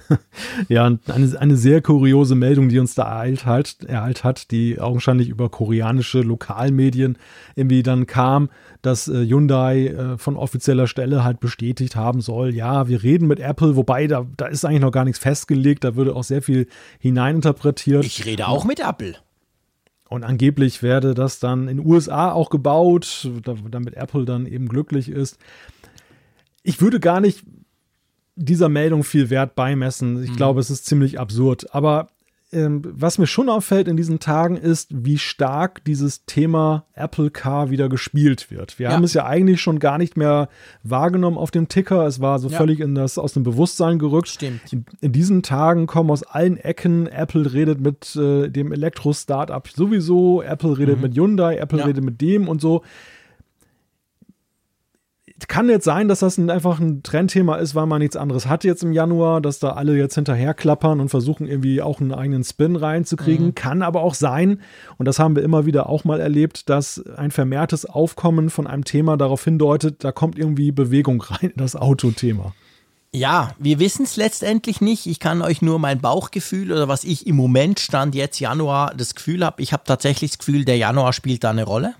[0.68, 0.98] Ja, eine,
[1.40, 6.20] eine sehr kuriose Meldung, die uns da ereilt hat, ereilt hat, die augenscheinlich über koreanische
[6.20, 7.18] Lokalmedien
[7.56, 8.48] irgendwie dann kam,
[8.82, 13.40] dass äh, Hyundai äh, von offizieller Stelle halt bestätigt haben soll, ja, wir reden mit
[13.40, 16.68] Apple, wobei da, da ist eigentlich noch gar nichts festgelegt, da würde auch sehr viel
[17.00, 18.04] hineininterpretiert.
[18.04, 19.16] Ich rede auch mit Apple.
[20.08, 24.68] Und angeblich werde das dann in den USA auch gebaut, da- damit Apple dann eben
[24.68, 25.36] glücklich ist.
[26.62, 27.42] Ich würde gar nicht
[28.36, 30.22] dieser Meldung viel Wert beimessen.
[30.22, 31.74] Ich glaube, es ist ziemlich absurd.
[31.74, 32.08] Aber
[32.52, 37.70] ähm, was mir schon auffällt in diesen Tagen ist, wie stark dieses Thema Apple Car
[37.70, 38.78] wieder gespielt wird.
[38.78, 38.92] Wir Ja.
[38.92, 40.48] haben es ja eigentlich schon gar nicht mehr
[40.84, 42.06] wahrgenommen auf dem Ticker.
[42.06, 42.56] Es war so Ja.
[42.58, 44.28] völlig in das, aus dem Bewusstsein gerückt.
[44.28, 44.72] Stimmt.
[44.72, 50.40] In, in diesen Tagen kommen aus allen Ecken, Apple redet mit äh, dem Elektro-Startup sowieso,
[50.42, 51.80] Apple redet mit Hyundai, Apple Mhm.
[51.80, 51.86] Ja.
[51.86, 52.82] redet mit dem und so.
[55.48, 58.64] Kann jetzt sein, dass das ein, einfach ein Trendthema ist, weil man nichts anderes hat
[58.64, 62.74] jetzt im Januar, dass da alle jetzt hinterherklappern und versuchen irgendwie auch einen eigenen Spin
[62.74, 63.48] reinzukriegen.
[63.48, 63.54] Mhm.
[63.54, 64.60] Kann aber auch sein,
[64.96, 68.84] und das haben wir immer wieder auch mal erlebt, dass ein vermehrtes Aufkommen von einem
[68.84, 72.54] Thema darauf hindeutet, da kommt irgendwie Bewegung rein in das Autothema.
[73.12, 75.06] Ja, wir wissen es letztendlich nicht.
[75.06, 79.14] Ich kann euch nur mein Bauchgefühl oder was ich im Moment stand jetzt Januar das
[79.14, 79.62] Gefühl habe.
[79.62, 81.94] Ich habe tatsächlich das Gefühl, der Januar spielt da eine Rolle.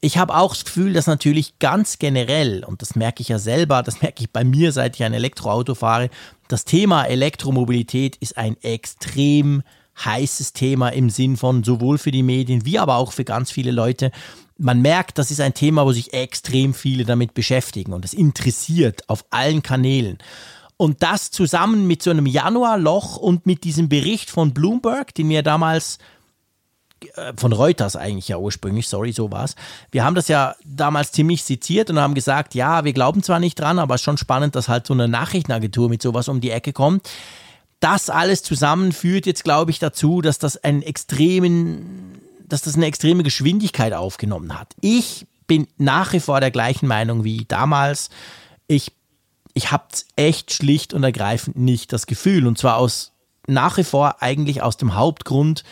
[0.00, 3.82] Ich habe auch das Gefühl, dass natürlich ganz generell, und das merke ich ja selber,
[3.82, 6.08] das merke ich bei mir, seit ich ein Elektroauto fahre,
[6.46, 9.62] das Thema Elektromobilität ist ein extrem
[10.04, 13.72] heißes Thema im Sinn von sowohl für die Medien wie aber auch für ganz viele
[13.72, 14.12] Leute.
[14.56, 19.08] Man merkt, das ist ein Thema, wo sich extrem viele damit beschäftigen und es interessiert
[19.08, 20.18] auf allen Kanälen.
[20.76, 25.42] Und das zusammen mit so einem Januarloch und mit diesem Bericht von Bloomberg, den wir
[25.42, 25.98] damals
[27.36, 29.54] von Reuters eigentlich ja ursprünglich, sorry, so war's.
[29.90, 33.60] Wir haben das ja damals ziemlich seziert und haben gesagt, ja, wir glauben zwar nicht
[33.60, 36.50] dran, aber es ist schon spannend, dass halt so eine Nachrichtenagentur mit sowas um die
[36.50, 37.08] Ecke kommt
[37.80, 42.86] das alles zusammen führt jetzt, glaube ich, dazu, dass das einen extremen, dass das eine
[42.86, 44.74] extreme Geschwindigkeit aufgenommen hat.
[44.80, 48.10] Ich bin nach wie vor der gleichen Meinung wie damals.
[48.66, 48.92] Ich,
[49.54, 49.84] ich habe
[50.16, 52.46] echt schlicht und ergreifend nicht das Gefühl.
[52.46, 53.12] Und zwar aus
[53.46, 55.64] nach wie vor eigentlich aus dem Hauptgrund,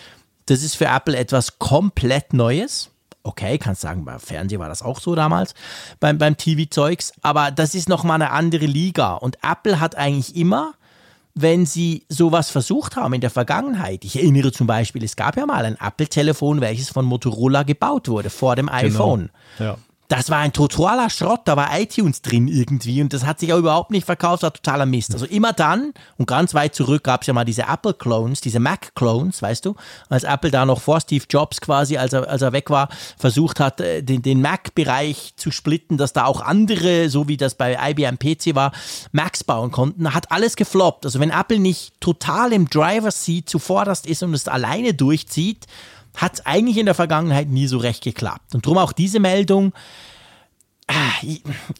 [0.47, 2.91] das ist für Apple etwas komplett Neues.
[3.23, 5.55] Okay, kannst sagen, beim Fernsehen war das auch so damals,
[5.99, 9.15] beim, beim TV-Zeugs, aber das ist nochmal eine andere Liga.
[9.15, 10.75] Und Apple hat eigentlich immer
[11.39, 14.07] wenn sie sowas versucht haben in der Vergangenheit.
[14.07, 18.31] Ich erinnere zum Beispiel, es gab ja mal ein Apple-Telefon, welches von Motorola gebaut wurde,
[18.31, 18.79] vor dem genau.
[18.79, 19.31] iPhone.
[19.59, 19.77] Ja
[20.09, 23.59] das war ein totaler Schrott, da war iTunes drin irgendwie und das hat sich auch
[23.59, 25.13] überhaupt nicht verkauft, war totaler Mist.
[25.13, 29.43] Also immer dann, und ganz weit zurück gab es ja mal diese Apple-Clones, diese Mac-Clones,
[29.43, 29.75] weißt du,
[30.09, 32.89] als Apple da noch vor Steve Jobs quasi, als er, als er weg war,
[33.19, 37.55] versucht hat, äh, den, den Mac-Bereich zu splitten, dass da auch andere, so wie das
[37.55, 38.73] bei IBM PC war,
[39.13, 41.05] Macs bauen konnten, hat alles gefloppt.
[41.05, 45.67] Also wenn Apple nicht total im Driver-Seat zuvorderst ist und es alleine durchzieht,
[46.17, 48.55] hat es eigentlich in der Vergangenheit nie so recht geklappt.
[48.55, 49.73] Und darum auch diese Meldung.
[50.89, 51.13] Ah,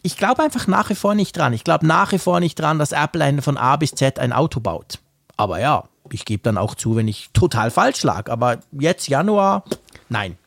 [0.03, 1.53] ich glaube einfach nach wie vor nicht dran.
[1.53, 4.59] Ich glaube nach wie vor nicht dran, dass Apple von A bis Z ein Auto
[4.59, 4.99] baut.
[5.37, 8.29] Aber ja, ich gebe dann auch zu, wenn ich total falsch lag.
[8.29, 9.63] Aber jetzt Januar,
[10.09, 10.37] nein.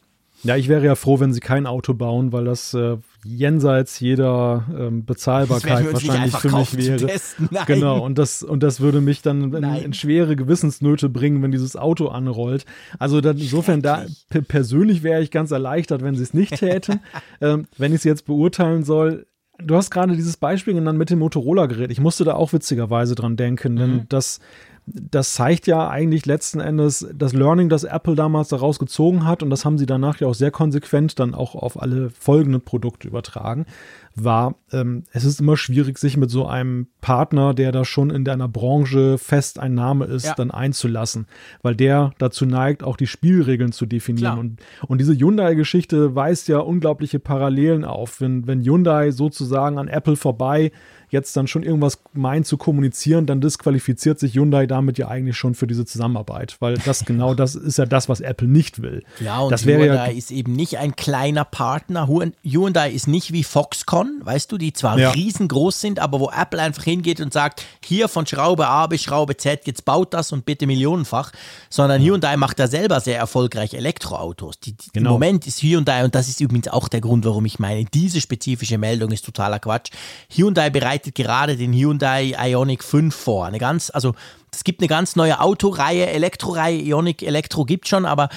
[0.43, 4.64] Ja, ich wäre ja froh, wenn sie kein Auto bauen, weil das äh, jenseits jeder
[4.76, 7.20] ähm, Bezahlbarkeit wahrscheinlich für mich wäre.
[7.66, 11.76] Genau, und das, und das würde mich dann in, in, schwere Gewissensnöte bringen, wenn dieses
[11.76, 12.64] Auto anrollt.
[12.98, 14.06] Also dann, insofern, da
[14.48, 17.00] persönlich wäre ich ganz erleichtert, wenn sie es nicht täten.
[17.40, 19.26] ähm, wenn ich es jetzt beurteilen soll,
[19.62, 21.90] Du hast gerade dieses Beispiel genannt mit dem Motorola-Gerät.
[21.90, 24.06] Ich musste da auch witzigerweise dran denken, denn mhm.
[24.08, 24.40] das
[24.87, 29.51] das zeigt ja eigentlich letzten Endes das Learning, das Apple damals daraus gezogen hat und
[29.51, 33.66] das haben sie danach ja auch sehr konsequent dann auch auf alle folgenden Produkte übertragen,
[34.14, 38.24] war, ähm, es ist immer schwierig, sich mit so einem Partner, der da schon in
[38.24, 40.35] deiner Branche fest ein Name ist, ja.
[40.35, 41.26] dann einzulassen,
[41.62, 44.39] weil der dazu neigt, auch die Spielregeln zu definieren.
[44.39, 48.20] Und, und diese Hyundai-Geschichte weist ja unglaubliche Parallelen auf.
[48.20, 50.72] Wenn, wenn Hyundai sozusagen an Apple vorbei
[51.11, 55.54] jetzt dann schon irgendwas meint zu kommunizieren, dann disqualifiziert sich Hyundai damit ja eigentlich schon
[55.54, 59.04] für diese Zusammenarbeit, weil das genau das ist ja das, was Apple nicht will.
[59.20, 62.08] Ja, und das Hyundai ja, ist eben nicht ein kleiner Partner.
[62.08, 65.11] Hyundai ist nicht wie Foxconn, weißt du, die zwar ja.
[65.11, 69.36] riesengroß sind, aber wo Apple einfach hingeht und sagt, hier von Schraube A bis Schraube
[69.36, 71.32] Z, jetzt baut das und bitte millionenfach,
[71.68, 74.61] sondern Hyundai macht da selber sehr erfolgreich Elektroautos.
[74.61, 75.11] Die, die, genau.
[75.11, 78.20] Im Moment ist Hyundai, und das ist übrigens auch der Grund, warum ich meine, diese
[78.20, 79.90] spezifische Meldung ist totaler Quatsch.
[80.30, 83.46] Hyundai bereitet bereitet gerade den Hyundai Ioniq 5 vor.
[83.46, 84.14] Eine ganz, also
[84.53, 88.28] es gibt eine ganz neue Autoreihe, Elektroreihe, Ioniq Elektro gibt schon, aber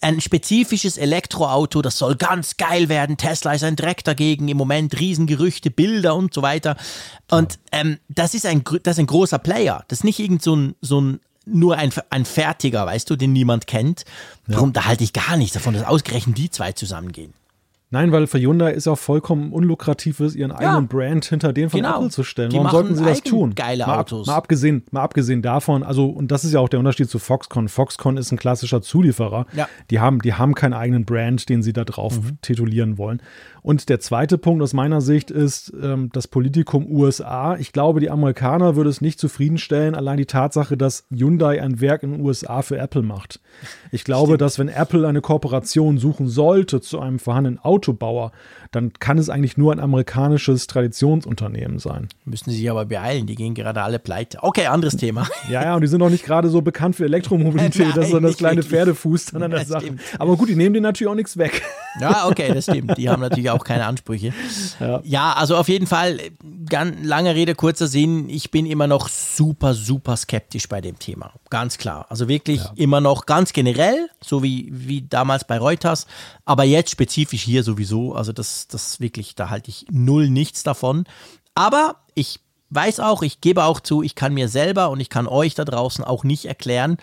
[0.00, 3.16] ein spezifisches Elektroauto, das soll ganz geil werden.
[3.16, 6.76] Tesla ist ein Dreck dagegen, im Moment Riesengerüchte, Bilder und so weiter.
[7.30, 9.84] Und ähm, das, ist ein, das ist ein großer Player.
[9.88, 13.32] Das ist nicht irgend so ein, so ein nur ein, ein Fertiger, weißt du, den
[13.32, 14.04] niemand kennt.
[14.46, 14.72] Warum, ja.
[14.74, 17.34] da halte ich gar nichts davon, dass ausgerechnet die zwei zusammengehen.
[17.90, 20.88] Nein, weil für Hyundai ist auch vollkommen unlukrativ ist, ihren eigenen ja.
[20.88, 21.98] Brand hinter den von genau.
[21.98, 22.50] Apple zu stellen.
[22.50, 23.54] Die Warum sollten sie das tun?
[23.54, 24.26] Geile mal, Autos.
[24.26, 27.68] Mal abgesehen, mal abgesehen davon, also, und das ist ja auch der Unterschied zu Foxconn.
[27.68, 29.46] Foxconn ist ein klassischer Zulieferer.
[29.52, 29.68] Ja.
[29.90, 32.38] Die, haben, die haben keinen eigenen Brand, den sie da drauf mhm.
[32.42, 33.22] titulieren wollen.
[33.66, 37.56] Und der zweite Punkt aus meiner Sicht ist ähm, das Politikum USA.
[37.56, 42.04] Ich glaube, die Amerikaner würde es nicht zufriedenstellen, allein die Tatsache, dass Hyundai ein Werk
[42.04, 43.40] in den USA für Apple macht.
[43.90, 44.40] Ich glaube, Stimmt.
[44.42, 48.32] dass wenn Apple eine Kooperation suchen sollte zu einem vorhandenen Autobauer,
[48.72, 52.08] dann kann es eigentlich nur ein amerikanisches Traditionsunternehmen sein.
[52.24, 54.38] Müssen sie sich aber beeilen, die gehen gerade alle pleite.
[54.42, 55.26] Okay, anderes Thema.
[55.48, 58.10] Ja, ja, und die sind auch nicht gerade so bekannt für Elektromobilität, Nein, das ist
[58.10, 59.94] so das kleine Pferdefuß dann an der Sache.
[60.18, 61.62] Aber gut, die nehmen dir natürlich auch nichts weg.
[62.00, 62.98] Ja, okay, das stimmt.
[62.98, 64.32] Die haben natürlich auch keine Ansprüche.
[64.80, 66.18] Ja, ja also auf jeden Fall,
[66.68, 71.32] ganz lange Rede, kurzer Sinn, ich bin immer noch super, super skeptisch bei dem Thema.
[71.50, 72.06] Ganz klar.
[72.08, 72.72] Also wirklich ja.
[72.74, 76.06] immer noch ganz generell, so wie, wie damals bei Reuters,
[76.44, 78.14] aber jetzt spezifisch hier sowieso.
[78.14, 81.04] Also das, das wirklich, da halte ich null nichts davon.
[81.54, 82.40] Aber ich
[82.70, 85.64] weiß auch, ich gebe auch zu, ich kann mir selber und ich kann euch da
[85.64, 86.96] draußen auch nicht erklären,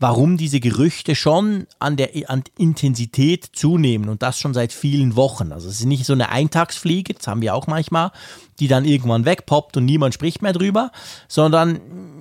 [0.00, 5.52] warum diese Gerüchte schon an der an Intensität zunehmen und das schon seit vielen Wochen.
[5.52, 8.12] Also es ist nicht so eine Eintagsfliege, das haben wir auch manchmal,
[8.60, 10.92] die dann irgendwann wegpoppt und niemand spricht mehr drüber,
[11.26, 11.80] sondern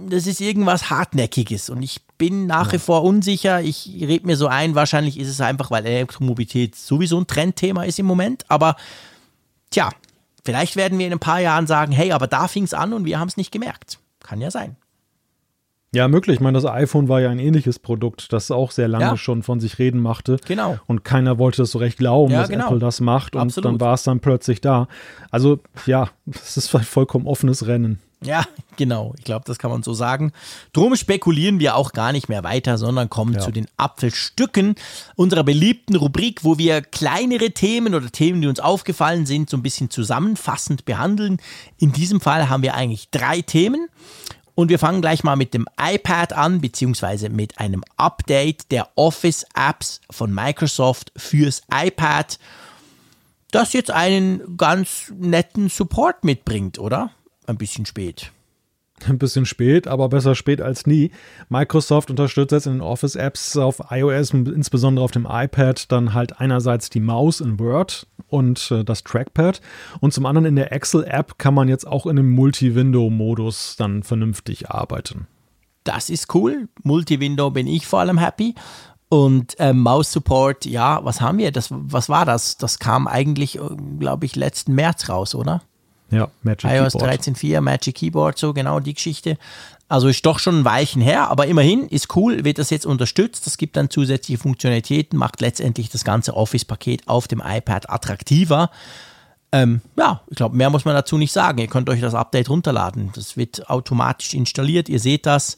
[0.10, 3.62] das ist irgendwas Hartnäckiges und ich bin nach wie vor unsicher.
[3.62, 8.00] Ich rede mir so ein, wahrscheinlich ist es einfach, weil Elektromobilität sowieso ein Trendthema ist
[8.00, 8.76] im Moment, aber
[9.70, 9.92] tja,
[10.44, 13.06] vielleicht werden wir in ein paar Jahren sagen, hey, aber da fing es an und
[13.06, 14.00] wir haben es nicht gemerkt.
[14.24, 14.78] Kann ja sein.
[15.98, 16.36] Ja, möglich.
[16.36, 19.18] Ich meine, das iPhone war ja ein ähnliches Produkt, das auch sehr lange ja.
[19.18, 20.38] schon von sich reden machte.
[20.46, 20.78] Genau.
[20.86, 22.68] Und keiner wollte das so recht glauben, ja, dass genau.
[22.68, 23.36] Apple das macht.
[23.36, 23.66] Und Absolut.
[23.66, 24.88] dann war es dann plötzlich da.
[25.32, 25.58] Also,
[25.88, 28.00] ja, es ist ein vollkommen offenes Rennen.
[28.24, 28.46] Ja,
[28.76, 29.16] genau.
[29.18, 30.34] Ich glaube, das kann man so sagen.
[30.72, 33.40] Drum spekulieren wir auch gar nicht mehr weiter, sondern kommen ja.
[33.40, 34.76] zu den Apfelstücken
[35.16, 39.64] unserer beliebten Rubrik, wo wir kleinere Themen oder Themen, die uns aufgefallen sind, so ein
[39.64, 41.38] bisschen zusammenfassend behandeln.
[41.80, 43.88] In diesem Fall haben wir eigentlich drei Themen.
[44.58, 50.02] Und wir fangen gleich mal mit dem iPad an, beziehungsweise mit einem Update der Office-Apps
[50.10, 52.40] von Microsoft fürs iPad,
[53.52, 57.12] das jetzt einen ganz netten Support mitbringt, oder?
[57.46, 58.32] Ein bisschen spät
[59.08, 61.12] ein bisschen spät, aber besser spät als nie.
[61.50, 66.90] Microsoft unterstützt jetzt in den Office-Apps auf iOS, insbesondere auf dem iPad, dann halt einerseits
[66.90, 69.62] die Maus in Word und äh, das Trackpad
[70.00, 74.70] und zum anderen in der Excel-App kann man jetzt auch in dem Multi-Window-Modus dann vernünftig
[74.70, 75.28] arbeiten.
[75.84, 76.68] Das ist cool.
[76.84, 78.56] Multi-Window bin ich vor allem happy.
[79.10, 81.54] Und äh, Maus-Support, ja, was haben wir?
[81.54, 82.58] Das, was war das?
[82.58, 83.62] Das kam eigentlich, äh,
[83.98, 85.62] glaube ich, letzten März raus, oder?
[86.10, 89.38] Ja, Magic iOS 13.4, Magic Keyboard, so genau die Geschichte.
[89.90, 93.46] Also ist doch schon ein Weilchen her, aber immerhin ist cool, wird das jetzt unterstützt.
[93.46, 98.70] Das gibt dann zusätzliche Funktionalitäten, macht letztendlich das ganze Office-Paket auf dem iPad attraktiver.
[99.54, 101.60] Ähm, ja, ich glaube, mehr muss man dazu nicht sagen.
[101.60, 103.12] Ihr könnt euch das Update runterladen.
[103.16, 104.90] Das wird automatisch installiert.
[104.90, 105.58] Ihr seht das.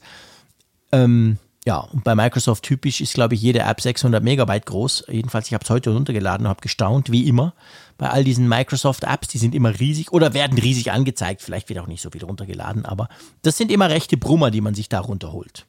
[0.92, 5.06] Ähm, ja, und bei Microsoft typisch ist, glaube ich, jede App 600 Megabyte groß.
[5.08, 7.52] Jedenfalls, ich habe es heute runtergeladen und habe gestaunt, wie immer
[8.00, 11.42] bei all diesen Microsoft-Apps, die sind immer riesig oder werden riesig angezeigt.
[11.42, 13.10] Vielleicht wird auch nicht so viel runtergeladen, aber
[13.42, 15.66] das sind immer rechte Brummer, die man sich da runterholt.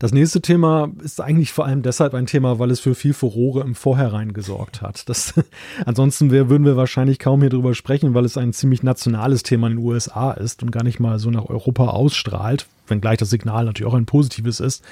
[0.00, 3.60] Das nächste Thema ist eigentlich vor allem deshalb ein Thema, weil es für viel Furore
[3.60, 5.08] im Vorhinein gesorgt hat.
[5.08, 5.34] Das,
[5.86, 9.68] ansonsten wär, würden wir wahrscheinlich kaum hier drüber sprechen, weil es ein ziemlich nationales Thema
[9.68, 13.66] in den USA ist und gar nicht mal so nach Europa ausstrahlt, wenngleich das Signal
[13.66, 14.82] natürlich auch ein positives ist.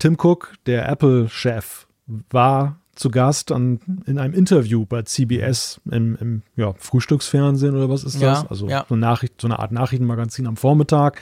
[0.00, 1.86] Tim Cook, der Apple-Chef,
[2.30, 8.02] war zu Gast an, in einem Interview bei CBS im, im ja, Frühstücksfernsehen oder was
[8.02, 8.42] ist das?
[8.42, 8.84] Ja, also ja.
[8.88, 11.20] so, eine Nachricht, so eine Art Nachrichtenmagazin am Vormittag.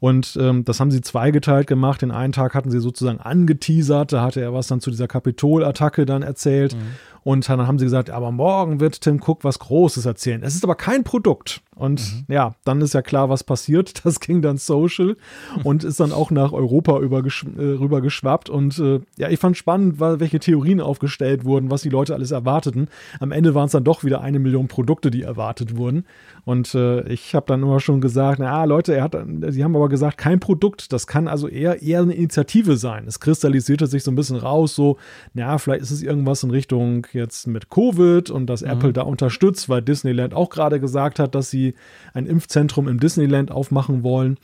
[0.00, 2.02] Und ähm, das haben sie zweigeteilt gemacht.
[2.02, 6.06] Den einen Tag hatten sie sozusagen angeteasert, da hatte er was dann zu dieser Kapitolattacke
[6.06, 6.74] dann erzählt.
[6.74, 6.80] Mhm.
[7.28, 10.42] Und dann haben sie gesagt, aber morgen wird Tim Cook was Großes erzählen.
[10.42, 11.60] Es ist aber kein Produkt.
[11.74, 12.32] Und mhm.
[12.32, 13.92] ja, dann ist ja klar, was passiert.
[14.08, 15.18] Das ging dann social
[15.62, 18.48] und ist dann auch nach Europa übergesch äh, rüber geschwappt.
[18.48, 22.88] Und äh, ja, ich fand spannend, welche Theorien aufgestellt wurden, was die Leute alles erwarteten.
[23.20, 26.06] Am Ende waren es dann doch wieder eine Million Produkte, die erwartet wurden.
[26.48, 29.14] Und äh, ich habe dann immer schon gesagt, na Leute, er hat,
[29.50, 30.94] sie haben aber gesagt, kein Produkt.
[30.94, 33.04] Das kann also eher, eher eine Initiative sein.
[33.06, 34.96] Es kristallisierte sich so ein bisschen raus, so,
[35.34, 38.68] na, vielleicht ist es irgendwas in Richtung jetzt mit Covid und dass mhm.
[38.68, 41.74] Apple da unterstützt, weil Disneyland auch gerade gesagt hat, dass sie
[42.14, 44.38] ein Impfzentrum im Disneyland aufmachen wollen.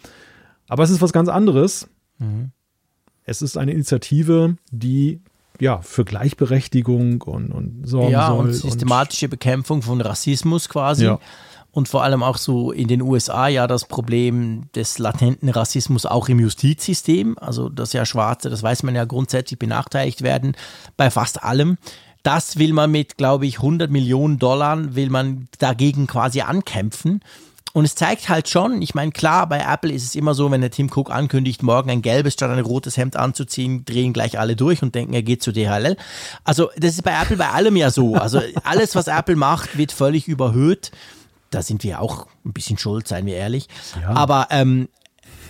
[0.69, 1.89] Aber es ist was ganz anderes.
[2.19, 2.51] Mhm.
[3.25, 5.23] Es ist eine Initiative, die
[5.59, 8.45] ja, für Gleichberechtigung und, und sorgen ja, soll.
[8.45, 11.07] und systematische und, Bekämpfung von Rassismus quasi.
[11.07, 11.19] Ja.
[11.75, 16.29] Und vor allem auch so in den USA ja das Problem des latenten Rassismus auch
[16.29, 17.37] im Justizsystem.
[17.37, 20.57] Also, dass ja Schwarze, das weiß man ja grundsätzlich, benachteiligt werden
[20.97, 21.77] bei fast allem.
[22.23, 27.21] Das will man mit, glaube ich, 100 Millionen Dollar, will man dagegen quasi ankämpfen.
[27.73, 30.61] Und es zeigt halt schon, ich meine, klar, bei Apple ist es immer so, wenn
[30.61, 34.55] der Tim Cook ankündigt, morgen ein gelbes statt ein rotes Hemd anzuziehen, drehen gleich alle
[34.55, 35.97] durch und denken, er geht zu DHL.
[36.45, 38.15] Also, das ist bei Apple bei allem ja so.
[38.15, 40.93] Also, alles, was Apple macht, wird völlig überhöht.
[41.51, 43.69] Da sind wir auch ein bisschen schuld, seien wir ehrlich.
[44.01, 44.11] Ja.
[44.11, 44.89] Aber ähm,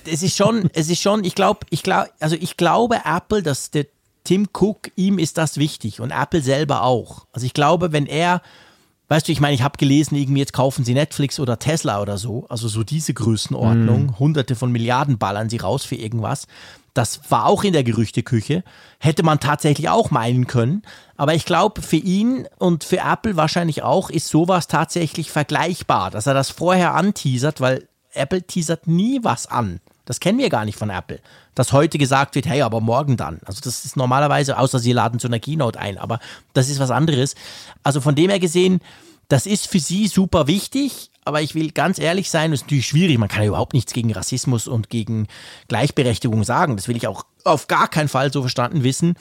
[0.07, 3.71] es ist schon, es ist schon, ich glaube, ich glaube, also ich glaube Apple, dass
[3.71, 3.87] der
[4.25, 7.27] Tim Cook, ihm ist das wichtig und Apple selber auch.
[7.33, 8.41] Also ich glaube, wenn er,
[9.09, 12.17] weißt du, ich meine, ich habe gelesen, irgendwie jetzt kaufen sie Netflix oder Tesla oder
[12.17, 14.19] so, also so diese Größenordnung, mm.
[14.19, 16.47] hunderte von Milliarden ballern sie raus für irgendwas.
[16.95, 18.63] Das war auch in der Gerüchteküche.
[18.99, 20.83] Hätte man tatsächlich auch meinen können.
[21.17, 26.27] Aber ich glaube, für ihn und für Apple wahrscheinlich auch ist sowas tatsächlich vergleichbar, dass
[26.27, 29.81] er das vorher anteasert, weil Apple teasert nie was an.
[30.05, 31.21] Das kennen wir gar nicht von Apple.
[31.55, 33.41] Dass heute gesagt wird, hey, aber morgen dann.
[33.45, 36.21] Also das ist normalerweise, außer sie laden zu einer Keynote ein, aber
[36.53, 37.35] das ist was anderes.
[37.83, 38.81] Also von dem her gesehen,
[39.29, 42.87] Das ist für sie super wichtig, aber ich will ganz ehrlich sein, das ist natürlich
[42.87, 43.19] schwierig.
[43.19, 45.27] Man kann ja überhaupt nichts gegen Rassismus und gegen
[45.69, 46.77] Gleichberechtigung sagen.
[46.77, 49.15] Das will ich auch auf gar keinen Fall so verstanden wissen.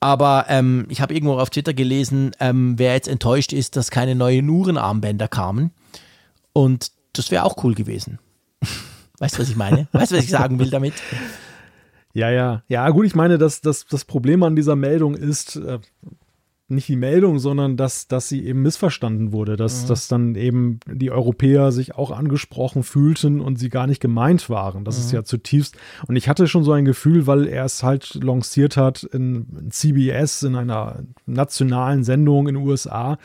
[0.00, 4.14] Aber ähm, ich habe irgendwo auf Twitter gelesen, ähm, wer jetzt enttäuscht ist, dass keine
[4.14, 5.70] neuen Uhrenarmbänder kamen.
[6.52, 8.18] Und das wäre auch cool gewesen.
[9.18, 9.86] weißt du, was ich meine?
[9.92, 10.94] Weißt du, was ich sagen will damit?
[12.14, 12.62] Ja, ja.
[12.68, 15.78] Ja, gut, ich meine, dass das, das Problem an dieser Meldung ist, äh,
[16.72, 19.88] nicht die Meldung, sondern dass, dass sie eben missverstanden wurde, dass, mhm.
[19.88, 24.84] dass dann eben die Europäer sich auch angesprochen fühlten und sie gar nicht gemeint waren.
[24.84, 25.04] Das mhm.
[25.04, 25.76] ist ja zutiefst.
[26.08, 30.42] Und ich hatte schon so ein Gefühl, weil er es halt lanciert hat in CBS,
[30.42, 33.18] in einer nationalen Sendung in den USA.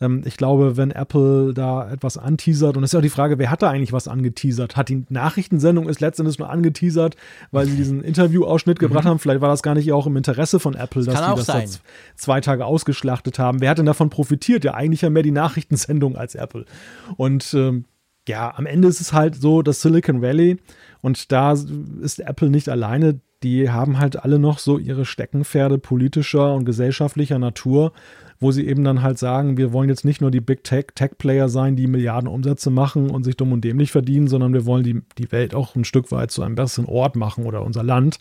[0.00, 3.38] Ähm, ich glaube, wenn Apple da etwas anteasert, und es ist ja auch die Frage,
[3.38, 4.76] wer hat da eigentlich was angeteasert?
[4.76, 7.16] Hat die Nachrichtensendung es letztendlich nur angeteasert,
[7.50, 8.86] weil sie diesen Interviewausschnitt mhm.
[8.86, 9.18] gebracht haben?
[9.18, 11.80] Vielleicht war das gar nicht auch im Interesse von Apple, das dass die das
[12.16, 13.60] zwei Tage ausgeschrieben ausgeschlachtet haben.
[13.60, 14.64] Wer hat denn davon profitiert?
[14.64, 16.64] Ja, eigentlich ja mehr die Nachrichtensendung als Apple.
[17.16, 17.84] Und ähm,
[18.28, 20.58] ja, am Ende ist es halt so, dass Silicon Valley
[21.00, 23.20] und da ist Apple nicht alleine.
[23.42, 27.92] Die haben halt alle noch so ihre Steckenpferde politischer und gesellschaftlicher Natur,
[28.38, 31.18] wo sie eben dann halt sagen, wir wollen jetzt nicht nur die Big Tech, Tech
[31.18, 34.84] Player sein, die Milliarden Umsätze machen und sich dumm und dämlich verdienen, sondern wir wollen
[34.84, 38.20] die, die Welt auch ein Stück weit zu einem besseren Ort machen oder unser Land.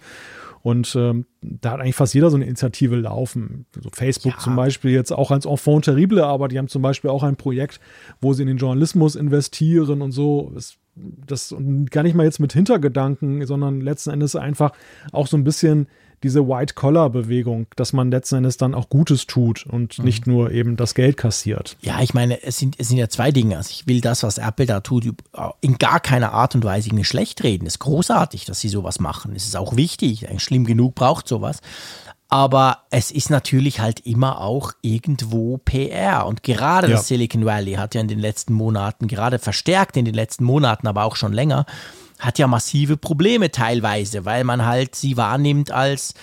[0.61, 3.65] Und ähm, da hat eigentlich fast jeder so eine Initiative laufen.
[3.81, 4.39] So Facebook ja.
[4.39, 7.79] zum Beispiel jetzt auch als Enfant terrible, aber die haben zum Beispiel auch ein Projekt,
[8.21, 10.51] wo sie in den Journalismus investieren und so.
[10.53, 11.55] Das, das
[11.89, 14.71] gar nicht mal jetzt mit Hintergedanken, sondern letzten Endes einfach
[15.11, 15.87] auch so ein bisschen
[16.23, 20.05] diese White-Collar-Bewegung, dass man letzten Endes dann auch Gutes tut und mhm.
[20.05, 21.77] nicht nur eben das Geld kassiert.
[21.81, 23.57] Ja, ich meine, es sind, es sind ja zwei Dinge.
[23.57, 25.05] Also ich will das, was Apple da tut,
[25.61, 27.65] in gar keiner Art und Weise irgendwie schlecht reden.
[27.65, 29.33] Es ist großartig, dass sie sowas machen.
[29.35, 30.27] Es ist auch wichtig.
[30.37, 31.61] Schlimm genug braucht sowas.
[32.31, 36.25] Aber es ist natürlich halt immer auch irgendwo PR.
[36.27, 36.95] Und gerade ja.
[36.95, 40.87] das Silicon Valley hat ja in den letzten Monaten, gerade verstärkt in den letzten Monaten,
[40.87, 41.65] aber auch schon länger,
[42.21, 46.13] hat ja massive Probleme teilweise, weil man halt sie wahrnimmt als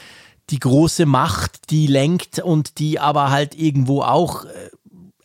[0.50, 4.48] die große Macht, die lenkt und die aber halt irgendwo auch, äh,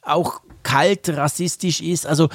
[0.02, 2.06] auch kalt rassistisch ist.
[2.08, 2.30] Also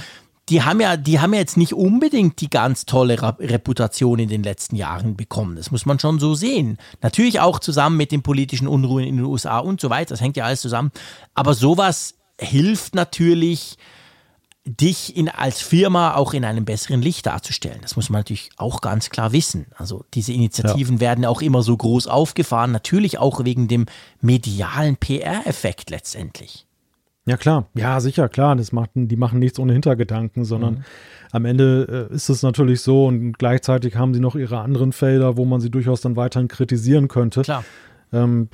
[0.48, 4.43] die haben ja, die haben ja jetzt nicht unbedingt die ganz tolle Reputation in den
[4.43, 5.56] letzten Jahren bekommen.
[5.56, 6.78] Das muss man schon so sehen.
[7.02, 10.10] Natürlich auch zusammen mit den politischen Unruhen in den USA und so weiter.
[10.10, 10.93] Das hängt ja alles zusammen.
[11.35, 13.77] Aber sowas hilft natürlich,
[14.69, 17.78] dich in, als Firma auch in einem besseren Licht darzustellen.
[17.82, 19.66] Das muss man natürlich auch ganz klar wissen.
[19.77, 21.01] Also diese Initiativen ja.
[21.01, 23.86] werden auch immer so groß aufgefahren, natürlich auch wegen dem
[24.20, 26.66] medialen PR-Effekt letztendlich.
[27.28, 27.66] Ja, klar.
[27.74, 28.57] Ja, sicher, klar.
[28.57, 30.85] Das macht, die machen nichts ohne Hintergedanken, sondern mhm.
[31.32, 35.36] am Ende äh, ist es natürlich so und gleichzeitig haben sie noch ihre anderen Felder,
[35.36, 37.43] wo man sie durchaus dann weiterhin kritisieren könnte.
[37.43, 37.65] Klar.
[38.12, 38.48] Ähm,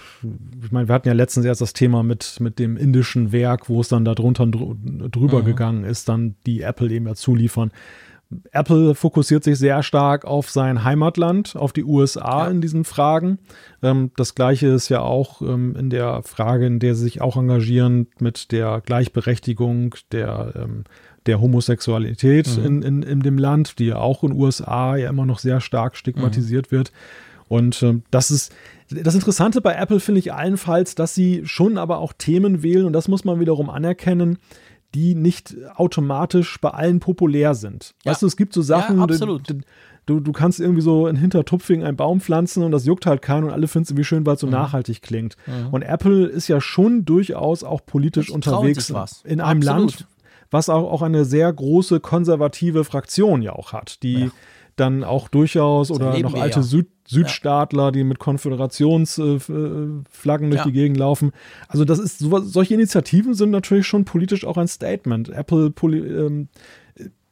[0.64, 3.80] ich meine, wir hatten ja letztens erst das Thema mit, mit dem indischen Werk, wo
[3.80, 5.44] es dann darunter drüber mhm.
[5.44, 7.70] gegangen ist, dann die Apple eben ja zuliefern.
[8.52, 12.50] Apple fokussiert sich sehr stark auf sein Heimatland, auf die USA ja.
[12.50, 13.38] in diesen Fragen.
[13.82, 17.36] Ähm, das gleiche ist ja auch ähm, in der Frage, in der sie sich auch
[17.36, 20.84] engagieren mit der Gleichberechtigung der, ähm,
[21.26, 22.64] der Homosexualität mhm.
[22.64, 25.60] in, in, in dem Land, die ja auch in den USA ja immer noch sehr
[25.60, 26.76] stark stigmatisiert mhm.
[26.76, 26.92] wird.
[27.48, 28.52] Und ähm, das ist
[29.02, 32.92] das Interessante bei Apple finde ich allenfalls, dass sie schon aber auch Themen wählen und
[32.92, 34.38] das muss man wiederum anerkennen,
[34.94, 37.94] die nicht automatisch bei allen populär sind.
[38.04, 38.12] Ja.
[38.12, 39.06] Weißt du, es gibt so Sachen, ja,
[40.06, 43.44] du, du kannst irgendwie so in Hintertupfing einen Baum pflanzen und das juckt halt keinen
[43.44, 44.52] und alle finden es irgendwie schön, weil es so mhm.
[44.52, 45.36] nachhaltig klingt.
[45.46, 45.68] Mhm.
[45.72, 48.90] Und Apple ist ja schon durchaus auch politisch das unterwegs
[49.24, 50.00] in einem Absolut.
[50.00, 50.06] Land,
[50.50, 54.30] was auch, auch eine sehr große konservative Fraktion ja auch hat, die ja
[54.76, 56.62] dann auch durchaus oder noch alte ja.
[56.62, 57.90] Süd Südstaatler, ja.
[57.90, 60.06] die mit Konföderationsflaggen
[60.46, 60.64] äh, durch ja.
[60.64, 61.32] die Gegend laufen.
[61.68, 65.28] Also das ist so, solche Initiativen sind natürlich schon politisch auch ein Statement.
[65.28, 66.48] Apple ähm,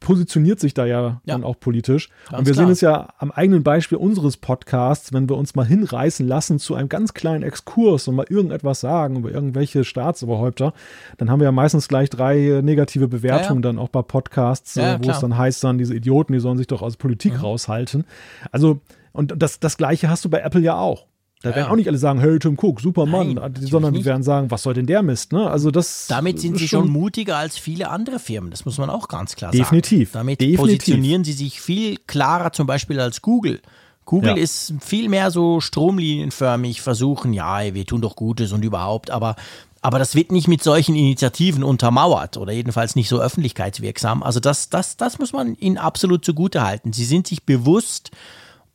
[0.03, 1.21] positioniert sich da ja, ja.
[1.25, 2.09] dann auch politisch.
[2.29, 2.65] Ganz und wir klar.
[2.65, 6.75] sehen es ja am eigenen Beispiel unseres Podcasts, wenn wir uns mal hinreißen lassen zu
[6.75, 10.73] einem ganz kleinen Exkurs und mal irgendetwas sagen über irgendwelche Staatsoberhäupter,
[11.17, 13.73] dann haben wir ja meistens gleich drei negative Bewertungen ja, ja.
[13.73, 15.15] dann auch bei Podcasts, wo klar.
[15.15, 17.39] es dann heißt dann, diese Idioten, die sollen sich doch aus Politik mhm.
[17.39, 18.05] raushalten.
[18.51, 18.81] Also,
[19.13, 21.05] und das, das Gleiche hast du bei Apple ja auch.
[21.43, 21.71] Da werden ja.
[21.71, 24.63] auch nicht alle sagen, hey Tim Cook, super Mann, Nein, sondern die werden sagen, was
[24.63, 25.33] soll denn der Mist?
[25.33, 25.51] Ne?
[25.51, 29.09] Also das Damit sind sie schon mutiger als viele andere Firmen, das muss man auch
[29.09, 30.21] ganz klar definitiv, sagen.
[30.21, 30.61] Damit definitiv.
[30.61, 33.61] positionieren sie sich viel klarer zum Beispiel als Google.
[34.05, 34.41] Google ja.
[34.41, 39.35] ist viel mehr so stromlinienförmig, versuchen, ja, wir tun doch Gutes und überhaupt, aber
[39.81, 44.23] aber das wird nicht mit solchen Initiativen untermauert oder jedenfalls nicht so öffentlichkeitswirksam.
[44.23, 46.93] Also das, das, das muss man ihnen absolut zugute halten.
[46.93, 48.11] Sie sind sich bewusst,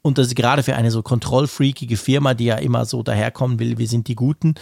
[0.08, 3.78] und das ist gerade für eine so kontrollfreakige Firma, die ja immer so daherkommen will,
[3.78, 4.54] wir sind die Guten,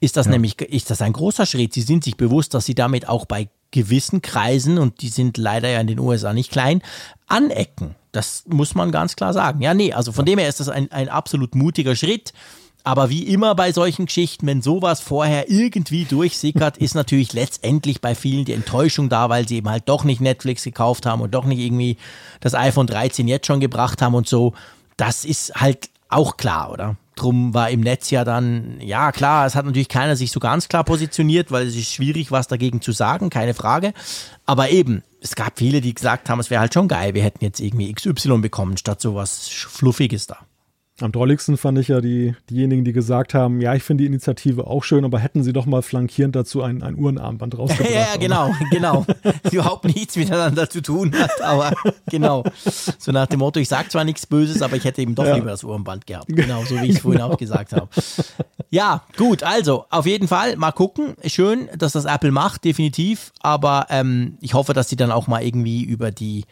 [0.00, 0.32] ist das ja.
[0.32, 1.72] nämlich, ist das ein großer Schritt.
[1.72, 5.68] Sie sind sich bewusst, dass sie damit auch bei gewissen Kreisen, und die sind leider
[5.68, 6.82] ja in den USA nicht klein,
[7.26, 7.94] anecken.
[8.12, 9.60] Das muss man ganz klar sagen.
[9.60, 12.32] Ja, nee, also von dem her ist das ein, ein absolut mutiger Schritt.
[12.84, 18.14] Aber wie immer bei solchen Geschichten, wenn sowas vorher irgendwie durchsickert, ist natürlich letztendlich bei
[18.14, 21.44] vielen die Enttäuschung da, weil sie eben halt doch nicht Netflix gekauft haben und doch
[21.44, 21.98] nicht irgendwie
[22.40, 24.54] das iPhone 13 jetzt schon gebracht haben und so.
[24.98, 26.96] Das ist halt auch klar, oder?
[27.14, 30.68] Drum war im Netz ja dann, ja klar, es hat natürlich keiner sich so ganz
[30.68, 33.92] klar positioniert, weil es ist schwierig, was dagegen zu sagen, keine Frage.
[34.46, 37.44] Aber eben, es gab viele, die gesagt haben, es wäre halt schon geil, wir hätten
[37.44, 40.38] jetzt irgendwie XY bekommen, statt sowas Fluffiges da.
[41.00, 44.66] Am drolligsten fand ich ja die, diejenigen, die gesagt haben, ja, ich finde die Initiative
[44.66, 47.90] auch schön, aber hätten sie doch mal flankierend dazu ein, ein Uhrenarmband rausgebracht.
[47.94, 49.06] ja, ja, genau, genau.
[49.52, 51.72] Überhaupt nichts miteinander zu tun hat, aber
[52.10, 52.42] genau.
[52.98, 55.36] So nach dem Motto, ich sage zwar nichts Böses, aber ich hätte eben doch ja.
[55.36, 56.26] lieber das Uhrenband gehabt.
[56.38, 57.32] Genau, so wie ich es vorhin genau.
[57.32, 57.88] auch gesagt habe.
[58.70, 61.14] Ja, gut, also auf jeden Fall mal gucken.
[61.26, 63.32] Schön, dass das Apple macht, definitiv.
[63.40, 66.44] Aber ähm, ich hoffe, dass sie dann auch mal irgendwie über die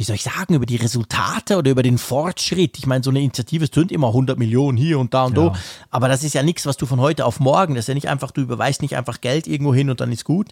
[0.00, 2.78] wie soll ich sagen, über die Resultate oder über den Fortschritt.
[2.78, 5.50] Ich meine, so eine Initiative, es sind immer 100 Millionen hier und da und ja.
[5.50, 5.58] da,
[5.90, 8.08] aber das ist ja nichts, was du von heute auf morgen, das ist ja nicht
[8.08, 10.48] einfach, du überweist nicht einfach Geld irgendwo hin und dann ist gut.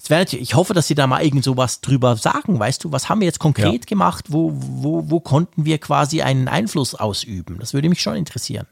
[0.00, 2.82] Das wäre natürlich, ich hoffe, dass sie da mal irgend so was drüber sagen, weißt
[2.82, 3.88] du, was haben wir jetzt konkret ja.
[3.88, 7.58] gemacht, wo, wo, wo konnten wir quasi einen Einfluss ausüben?
[7.60, 8.66] Das würde mich schon interessieren.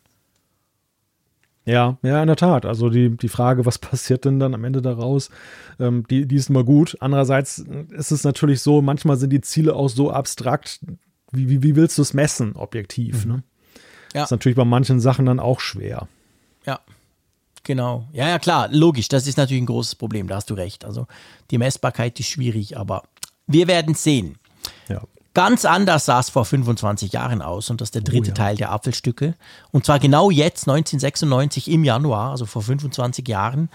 [1.66, 2.64] Ja, ja, in der Tat.
[2.64, 5.30] Also die, die Frage, was passiert denn dann am Ende daraus,
[5.78, 6.97] ähm, die, die ist immer gut.
[7.01, 7.59] Andererseits
[7.90, 10.80] ist es natürlich so, manchmal sind die Ziele auch so abstrakt,
[11.32, 13.32] wie, wie, wie willst du es messen, objektiv, mhm.
[13.32, 13.43] ne?
[14.14, 14.22] Ja.
[14.22, 16.09] Das ist natürlich bei manchen Sachen dann auch schwer.
[16.64, 16.80] Ja,
[17.64, 18.09] genau.
[18.12, 20.84] Ja, ja, klar, logisch, das ist natürlich ein großes Problem, da hast du recht.
[20.84, 21.06] Also
[21.51, 23.02] die Messbarkeit ist schwierig, aber
[23.47, 24.38] wir werden sehen.
[24.88, 25.02] Ja.
[25.36, 28.32] Ganz anders sah es vor 25 Jahren aus und das ist der dritte oh, ja.
[28.32, 29.34] Teil der Apfelstücke.
[29.70, 33.68] Und zwar genau jetzt, 1996 im Januar, also vor 25 Jahren,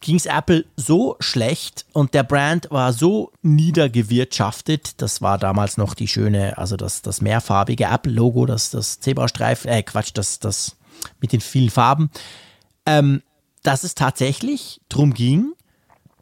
[0.00, 5.00] ging es Apple so schlecht und der Brand war so niedergewirtschaftet.
[5.00, 9.84] Das war damals noch die schöne, also das, das mehrfarbige Apple-Logo, das, das Zebrastreifen, äh
[9.84, 10.78] Quatsch, das, das
[11.20, 12.10] mit den vielen Farben,
[12.86, 13.22] ähm,
[13.62, 15.52] dass es tatsächlich drum ging,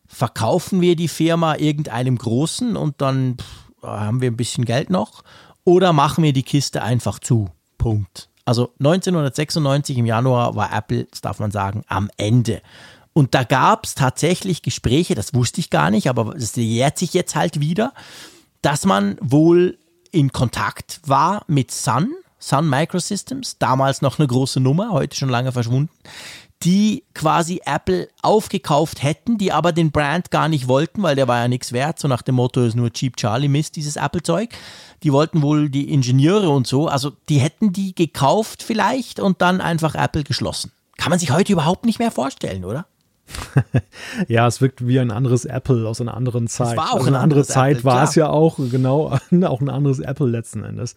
[0.06, 5.22] verkaufen wir die Firma irgendeinem Großen und dann pff, haben wir ein bisschen Geld noch
[5.64, 7.48] oder machen wir die Kiste einfach zu.
[7.78, 8.28] Punkt.
[8.44, 12.62] Also 1996 im Januar war Apple, das darf man sagen, am Ende.
[13.12, 17.14] Und da gab es tatsächlich Gespräche, das wusste ich gar nicht, aber es jährt sich
[17.14, 17.92] jetzt halt wieder,
[18.62, 19.78] dass man wohl
[20.12, 25.50] in Kontakt war mit Sun, Sun Microsystems, damals noch eine große Nummer, heute schon lange
[25.50, 25.90] verschwunden,
[26.62, 31.38] die quasi Apple aufgekauft hätten, die aber den Brand gar nicht wollten, weil der war
[31.38, 34.50] ja nichts wert, so nach dem Motto ist nur Cheap Charlie Mist, dieses Apple-Zeug.
[35.02, 39.60] Die wollten wohl die Ingenieure und so, also die hätten die gekauft vielleicht und dann
[39.60, 40.72] einfach Apple geschlossen.
[40.96, 42.86] Kann man sich heute überhaupt nicht mehr vorstellen, oder?
[44.28, 46.72] ja, es wirkt wie ein anderes Apple aus einer anderen Zeit.
[46.72, 49.10] Es war auch also eine andere Zeit Apple, war es ja auch, genau,
[49.44, 50.96] auch ein anderes Apple letzten Endes.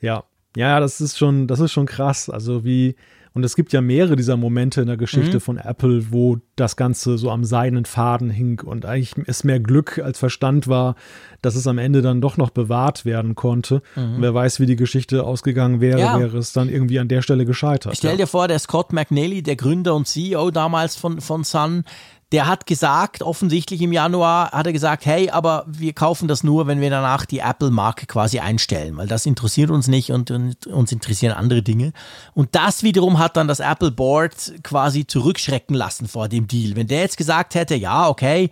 [0.00, 0.24] Ja,
[0.56, 2.28] ja, das ist schon, das ist schon krass.
[2.28, 2.96] Also wie,
[3.32, 5.40] und es gibt ja mehrere dieser Momente in der Geschichte mhm.
[5.40, 9.98] von Apple, wo das Ganze so am seidenen Faden hing und eigentlich es mehr Glück
[9.98, 10.96] als Verstand war,
[11.40, 13.82] dass es am Ende dann doch noch bewahrt werden konnte.
[13.94, 14.16] Mhm.
[14.18, 16.18] Wer weiß, wie die Geschichte ausgegangen wäre, ja.
[16.18, 17.96] wäre es dann irgendwie an der Stelle gescheitert.
[17.96, 21.84] Stell dir vor, der Scott McNally, der Gründer und CEO damals von, von Sun,
[22.32, 26.68] der hat gesagt, offensichtlich im Januar, hat er gesagt, hey, aber wir kaufen das nur,
[26.68, 30.92] wenn wir danach die Apple-Marke quasi einstellen, weil das interessiert uns nicht und, und, uns
[30.92, 31.92] interessieren andere Dinge.
[32.32, 36.76] Und das wiederum hat dann das Apple Board quasi zurückschrecken lassen vor dem Deal.
[36.76, 38.50] Wenn der jetzt gesagt hätte, ja, okay,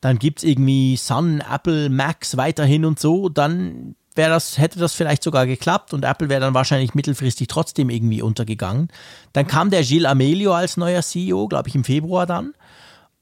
[0.00, 5.22] dann gibt's irgendwie Sun, Apple, Max weiterhin und so, dann wäre das, hätte das vielleicht
[5.22, 8.88] sogar geklappt und Apple wäre dann wahrscheinlich mittelfristig trotzdem irgendwie untergegangen.
[9.32, 12.54] Dann kam der Gilles Amelio als neuer CEO, glaube ich, im Februar dann.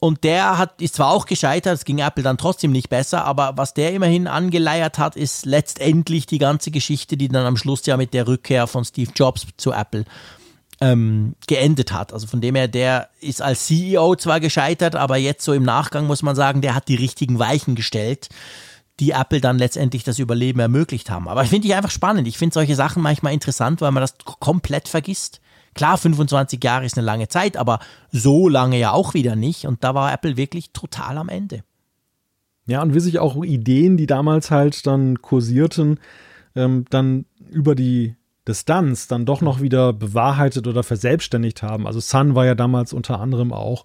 [0.01, 3.57] Und der hat, ist zwar auch gescheitert, es ging Apple dann trotzdem nicht besser, aber
[3.57, 7.97] was der immerhin angeleiert hat, ist letztendlich die ganze Geschichte, die dann am Schluss ja
[7.97, 10.05] mit der Rückkehr von Steve Jobs zu Apple
[10.81, 12.13] ähm, geendet hat.
[12.13, 16.07] Also von dem her, der ist als CEO zwar gescheitert, aber jetzt so im Nachgang
[16.07, 18.29] muss man sagen, der hat die richtigen Weichen gestellt,
[19.01, 21.29] die Apple dann letztendlich das Überleben ermöglicht haben.
[21.29, 22.29] Aber ich finde ich einfach spannend.
[22.29, 25.41] Ich finde solche Sachen manchmal interessant, weil man das komplett vergisst.
[25.79, 27.79] Klar, 25 Jahre ist eine lange Zeit, aber
[28.11, 29.65] so lange ja auch wieder nicht.
[29.65, 31.63] Und da war Apple wirklich total am Ende.
[32.67, 36.01] Ja, und wie sich auch Ideen, die damals halt dann kursierten,
[36.57, 38.17] ähm, dann über die
[38.49, 41.87] Distanz dann doch noch wieder bewahrheitet oder verselbstständigt haben.
[41.87, 43.85] Also Sun war ja damals unter anderem auch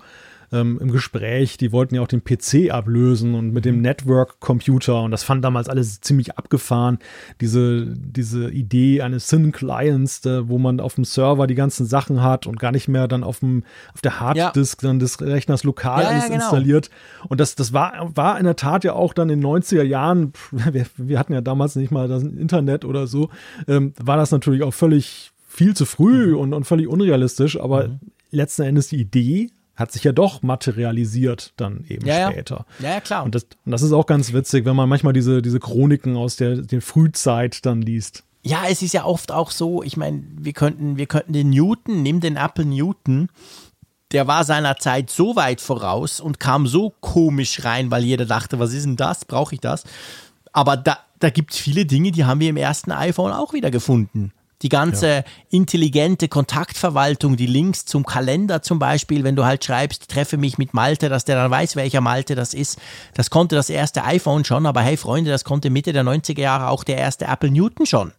[0.53, 5.11] ähm, im Gespräch, die wollten ja auch den PC ablösen und mit dem Network-Computer und
[5.11, 6.99] das fand damals alles ziemlich abgefahren.
[7.41, 12.59] Diese, diese Idee eines Syn-Clients, wo man auf dem Server die ganzen Sachen hat und
[12.59, 13.63] gar nicht mehr dann auf, dem,
[13.93, 14.89] auf der Harddisk ja.
[14.89, 16.35] dann des Rechners lokal ja, alles genau.
[16.35, 16.89] installiert.
[17.27, 20.33] Und das, das war, war in der Tat ja auch dann in den 90er Jahren,
[20.51, 23.29] wir, wir hatten ja damals nicht mal das Internet oder so,
[23.67, 26.37] ähm, war das natürlich auch völlig viel zu früh mhm.
[26.37, 27.99] und, und völlig unrealistisch, aber mhm.
[28.31, 32.65] letzten Endes die Idee hat sich ja doch materialisiert dann eben ja, später.
[32.79, 32.91] Ja.
[32.91, 33.23] ja, klar.
[33.23, 36.35] Und das, und das ist auch ganz witzig, wenn man manchmal diese, diese Chroniken aus
[36.35, 38.23] der, der Frühzeit dann liest.
[38.43, 42.03] Ja, es ist ja oft auch so, ich meine, wir könnten, wir könnten den Newton,
[42.03, 43.29] nimm den Apple Newton,
[44.11, 48.59] der war seiner Zeit so weit voraus und kam so komisch rein, weil jeder dachte,
[48.59, 49.25] was ist denn das?
[49.25, 49.85] Brauche ich das?
[50.51, 53.71] Aber da, da gibt es viele Dinge, die haben wir im ersten iPhone auch wieder
[53.71, 54.33] gefunden.
[54.63, 55.23] Die ganze ja.
[55.49, 60.73] intelligente Kontaktverwaltung, die Links zum Kalender zum Beispiel, wenn du halt schreibst, treffe mich mit
[60.73, 62.79] Malte, dass der dann weiß, welcher Malte das ist.
[63.13, 66.69] Das konnte das erste iPhone schon, aber hey Freunde, das konnte Mitte der 90er Jahre
[66.69, 68.13] auch der erste Apple Newton schon.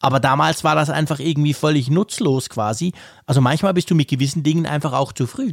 [0.00, 2.92] Aber damals war das einfach irgendwie völlig nutzlos quasi.
[3.26, 5.52] Also manchmal bist du mit gewissen Dingen einfach auch zu früh.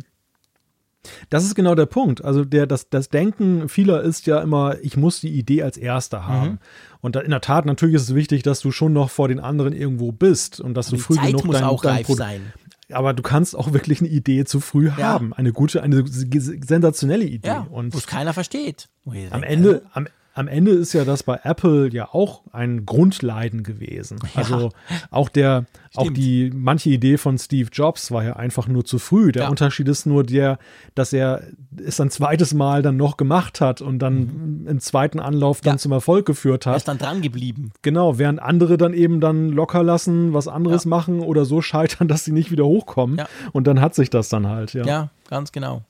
[1.30, 2.24] Das ist genau der Punkt.
[2.24, 6.28] Also der, das, das Denken vieler ist ja immer, ich muss die Idee als erster
[6.28, 6.50] haben.
[6.50, 6.60] Mhm.
[7.02, 9.74] Und in der Tat, natürlich ist es wichtig, dass du schon noch vor den anderen
[9.74, 12.54] irgendwo bist und dass Aber du früh Zeit genug muss dein, auch dein reif sein.
[12.92, 14.98] Aber du kannst auch wirklich eine Idee zu früh ja.
[14.98, 15.34] haben.
[15.34, 17.48] Eine gute, eine sensationelle Idee.
[17.48, 18.88] Ja, und wo es keiner versteht.
[19.32, 20.08] Am Ende, am,
[20.38, 24.20] am Ende ist ja das bei Apple ja auch ein Grundleiden gewesen.
[24.36, 24.70] Ja, also
[25.10, 26.08] auch der, stimmt.
[26.08, 29.32] auch die, manche Idee von Steve Jobs war ja einfach nur zu früh.
[29.32, 29.50] Der ja.
[29.50, 30.60] Unterschied ist nur der,
[30.94, 31.42] dass er
[31.84, 34.68] es ein zweites Mal dann noch gemacht hat und dann mhm.
[34.68, 35.78] im zweiten Anlauf dann ja.
[35.80, 36.74] zum Erfolg geführt hat.
[36.74, 37.72] Er ist dann dran geblieben.
[37.82, 42.26] Genau, während andere dann eben dann locker lassen, was anderes machen oder so scheitern, dass
[42.26, 43.24] sie nicht wieder hochkommen.
[43.54, 44.86] Und dann hat sich das dann halt, ja.
[44.86, 45.82] Ja, ganz genau.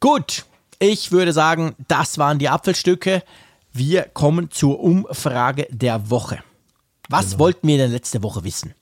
[0.00, 0.46] Gut,
[0.78, 3.22] ich würde sagen, das waren die Apfelstücke.
[3.72, 6.38] Wir kommen zur Umfrage der Woche.
[7.08, 7.38] Was genau.
[7.40, 8.74] wollten wir denn letzte Woche wissen?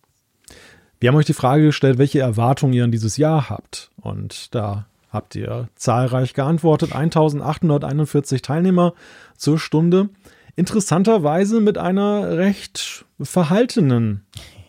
[1.00, 3.90] Wir haben euch die Frage gestellt, welche Erwartungen ihr an dieses Jahr habt.
[4.00, 6.94] Und da habt ihr zahlreich geantwortet.
[6.94, 8.94] 1841 Teilnehmer
[9.36, 10.08] zur Stunde.
[10.56, 14.24] Interessanterweise mit einer recht verhaltenen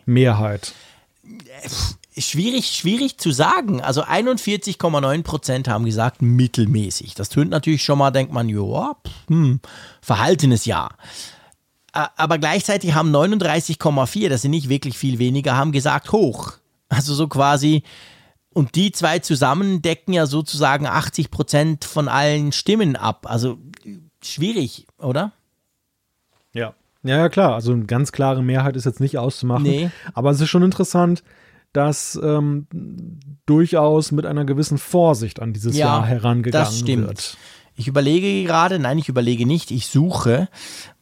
[0.06, 0.74] Mehrheit.
[2.18, 3.82] Schwierig, schwierig zu sagen.
[3.82, 7.14] Also 41,9 Prozent haben gesagt mittelmäßig.
[7.14, 8.96] Das tönt natürlich schon mal, denkt man, ja,
[9.28, 9.60] hm,
[10.02, 10.98] verhaltenes Jahr.
[11.92, 16.54] Aber gleichzeitig haben 39,4, das sind nicht wirklich viel weniger, haben gesagt hoch.
[16.90, 17.84] Also so quasi,
[18.54, 23.26] und die zwei zusammen decken ja sozusagen 80 Prozent von allen Stimmen ab.
[23.30, 23.58] Also
[24.22, 25.34] schwierig, oder?
[26.54, 26.74] Ja.
[27.04, 27.54] Ja, ja, klar.
[27.54, 29.64] Also eine ganz klare Mehrheit ist jetzt nicht auszumachen.
[29.64, 29.92] Nee.
[30.14, 31.24] Aber es ist schon interessant,
[31.76, 32.68] dass ähm,
[33.46, 37.08] durchaus mit einer gewissen Vorsicht an dieses ja, Jahr herangegangen das stimmt.
[37.08, 37.38] wird.
[37.78, 40.48] Ich überlege gerade, nein, ich überlege nicht, ich suche,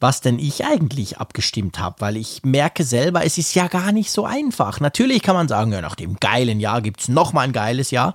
[0.00, 4.10] was denn ich eigentlich abgestimmt habe, weil ich merke selber, es ist ja gar nicht
[4.10, 4.80] so einfach.
[4.80, 8.12] Natürlich kann man sagen, ja, nach dem geilen Jahr gibt es nochmal ein geiles Jahr,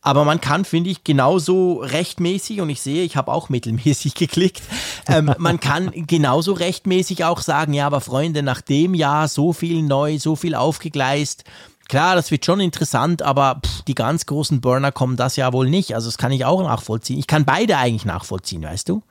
[0.00, 4.62] aber man kann, finde ich, genauso rechtmäßig, und ich sehe, ich habe auch mittelmäßig geklickt,
[5.06, 9.82] ähm, man kann genauso rechtmäßig auch sagen, ja, aber Freunde, nach dem Jahr so viel
[9.82, 11.44] neu, so viel aufgegleist,
[11.90, 15.68] Klar, das wird schon interessant, aber pff, die ganz großen Burner kommen das ja wohl
[15.68, 15.92] nicht.
[15.96, 17.18] Also das kann ich auch nachvollziehen.
[17.18, 19.02] Ich kann beide eigentlich nachvollziehen, weißt du?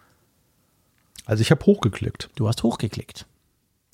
[1.25, 2.29] Also ich habe hochgeklickt.
[2.35, 3.25] Du hast hochgeklickt.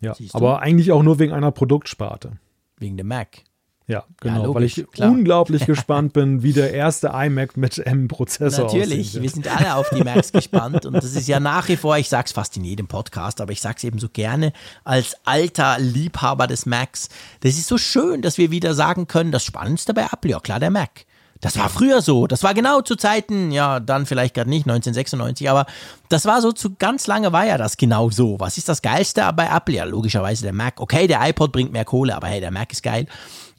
[0.02, 2.34] Ja, aber eigentlich auch nur wegen einer Produktsparte.
[2.78, 3.42] Wegen dem Mac.
[3.88, 5.12] Ja, genau, ja, weil ich klar.
[5.12, 8.82] unglaublich gespannt bin, wie der erste iMac mit M-Prozessor aussieht.
[8.82, 11.96] Natürlich, wir sind alle auf die Macs gespannt und das ist ja nach wie vor,
[11.98, 14.54] ich sag's fast in jedem Podcast, aber ich sag's eben so gerne
[14.84, 17.10] als alter Liebhaber des Macs.
[17.42, 20.60] Das ist so schön, dass wir wieder sagen können, das Spannendste bei Apple, ja klar,
[20.60, 21.06] der Mac.
[21.42, 22.26] Das war früher so.
[22.26, 25.68] Das war genau zu Zeiten, ja, dann vielleicht gerade nicht, 1996, aber
[26.10, 28.40] das war so zu ganz lange war ja das genau so.
[28.40, 29.76] Was ist das Geilste bei Apple?
[29.76, 30.80] Ja, logischerweise der Mac.
[30.80, 33.06] Okay, der iPod bringt mehr Kohle, aber hey, der Mac ist geil.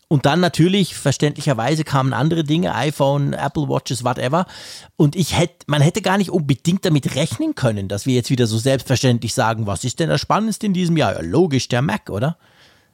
[0.08, 4.46] Und dann natürlich, verständlicherweise, kamen andere Dinge, iPhone, Apple Watches, whatever.
[4.94, 8.46] Und ich hätte, man hätte gar nicht unbedingt damit rechnen können, dass wir jetzt wieder
[8.46, 11.14] so selbstverständlich sagen, was ist denn das Spannendste in diesem Jahr?
[11.14, 12.36] Ja, logisch, der Mac, oder?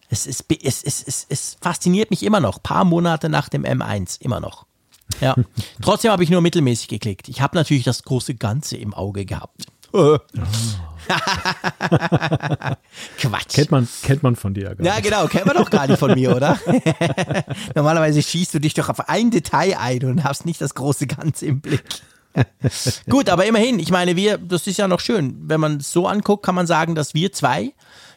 [0.09, 4.21] Es, es, es, es, es, es fasziniert mich immer noch, paar Monate nach dem M1,
[4.23, 4.65] immer noch.
[5.21, 5.35] Ja.
[5.83, 7.29] Trotzdem habe ich nur mittelmäßig geklickt.
[7.29, 9.67] Ich habe natürlich das große Ganze im Auge gehabt.
[13.19, 13.55] Quatsch.
[13.55, 16.15] Kennt man, kennt man von dir gar Ja, genau, kennt man doch gar nicht von
[16.15, 16.59] mir, oder?
[17.75, 21.47] Normalerweise schießt du dich doch auf ein Detail ein und hast nicht das große Ganze
[21.47, 21.83] im Blick.
[23.09, 25.37] Gut, aber immerhin, ich meine, wir, das ist ja noch schön.
[25.43, 27.73] Wenn man es so anguckt, kann man sagen, dass wir zwei,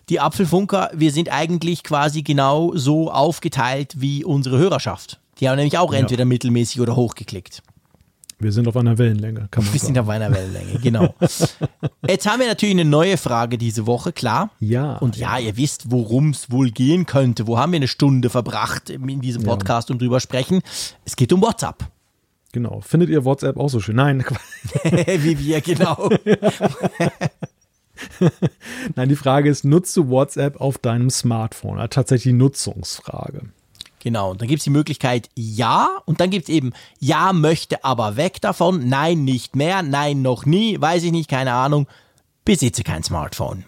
[0.10, 5.20] die Apfelfunker, wir sind eigentlich quasi genau so aufgeteilt wie unsere Hörerschaft.
[5.40, 6.26] Die haben nämlich auch entweder ja.
[6.26, 7.62] mittelmäßig oder hochgeklickt.
[8.46, 9.96] Wir sind auf einer Wellenlänge, kann man Wir sagen.
[9.96, 11.16] sind auf einer Wellenlänge, genau.
[12.08, 14.52] Jetzt haben wir natürlich eine neue Frage diese Woche, klar.
[14.60, 14.98] Ja.
[14.98, 15.48] Und ja, ja.
[15.48, 17.48] ihr wisst, worum es wohl gehen könnte.
[17.48, 19.94] Wo haben wir eine Stunde verbracht in diesem Podcast ja.
[19.94, 20.62] und drüber sprechen?
[21.06, 21.88] Es geht um WhatsApp.
[22.52, 22.82] Genau.
[22.82, 23.96] Findet ihr WhatsApp auch so schön?
[23.96, 24.24] Nein.
[24.84, 26.08] Wie wir, genau.
[28.96, 31.80] Nein, die Frage ist, nutzt du WhatsApp auf deinem Smartphone?
[31.90, 33.42] Tatsächlich die Nutzungsfrage.
[34.06, 37.84] Genau, und dann gibt es die Möglichkeit Ja und dann gibt es eben Ja möchte
[37.84, 41.88] aber weg davon, Nein nicht mehr, Nein noch nie, weiß ich nicht, keine Ahnung,
[42.46, 43.66] besitze kein Smartphone.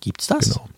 [0.00, 0.50] Gibt's das?
[0.50, 0.68] Genau.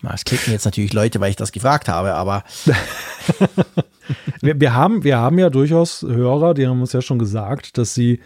[0.00, 2.42] Das klicken jetzt natürlich Leute, weil ich das gefragt habe, aber.
[4.40, 7.92] wir, wir, haben, wir haben ja durchaus Hörer, die haben uns ja schon gesagt, dass
[7.92, 8.20] sie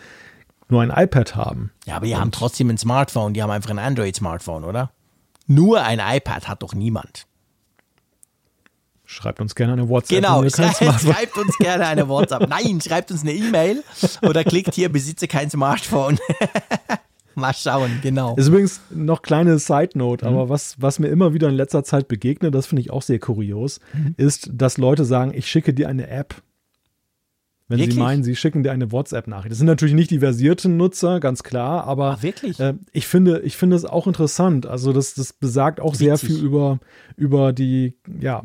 [0.68, 1.72] nur ein iPad haben.
[1.84, 4.92] Ja, aber die und haben trotzdem ein Smartphone, die haben einfach ein Android-Smartphone, oder?
[5.48, 7.26] Nur ein iPad hat doch niemand.
[9.10, 10.18] Schreibt uns gerne eine WhatsApp.
[10.18, 12.48] Genau, schreibt uns gerne eine WhatsApp.
[12.48, 13.82] Nein, schreibt uns eine E-Mail
[14.22, 16.20] oder klickt hier, besitze kein Smartphone.
[17.34, 18.36] Mal schauen, genau.
[18.36, 20.32] Ist übrigens noch kleine Side Note, mhm.
[20.32, 23.18] aber was, was mir immer wieder in letzter Zeit begegnet, das finde ich auch sehr
[23.18, 24.14] kurios, mhm.
[24.16, 26.36] ist, dass Leute sagen, ich schicke dir eine App
[27.70, 27.94] wenn wirklich?
[27.94, 29.52] sie meinen, sie schicken dir eine WhatsApp-Nachricht.
[29.52, 32.58] Das sind natürlich nicht die versierten Nutzer, ganz klar, aber Ach, wirklich?
[32.58, 34.66] Äh, ich finde, ich finde es auch interessant.
[34.66, 36.06] Also das, das besagt auch Witzig.
[36.06, 36.80] sehr viel über,
[37.16, 38.42] über die, ja,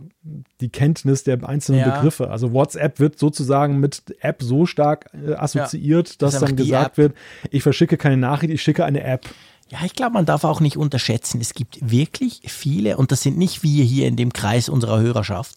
[0.62, 1.96] die Kenntnis der einzelnen ja.
[1.96, 2.30] Begriffe.
[2.30, 6.16] Also WhatsApp wird sozusagen mit App so stark äh, assoziiert, ja.
[6.20, 6.98] dass das dann gesagt App.
[6.98, 7.14] wird,
[7.50, 9.26] ich verschicke keine Nachricht, ich schicke eine App.
[9.70, 11.42] Ja, ich glaube, man darf auch nicht unterschätzen.
[11.42, 15.56] Es gibt wirklich viele, und das sind nicht wir hier in dem Kreis unserer Hörerschaft,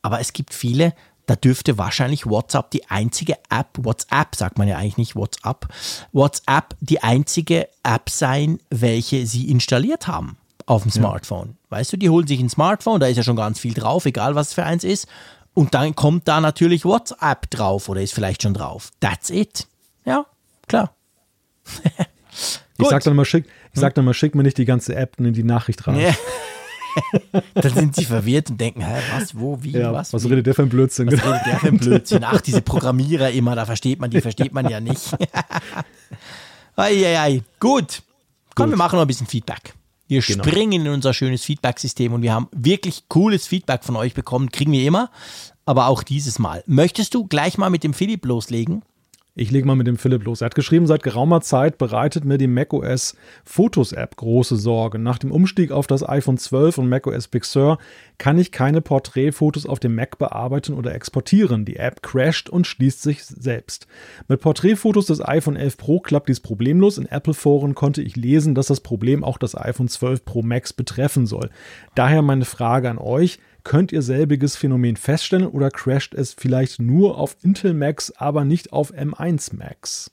[0.00, 0.94] aber es gibt viele,
[1.30, 5.68] da dürfte wahrscheinlich WhatsApp die einzige App, WhatsApp sagt man ja eigentlich nicht WhatsApp,
[6.10, 11.50] WhatsApp die einzige App sein, welche sie installiert haben auf dem Smartphone.
[11.50, 11.76] Ja.
[11.78, 14.34] Weißt du, die holen sich ein Smartphone, da ist ja schon ganz viel drauf, egal
[14.34, 15.06] was für eins ist.
[15.54, 18.90] Und dann kommt da natürlich WhatsApp drauf oder ist vielleicht schon drauf.
[18.98, 19.68] That's it.
[20.04, 20.26] Ja,
[20.66, 20.96] klar.
[22.76, 25.20] ich sag dann mal, schick, ich sag dann mal, schick mir nicht die ganze App
[25.20, 26.00] in die Nachricht rein.
[26.00, 26.12] Ja.
[27.54, 30.12] Dann sind sie verwirrt und denken, hä, was, wo, wie, ja, was?
[30.12, 30.28] Was wie?
[30.28, 31.06] redet der für ein Blödsinn?
[31.06, 32.24] Was redet der für ein Blödsinn?
[32.24, 35.16] Ach, diese Programmierer immer, da versteht man die, versteht man ja nicht.
[36.76, 37.42] Eieiei.
[37.58, 38.02] Gut.
[38.54, 38.72] Komm, Gut.
[38.72, 39.74] wir machen noch ein bisschen Feedback.
[40.08, 40.42] Wir genau.
[40.42, 44.50] springen in unser schönes Feedback-System und wir haben wirklich cooles Feedback von euch bekommen.
[44.50, 45.10] Kriegen wir immer,
[45.66, 46.64] aber auch dieses Mal.
[46.66, 48.82] Möchtest du gleich mal mit dem Philipp loslegen?
[49.36, 50.40] Ich lege mal mit dem Philipp los.
[50.40, 54.98] Er hat geschrieben, seit geraumer Zeit bereitet mir die macOS Fotos App große Sorge.
[54.98, 57.78] Nach dem Umstieg auf das iPhone 12 und macOS Big Sur
[58.18, 61.64] kann ich keine Porträtfotos auf dem Mac bearbeiten oder exportieren.
[61.64, 63.86] Die App crasht und schließt sich selbst.
[64.26, 66.98] Mit Porträtfotos des iPhone 11 Pro klappt dies problemlos.
[66.98, 71.26] In Apple-Foren konnte ich lesen, dass das Problem auch das iPhone 12 Pro Max betreffen
[71.26, 71.50] soll.
[71.94, 73.38] Daher meine Frage an euch.
[73.64, 78.72] Könnt ihr selbiges Phänomen feststellen oder crasht es vielleicht nur auf Intel Macs, aber nicht
[78.72, 80.10] auf M1 Macs?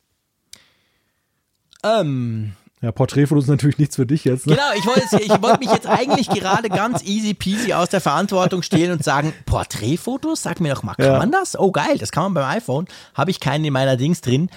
[1.84, 2.54] Ähm.
[2.82, 4.46] Ja, Porträtfotos ist natürlich nichts für dich jetzt.
[4.46, 4.54] Ne?
[4.54, 8.62] Genau, ich wollte ich wollt mich jetzt eigentlich gerade ganz easy peasy aus der Verantwortung
[8.62, 11.18] stehlen und sagen, Porträtfotos, sag mir doch mal, kann ja.
[11.18, 11.58] man das?
[11.58, 12.86] Oh geil, das kann man beim iPhone.
[13.16, 14.52] Habe ich keinen in meiner Dings drin.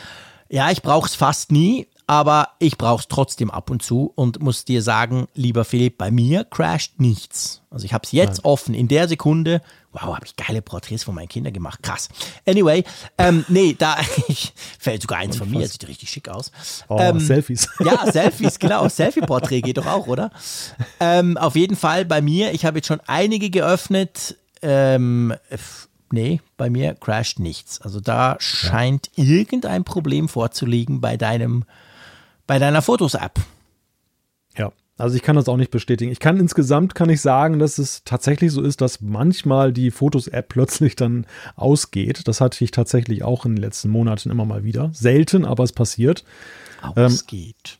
[0.51, 4.43] Ja, ich brauche es fast nie aber ich brauche es trotzdem ab und zu und
[4.43, 7.63] muss dir sagen, lieber Philipp, bei mir crasht nichts.
[7.71, 8.53] Also ich habe es jetzt Nein.
[8.53, 9.63] offen, in der Sekunde.
[9.93, 11.85] Wow, habe ich geile Porträts von meinen Kindern gemacht.
[11.85, 12.09] Krass.
[12.49, 12.83] Anyway,
[13.17, 13.97] ähm, nee, da
[14.81, 16.51] fällt sogar eins von mir, sieht richtig schick aus.
[16.89, 17.69] Oh, ähm, Selfies.
[17.79, 18.89] Ja, Selfies, genau.
[18.89, 20.33] Selfie-Porträt geht doch auch, oder?
[20.99, 24.37] Ähm, auf jeden Fall bei mir, ich habe jetzt schon einige geöffnet.
[24.63, 25.33] Ähm,
[26.11, 27.81] nee, bei mir crasht nichts.
[27.81, 29.23] Also da scheint ja.
[29.23, 31.65] irgendein Problem vorzuliegen bei deinem
[32.51, 33.39] bei deiner Fotos-App.
[34.59, 36.11] Ja, also ich kann das auch nicht bestätigen.
[36.11, 40.49] Ich kann insgesamt kann ich sagen, dass es tatsächlich so ist, dass manchmal die Fotos-App
[40.49, 42.27] plötzlich dann ausgeht.
[42.27, 44.91] Das hatte ich tatsächlich auch in den letzten Monaten immer mal wieder.
[44.93, 46.25] Selten, aber es passiert.
[46.83, 47.79] Ausgeht.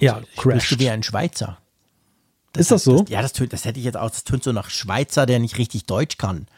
[0.00, 1.58] Ähm, ja, du wie ein Schweizer?
[2.52, 3.02] Das ist das so?
[3.02, 4.10] Das, ja, das, das hätte ich jetzt auch.
[4.10, 6.48] Das tönt so nach Schweizer, der nicht richtig Deutsch kann.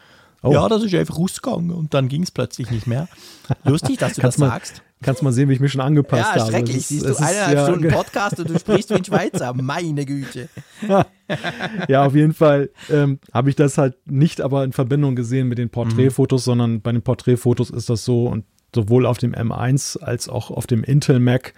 [0.42, 0.50] Oh.
[0.50, 3.06] Ja, das ist einfach rausgegangen und dann ging es plötzlich nicht mehr.
[3.64, 4.82] Lustig, dass du das mal, sagst.
[5.02, 6.38] Kannst mal sehen, wie ich mich schon angepasst ja, habe.
[6.38, 6.86] Ja, schrecklich.
[6.86, 9.52] Siehst du, eineinhalb ja, Stunden Podcast und du sprichst wie ein Schweizer.
[9.54, 10.48] Meine Güte.
[11.88, 15.58] ja, auf jeden Fall ähm, habe ich das halt nicht aber in Verbindung gesehen mit
[15.58, 16.44] den Porträtfotos, mhm.
[16.44, 20.66] sondern bei den Porträtfotos ist das so und sowohl auf dem M1 als auch auf
[20.66, 21.52] dem Intel Mac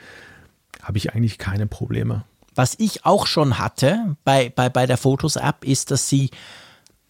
[0.83, 2.25] habe ich eigentlich keine Probleme.
[2.55, 6.31] Was ich auch schon hatte bei, bei, bei der Fotos-App ist, dass sie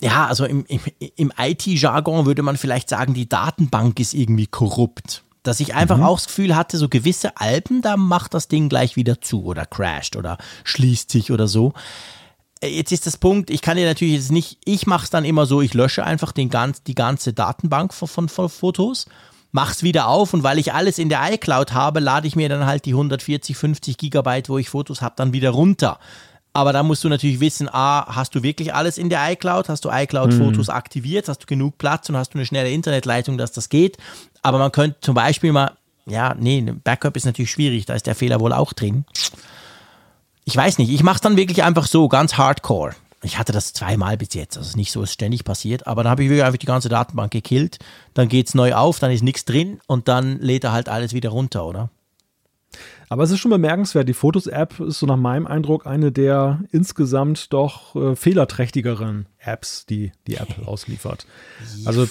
[0.01, 0.81] ja, also im, im,
[1.17, 5.24] im IT-Jargon würde man vielleicht sagen, die Datenbank ist irgendwie korrupt.
[5.45, 6.03] Dass ich einfach mhm.
[6.03, 9.67] auch das Gefühl hatte, so gewisse Alben, da macht das Ding gleich wieder zu oder
[9.67, 11.73] crasht oder schließt sich oder so.
[12.61, 15.25] Äh, jetzt ist das Punkt, ich kann dir natürlich jetzt nicht, ich mache es dann
[15.25, 19.07] immer so, ich lösche einfach den ganz, die ganze Datenbank von, von, von Fotos.
[19.53, 22.67] mach's wieder auf und weil ich alles in der iCloud habe, lade ich mir dann
[22.67, 26.01] halt die 140, 50 Gigabyte, wo ich Fotos habe, dann wieder runter.
[26.57, 29.69] Aber da musst du natürlich wissen, A, hast du wirklich alles in der iCloud?
[29.69, 30.75] Hast du iCloud-Fotos mhm.
[30.75, 31.29] aktiviert?
[31.29, 33.99] Hast du genug Platz und hast du eine schnelle Internetleitung, dass das geht?
[34.41, 35.73] Aber man könnte zum Beispiel mal,
[36.07, 39.05] ja, nee, Backup ist natürlich schwierig, da ist der Fehler wohl auch drin.
[40.45, 42.95] Ich weiß nicht, ich mache es dann wirklich einfach so, ganz hardcore.
[43.23, 46.23] Ich hatte das zweimal bis jetzt, also nicht so, ist ständig passiert, aber dann habe
[46.23, 47.79] ich wirklich einfach die ganze Datenbank gekillt,
[48.13, 51.15] dann geht es neu auf, dann ist nichts drin und dann lädt er halt alles
[51.15, 51.89] wieder runter, oder?
[53.09, 57.53] Aber es ist schon bemerkenswert, die Fotos-App ist so nach meinem Eindruck eine der insgesamt
[57.53, 61.27] doch äh, fehlerträchtigeren Apps, die die App ausliefert.
[61.85, 62.07] Also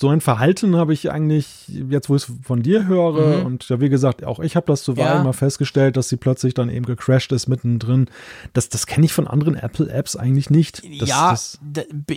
[0.00, 3.46] so ein Verhalten habe ich eigentlich, jetzt wo ich es von dir höre, mhm.
[3.46, 5.24] und ja, wie gesagt, auch ich habe das zuweilen ja.
[5.24, 8.06] mal festgestellt, dass sie plötzlich dann eben gecrashed ist mittendrin.
[8.52, 10.82] Das, das kenne ich von anderen Apple-Apps eigentlich nicht.
[11.00, 11.58] Das, ja, das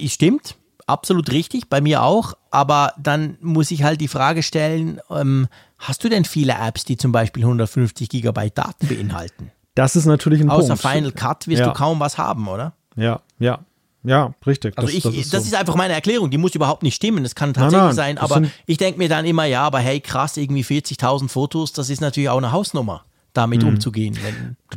[0.06, 0.58] stimmt.
[0.86, 2.36] Absolut richtig, bei mir auch.
[2.52, 5.48] Aber dann muss ich halt die Frage stellen, ähm,
[5.82, 9.52] hast du denn viele Apps, die zum Beispiel 150 Gigabyte Daten beinhalten?
[9.76, 10.86] Das ist natürlich ein Außer Punkt.
[10.86, 11.68] Außer Final Cut wirst ja.
[11.68, 12.74] du kaum was haben, oder?
[12.96, 13.60] Ja, ja.
[14.04, 14.78] Ja, richtig.
[14.78, 15.48] Also das, ich, das, ist, das so.
[15.48, 17.24] ist, einfach meine Erklärung, die muss überhaupt nicht stimmen.
[17.24, 20.00] Das kann tatsächlich nein, nein, sein, aber ich denke mir dann immer, ja, aber hey,
[20.00, 23.70] krass, irgendwie 40.000 Fotos, das ist natürlich auch eine Hausnummer, damit mhm.
[23.70, 24.18] umzugehen.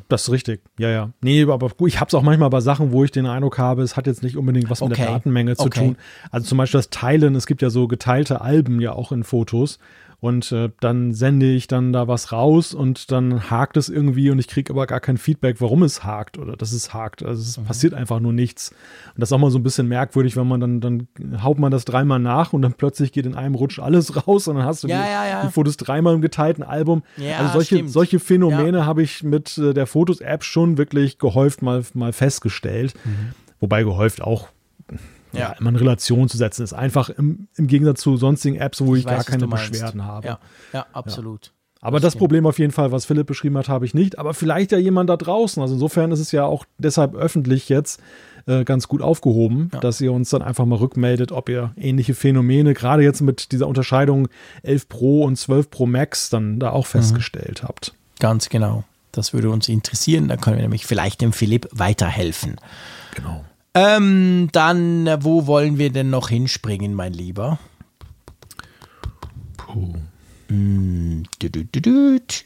[0.08, 1.10] das ist richtig, ja, ja.
[1.22, 3.82] Nee, aber gut, ich habe es auch manchmal bei Sachen, wo ich den Eindruck habe,
[3.82, 4.90] es hat jetzt nicht unbedingt was okay.
[4.90, 5.80] mit der Datenmenge zu okay.
[5.80, 5.96] tun.
[6.30, 9.78] Also zum Beispiel das Teilen, es gibt ja so geteilte Alben ja auch in Fotos.
[10.24, 14.38] Und äh, dann sende ich dann da was raus und dann hakt es irgendwie und
[14.38, 17.22] ich kriege aber gar kein Feedback, warum es hakt oder dass es hakt.
[17.22, 17.66] Also es mhm.
[17.66, 18.70] passiert einfach nur nichts.
[19.14, 21.08] Und das ist auch mal so ein bisschen merkwürdig, wenn man dann, dann
[21.42, 24.56] haut man das dreimal nach und dann plötzlich geht in einem Rutsch alles raus und
[24.56, 25.42] dann hast du ja, die, ja, ja.
[25.46, 27.02] die, Fotos dreimal im geteilten Album.
[27.38, 32.14] also solche, solche Phänomene habe ich mit äh, der Fotos-App schon wirklich gehäuft mal, mal
[32.14, 32.94] festgestellt.
[33.04, 33.34] Mhm.
[33.60, 34.48] Wobei gehäuft auch
[35.34, 35.54] ja.
[35.58, 36.72] immer in Relation zu setzen ist.
[36.72, 40.26] Einfach im, im Gegensatz zu sonstigen Apps, wo ich, ich weiß, gar keine Beschwerden habe.
[40.26, 40.38] Ja,
[40.72, 41.52] ja absolut.
[41.84, 44.18] Aber das Problem auf jeden Fall, was Philipp beschrieben hat, habe ich nicht.
[44.18, 45.60] Aber vielleicht ja jemand da draußen.
[45.60, 48.00] Also insofern ist es ja auch deshalb öffentlich jetzt
[48.46, 49.80] äh, ganz gut aufgehoben, ja.
[49.80, 53.68] dass ihr uns dann einfach mal rückmeldet, ob ihr ähnliche Phänomene, gerade jetzt mit dieser
[53.68, 54.28] Unterscheidung
[54.62, 56.90] 11 Pro und 12 Pro Max, dann da auch mhm.
[56.90, 57.68] festgestellt mhm.
[57.68, 57.94] habt.
[58.18, 58.84] Ganz genau.
[59.12, 60.28] Das würde uns interessieren.
[60.28, 62.56] Da können wir nämlich vielleicht dem Philipp weiterhelfen.
[63.14, 63.44] Genau.
[63.74, 67.58] Ähm, dann, äh, wo wollen wir denn noch hinspringen, mein Lieber?
[69.56, 69.94] Puh.
[70.48, 71.22] Mm,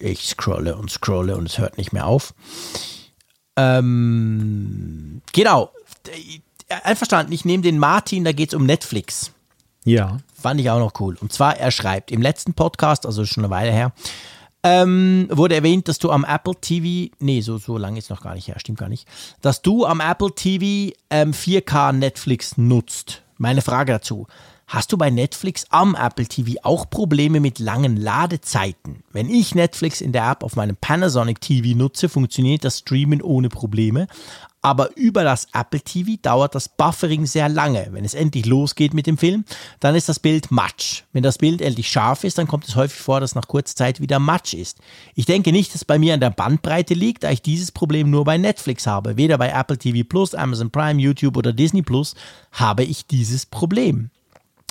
[0.01, 2.33] ich scrolle und scrolle und es hört nicht mehr auf.
[3.57, 5.71] Ähm, genau.
[6.85, 9.33] Einverstanden, ich nehme den Martin, da geht es um Netflix.
[9.85, 10.19] Ja.
[10.35, 11.17] Fand ich auch noch cool.
[11.21, 13.93] Und zwar, er schreibt im letzten Podcast, also schon eine Weile her,
[14.63, 18.35] ähm, wurde erwähnt, dass du am Apple TV, nee, so, so lange ist noch gar
[18.35, 19.07] nicht her, stimmt gar nicht,
[19.41, 23.23] dass du am Apple TV ähm, 4K Netflix nutzt.
[23.37, 24.27] Meine Frage dazu.
[24.67, 29.03] Hast du bei Netflix am Apple TV auch Probleme mit langen Ladezeiten?
[29.13, 33.49] Wenn ich Netflix in der App auf meinem Panasonic TV nutze, funktioniert das Streamen ohne
[33.49, 34.09] Probleme
[34.63, 37.89] aber über das Apple TV dauert das Buffering sehr lange.
[37.91, 39.45] Wenn es endlich losgeht mit dem Film,
[39.81, 41.03] dann ist das Bild matsch.
[41.13, 44.01] Wenn das Bild endlich scharf ist, dann kommt es häufig vor, dass nach kurzer Zeit
[44.01, 44.79] wieder matsch ist.
[45.15, 48.11] Ich denke nicht, dass es bei mir an der Bandbreite liegt, da ich dieses Problem
[48.11, 49.17] nur bei Netflix habe.
[49.17, 52.15] Weder bei Apple TV Plus, Amazon Prime, YouTube oder Disney Plus
[52.53, 54.11] habe ich dieses Problem.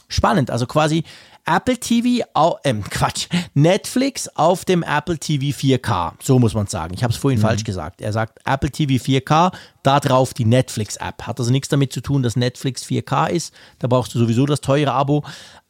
[0.07, 1.03] Spannend, also quasi
[1.45, 2.25] Apple TV,
[2.63, 6.13] äh, Quatsch, Netflix auf dem Apple TV 4K.
[6.21, 6.93] So muss man sagen.
[6.93, 7.43] Ich habe es vorhin mhm.
[7.43, 8.01] falsch gesagt.
[8.01, 9.53] Er sagt Apple TV 4K,
[9.83, 11.23] da drauf die Netflix-App.
[11.23, 13.53] Hat also nichts damit zu tun, dass Netflix 4K ist.
[13.79, 15.23] Da brauchst du sowieso das teure Abo.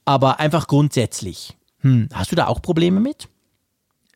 [0.06, 1.56] Aber einfach grundsätzlich.
[1.82, 2.10] Hm.
[2.14, 3.28] Hast du da auch Probleme mit?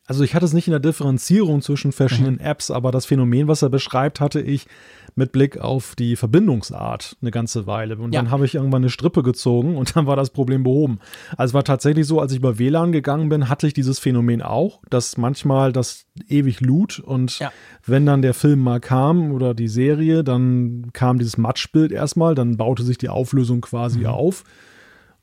[0.06, 2.40] Also ich hatte es nicht in der Differenzierung zwischen verschiedenen mhm.
[2.40, 4.66] Apps, aber das Phänomen, was er beschreibt, hatte ich
[5.14, 7.96] mit Blick auf die Verbindungsart eine ganze Weile.
[7.96, 8.22] Und ja.
[8.22, 10.98] dann habe ich irgendwann eine Strippe gezogen und dann war das Problem behoben.
[11.36, 14.42] Also es war tatsächlich so, als ich über WLAN gegangen bin, hatte ich dieses Phänomen
[14.42, 17.52] auch, dass manchmal das ewig lud und ja.
[17.84, 22.56] wenn dann der Film mal kam oder die Serie, dann kam dieses Matschbild erstmal, dann
[22.56, 24.06] baute sich die Auflösung quasi mhm.
[24.06, 24.44] auf.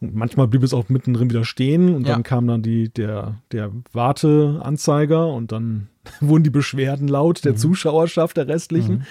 [0.01, 2.13] Und manchmal blieb es auch mittendrin wieder stehen und ja.
[2.13, 5.89] dann kam dann die, der, der Warteanzeiger und dann
[6.21, 7.57] wurden die Beschwerden laut der mhm.
[7.57, 8.99] Zuschauerschaft, der restlichen.
[8.99, 9.03] Mhm.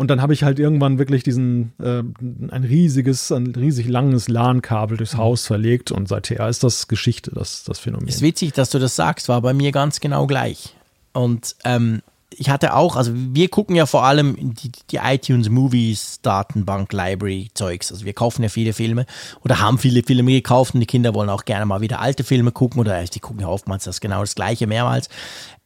[0.00, 4.96] Und dann habe ich halt irgendwann wirklich diesen, äh, ein riesiges, ein riesig langes LAN-Kabel
[4.96, 5.18] durchs mhm.
[5.18, 8.08] Haus verlegt und seither ist das Geschichte, das, das Phänomen.
[8.08, 10.74] Ist witzig, dass du das sagst, war bei mir ganz genau gleich.
[11.12, 12.00] Und ähm,
[12.30, 17.50] ich hatte auch, also wir gucken ja vor allem die, die iTunes Movies, Datenbank, Library
[17.52, 17.92] Zeugs.
[17.92, 19.04] Also wir kaufen ja viele Filme
[19.44, 22.52] oder haben viele Filme gekauft und die Kinder wollen auch gerne mal wieder alte Filme
[22.52, 25.10] gucken oder die gucken ja oftmals das genau das gleiche mehrmals.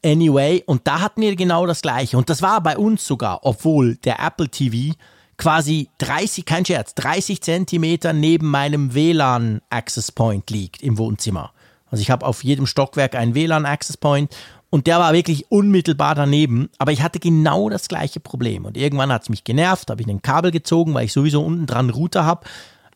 [0.05, 2.19] Anyway, und da hatten wir genau das gleiche.
[2.19, 4.95] Und das war bei uns sogar, obwohl der Apple TV
[5.39, 11.53] quasi 30, kein Scherz, 30 Zentimeter neben meinem WLAN Access Point liegt im Wohnzimmer.
[11.91, 14.37] Also ich habe auf jedem Stockwerk einen WLAN-Access Point
[14.69, 18.65] und der war wirklich unmittelbar daneben, aber ich hatte genau das gleiche Problem.
[18.65, 21.67] Und irgendwann hat es mich genervt, habe ich ein Kabel gezogen, weil ich sowieso unten
[21.67, 22.47] dran einen Router habe,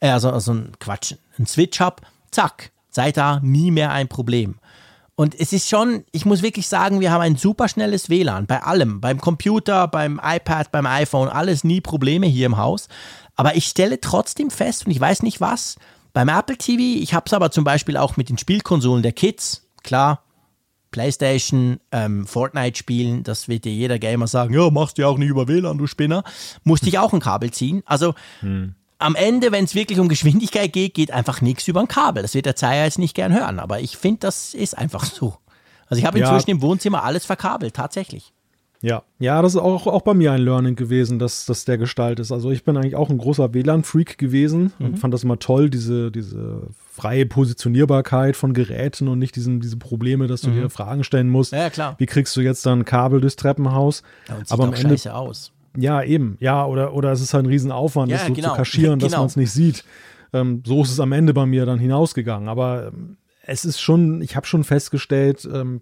[0.00, 2.02] äh, also, also ein Quatsch, einen Switch habe.
[2.30, 4.56] Zack, seit da nie mehr ein Problem.
[5.18, 8.62] Und es ist schon, ich muss wirklich sagen, wir haben ein super schnelles WLAN bei
[8.62, 12.86] allem, beim Computer, beim iPad, beim iPhone, alles nie Probleme hier im Haus.
[13.34, 15.74] Aber ich stelle trotzdem fest, und ich weiß nicht was,
[16.12, 19.68] beim Apple TV, ich habe es aber zum Beispiel auch mit den Spielkonsolen der Kids,
[19.82, 20.22] klar,
[20.92, 25.18] PlayStation, ähm, Fortnite spielen, das wird dir jeder Gamer sagen, ja, machst du ja auch
[25.18, 26.22] nicht über WLAN, du Spinner.
[26.62, 27.82] Musste ich auch ein Kabel ziehen.
[27.86, 28.76] Also hm.
[28.98, 32.22] Am Ende, wenn es wirklich um Geschwindigkeit geht, geht einfach nichts über ein Kabel.
[32.22, 35.36] Das wird der Zeiger jetzt nicht gern hören, aber ich finde, das ist einfach so.
[35.86, 36.56] Also ich habe inzwischen ja.
[36.56, 38.32] im Wohnzimmer alles verkabelt, tatsächlich.
[38.80, 42.20] Ja, ja, das ist auch, auch bei mir ein Learning gewesen, dass das der Gestalt
[42.20, 42.30] ist.
[42.30, 44.86] Also ich bin eigentlich auch ein großer WLAN-Freak gewesen mhm.
[44.86, 49.78] und fand das immer toll, diese, diese freie Positionierbarkeit von Geräten und nicht diesen, diese
[49.78, 50.54] Probleme, dass du mhm.
[50.54, 51.52] dir Fragen stellen musst.
[51.52, 51.96] Ja, klar.
[51.98, 54.04] Wie kriegst du jetzt dann Kabel durchs Treppenhaus?
[54.28, 55.52] Ja, Aber am Ende scheiße aus.
[55.76, 56.36] Ja, eben.
[56.40, 58.50] Ja, oder, oder es ist halt ein Riesenaufwand, ja, das so genau.
[58.50, 59.22] zu kaschieren, dass genau.
[59.22, 59.84] man es nicht sieht.
[60.32, 62.48] Ähm, so ist es am Ende bei mir dann hinausgegangen.
[62.48, 65.80] Aber ähm, es ist schon, ich habe schon festgestellt, ähm,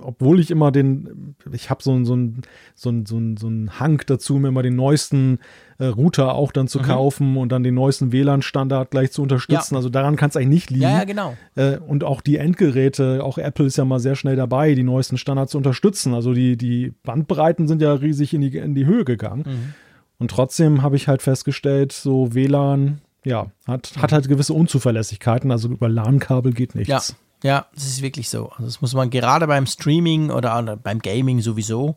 [0.00, 2.42] obwohl ich immer den, ich habe so, so, ein,
[2.74, 5.38] so, ein, so, ein, so einen Hang dazu, mir immer den neuesten
[5.78, 6.84] äh, Router auch dann zu mhm.
[6.84, 9.74] kaufen und dann den neuesten WLAN-Standard gleich zu unterstützen.
[9.74, 9.78] Ja.
[9.78, 10.82] Also daran kann es eigentlich nicht liegen.
[10.82, 11.36] Ja, ja genau.
[11.54, 15.18] Äh, und auch die Endgeräte, auch Apple ist ja mal sehr schnell dabei, die neuesten
[15.18, 16.14] Standards zu unterstützen.
[16.14, 19.44] Also die, die Bandbreiten sind ja riesig in die, in die Höhe gegangen.
[19.46, 19.74] Mhm.
[20.18, 25.50] Und trotzdem habe ich halt festgestellt, so WLAN, ja, hat, hat halt gewisse Unzuverlässigkeiten.
[25.50, 26.88] Also über LAN-Kabel geht nichts.
[26.88, 27.00] Ja.
[27.42, 28.48] Ja, das ist wirklich so.
[28.52, 31.96] Also das muss man gerade beim Streaming oder beim Gaming sowieso,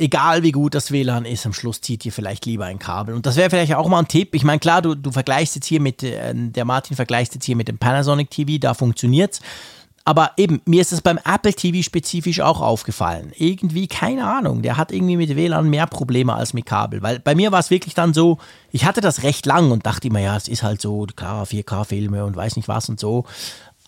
[0.00, 3.14] egal wie gut das WLAN ist, am Schluss zieht ihr vielleicht lieber ein Kabel.
[3.14, 4.34] Und das wäre vielleicht auch mal ein Tipp.
[4.34, 7.56] Ich meine, klar, du, du vergleichst jetzt hier mit, äh, der Martin vergleicht jetzt hier
[7.56, 9.40] mit dem Panasonic TV, da funktioniert's.
[10.04, 13.32] Aber eben, mir ist es beim Apple TV spezifisch auch aufgefallen.
[13.36, 17.02] Irgendwie, keine Ahnung, der hat irgendwie mit WLAN mehr Probleme als mit Kabel.
[17.02, 18.38] Weil bei mir war es wirklich dann so,
[18.72, 22.24] ich hatte das recht lang und dachte immer, ja, es ist halt so, klar, 4K-Filme
[22.24, 23.26] und weiß nicht was und so.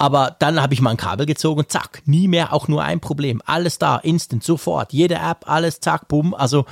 [0.02, 2.98] Aber dann habe ich mal ein Kabel gezogen und zack, nie mehr auch nur ein
[2.98, 3.40] Problem.
[3.46, 4.92] Alles da, instant, sofort.
[4.92, 6.34] Jede App, alles, zack, bumm.
[6.34, 6.64] Also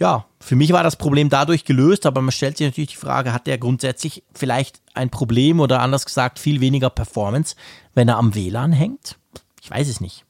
[0.00, 3.32] ja, für mich war das Problem dadurch gelöst, aber man stellt sich natürlich die Frage,
[3.32, 7.54] hat der grundsätzlich vielleicht ein Problem oder anders gesagt viel weniger Performance,
[7.94, 9.16] wenn er am WLAN hängt?
[9.62, 10.24] Ich weiß es nicht.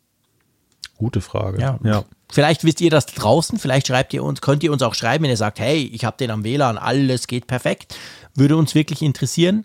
[0.98, 1.58] Gute Frage.
[1.58, 1.78] Ja.
[1.84, 2.04] ja.
[2.30, 5.30] Vielleicht wisst ihr das draußen, vielleicht schreibt ihr uns, könnt ihr uns auch schreiben, wenn
[5.30, 7.96] ihr sagt, hey, ich habe den am WLAN, alles geht perfekt.
[8.34, 9.64] Würde uns wirklich interessieren,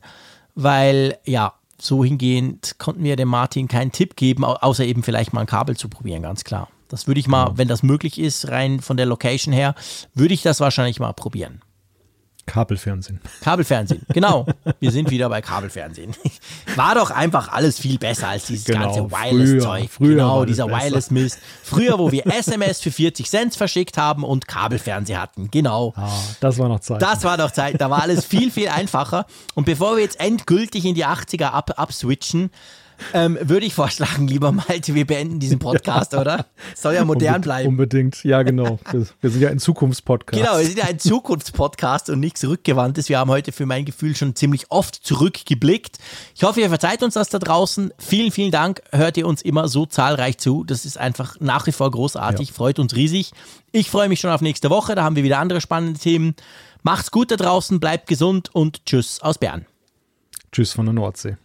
[0.55, 5.41] weil ja, so hingehend konnten wir dem Martin keinen Tipp geben, außer eben vielleicht mal
[5.41, 6.69] ein Kabel zu probieren, ganz klar.
[6.87, 7.57] Das würde ich mal, ja.
[7.57, 9.75] wenn das möglich ist, rein von der Location her,
[10.13, 11.61] würde ich das wahrscheinlich mal probieren.
[12.45, 13.19] Kabelfernsehen.
[13.41, 14.45] Kabelfernsehen, genau.
[14.79, 16.15] Wir sind wieder bei Kabelfernsehen.
[16.75, 19.89] War doch einfach alles viel besser als dieses genau, ganze Wireless-Zeug.
[19.89, 21.39] Früher, genau, dieser Wireless-Mist.
[21.63, 25.49] Früher, wo wir SMS für 40 Cent verschickt haben und Kabelfernsehen hatten.
[25.51, 25.93] Genau.
[25.95, 26.09] Ah,
[26.39, 27.01] das war noch Zeit.
[27.01, 27.79] Das war noch Zeit.
[27.79, 29.25] Da war alles viel, viel einfacher.
[29.53, 32.49] Und bevor wir jetzt endgültig in die 80er ab, abswitchen,
[33.13, 36.45] ähm, würde ich vorschlagen, lieber Malte, wir beenden diesen Podcast, oder?
[36.75, 37.69] Soll ja modern Unbe bleiben.
[37.69, 38.79] Unbedingt, ja genau.
[38.91, 40.41] Wir, wir sind ja ein Zukunftspodcast.
[40.41, 43.09] Genau, wir sind ja ein Zukunftspodcast und nichts Rückgewandtes.
[43.09, 45.97] Wir haben heute für mein Gefühl schon ziemlich oft zurückgeblickt.
[46.35, 47.93] Ich hoffe, ihr verzeiht uns das da draußen.
[47.97, 48.81] Vielen, vielen Dank.
[48.91, 50.63] Hört ihr uns immer so zahlreich zu.
[50.63, 52.49] Das ist einfach nach wie vor großartig.
[52.49, 52.53] Ja.
[52.53, 53.31] Freut uns riesig.
[53.71, 54.95] Ich freue mich schon auf nächste Woche.
[54.95, 56.35] Da haben wir wieder andere spannende Themen.
[56.83, 59.65] Macht's gut da draußen, bleibt gesund und tschüss aus Bern.
[60.51, 61.37] Tschüss von der Nordsee.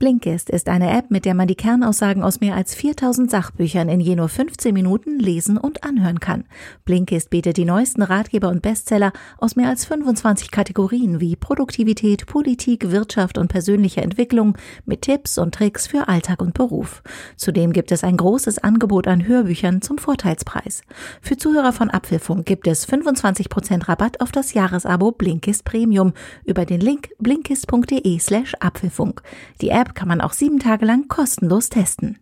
[0.00, 4.00] Blinkist ist eine App, mit der man die Kernaussagen aus mehr als 4000 Sachbüchern in
[4.00, 6.44] je nur 15 Minuten lesen und anhören kann.
[6.84, 12.90] Blinkist bietet die neuesten Ratgeber und Bestseller aus mehr als 25 Kategorien wie Produktivität, Politik,
[12.90, 17.02] Wirtschaft und persönliche Entwicklung mit Tipps und Tricks für Alltag und Beruf.
[17.36, 20.82] Zudem gibt es ein großes Angebot an Hörbüchern zum Vorteilspreis.
[21.22, 26.14] Für Zuhörer von Apfelfunk gibt es 25% Rabatt auf das Jahresabo Blinkist Premium
[26.44, 29.22] über den Link blinkist.de slash Apfelfunk.
[29.60, 32.18] Die App App kann man auch sieben Tage lang kostenlos testen.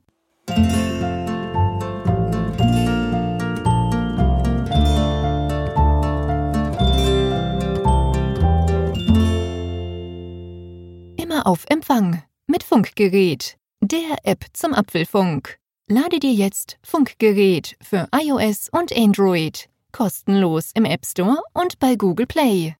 [11.16, 15.58] Immer auf Empfang mit Funkgerät, der App zum Apfelfunk.
[15.88, 22.26] Lade dir jetzt Funkgerät für iOS und Android kostenlos im App Store und bei Google
[22.26, 22.74] Play.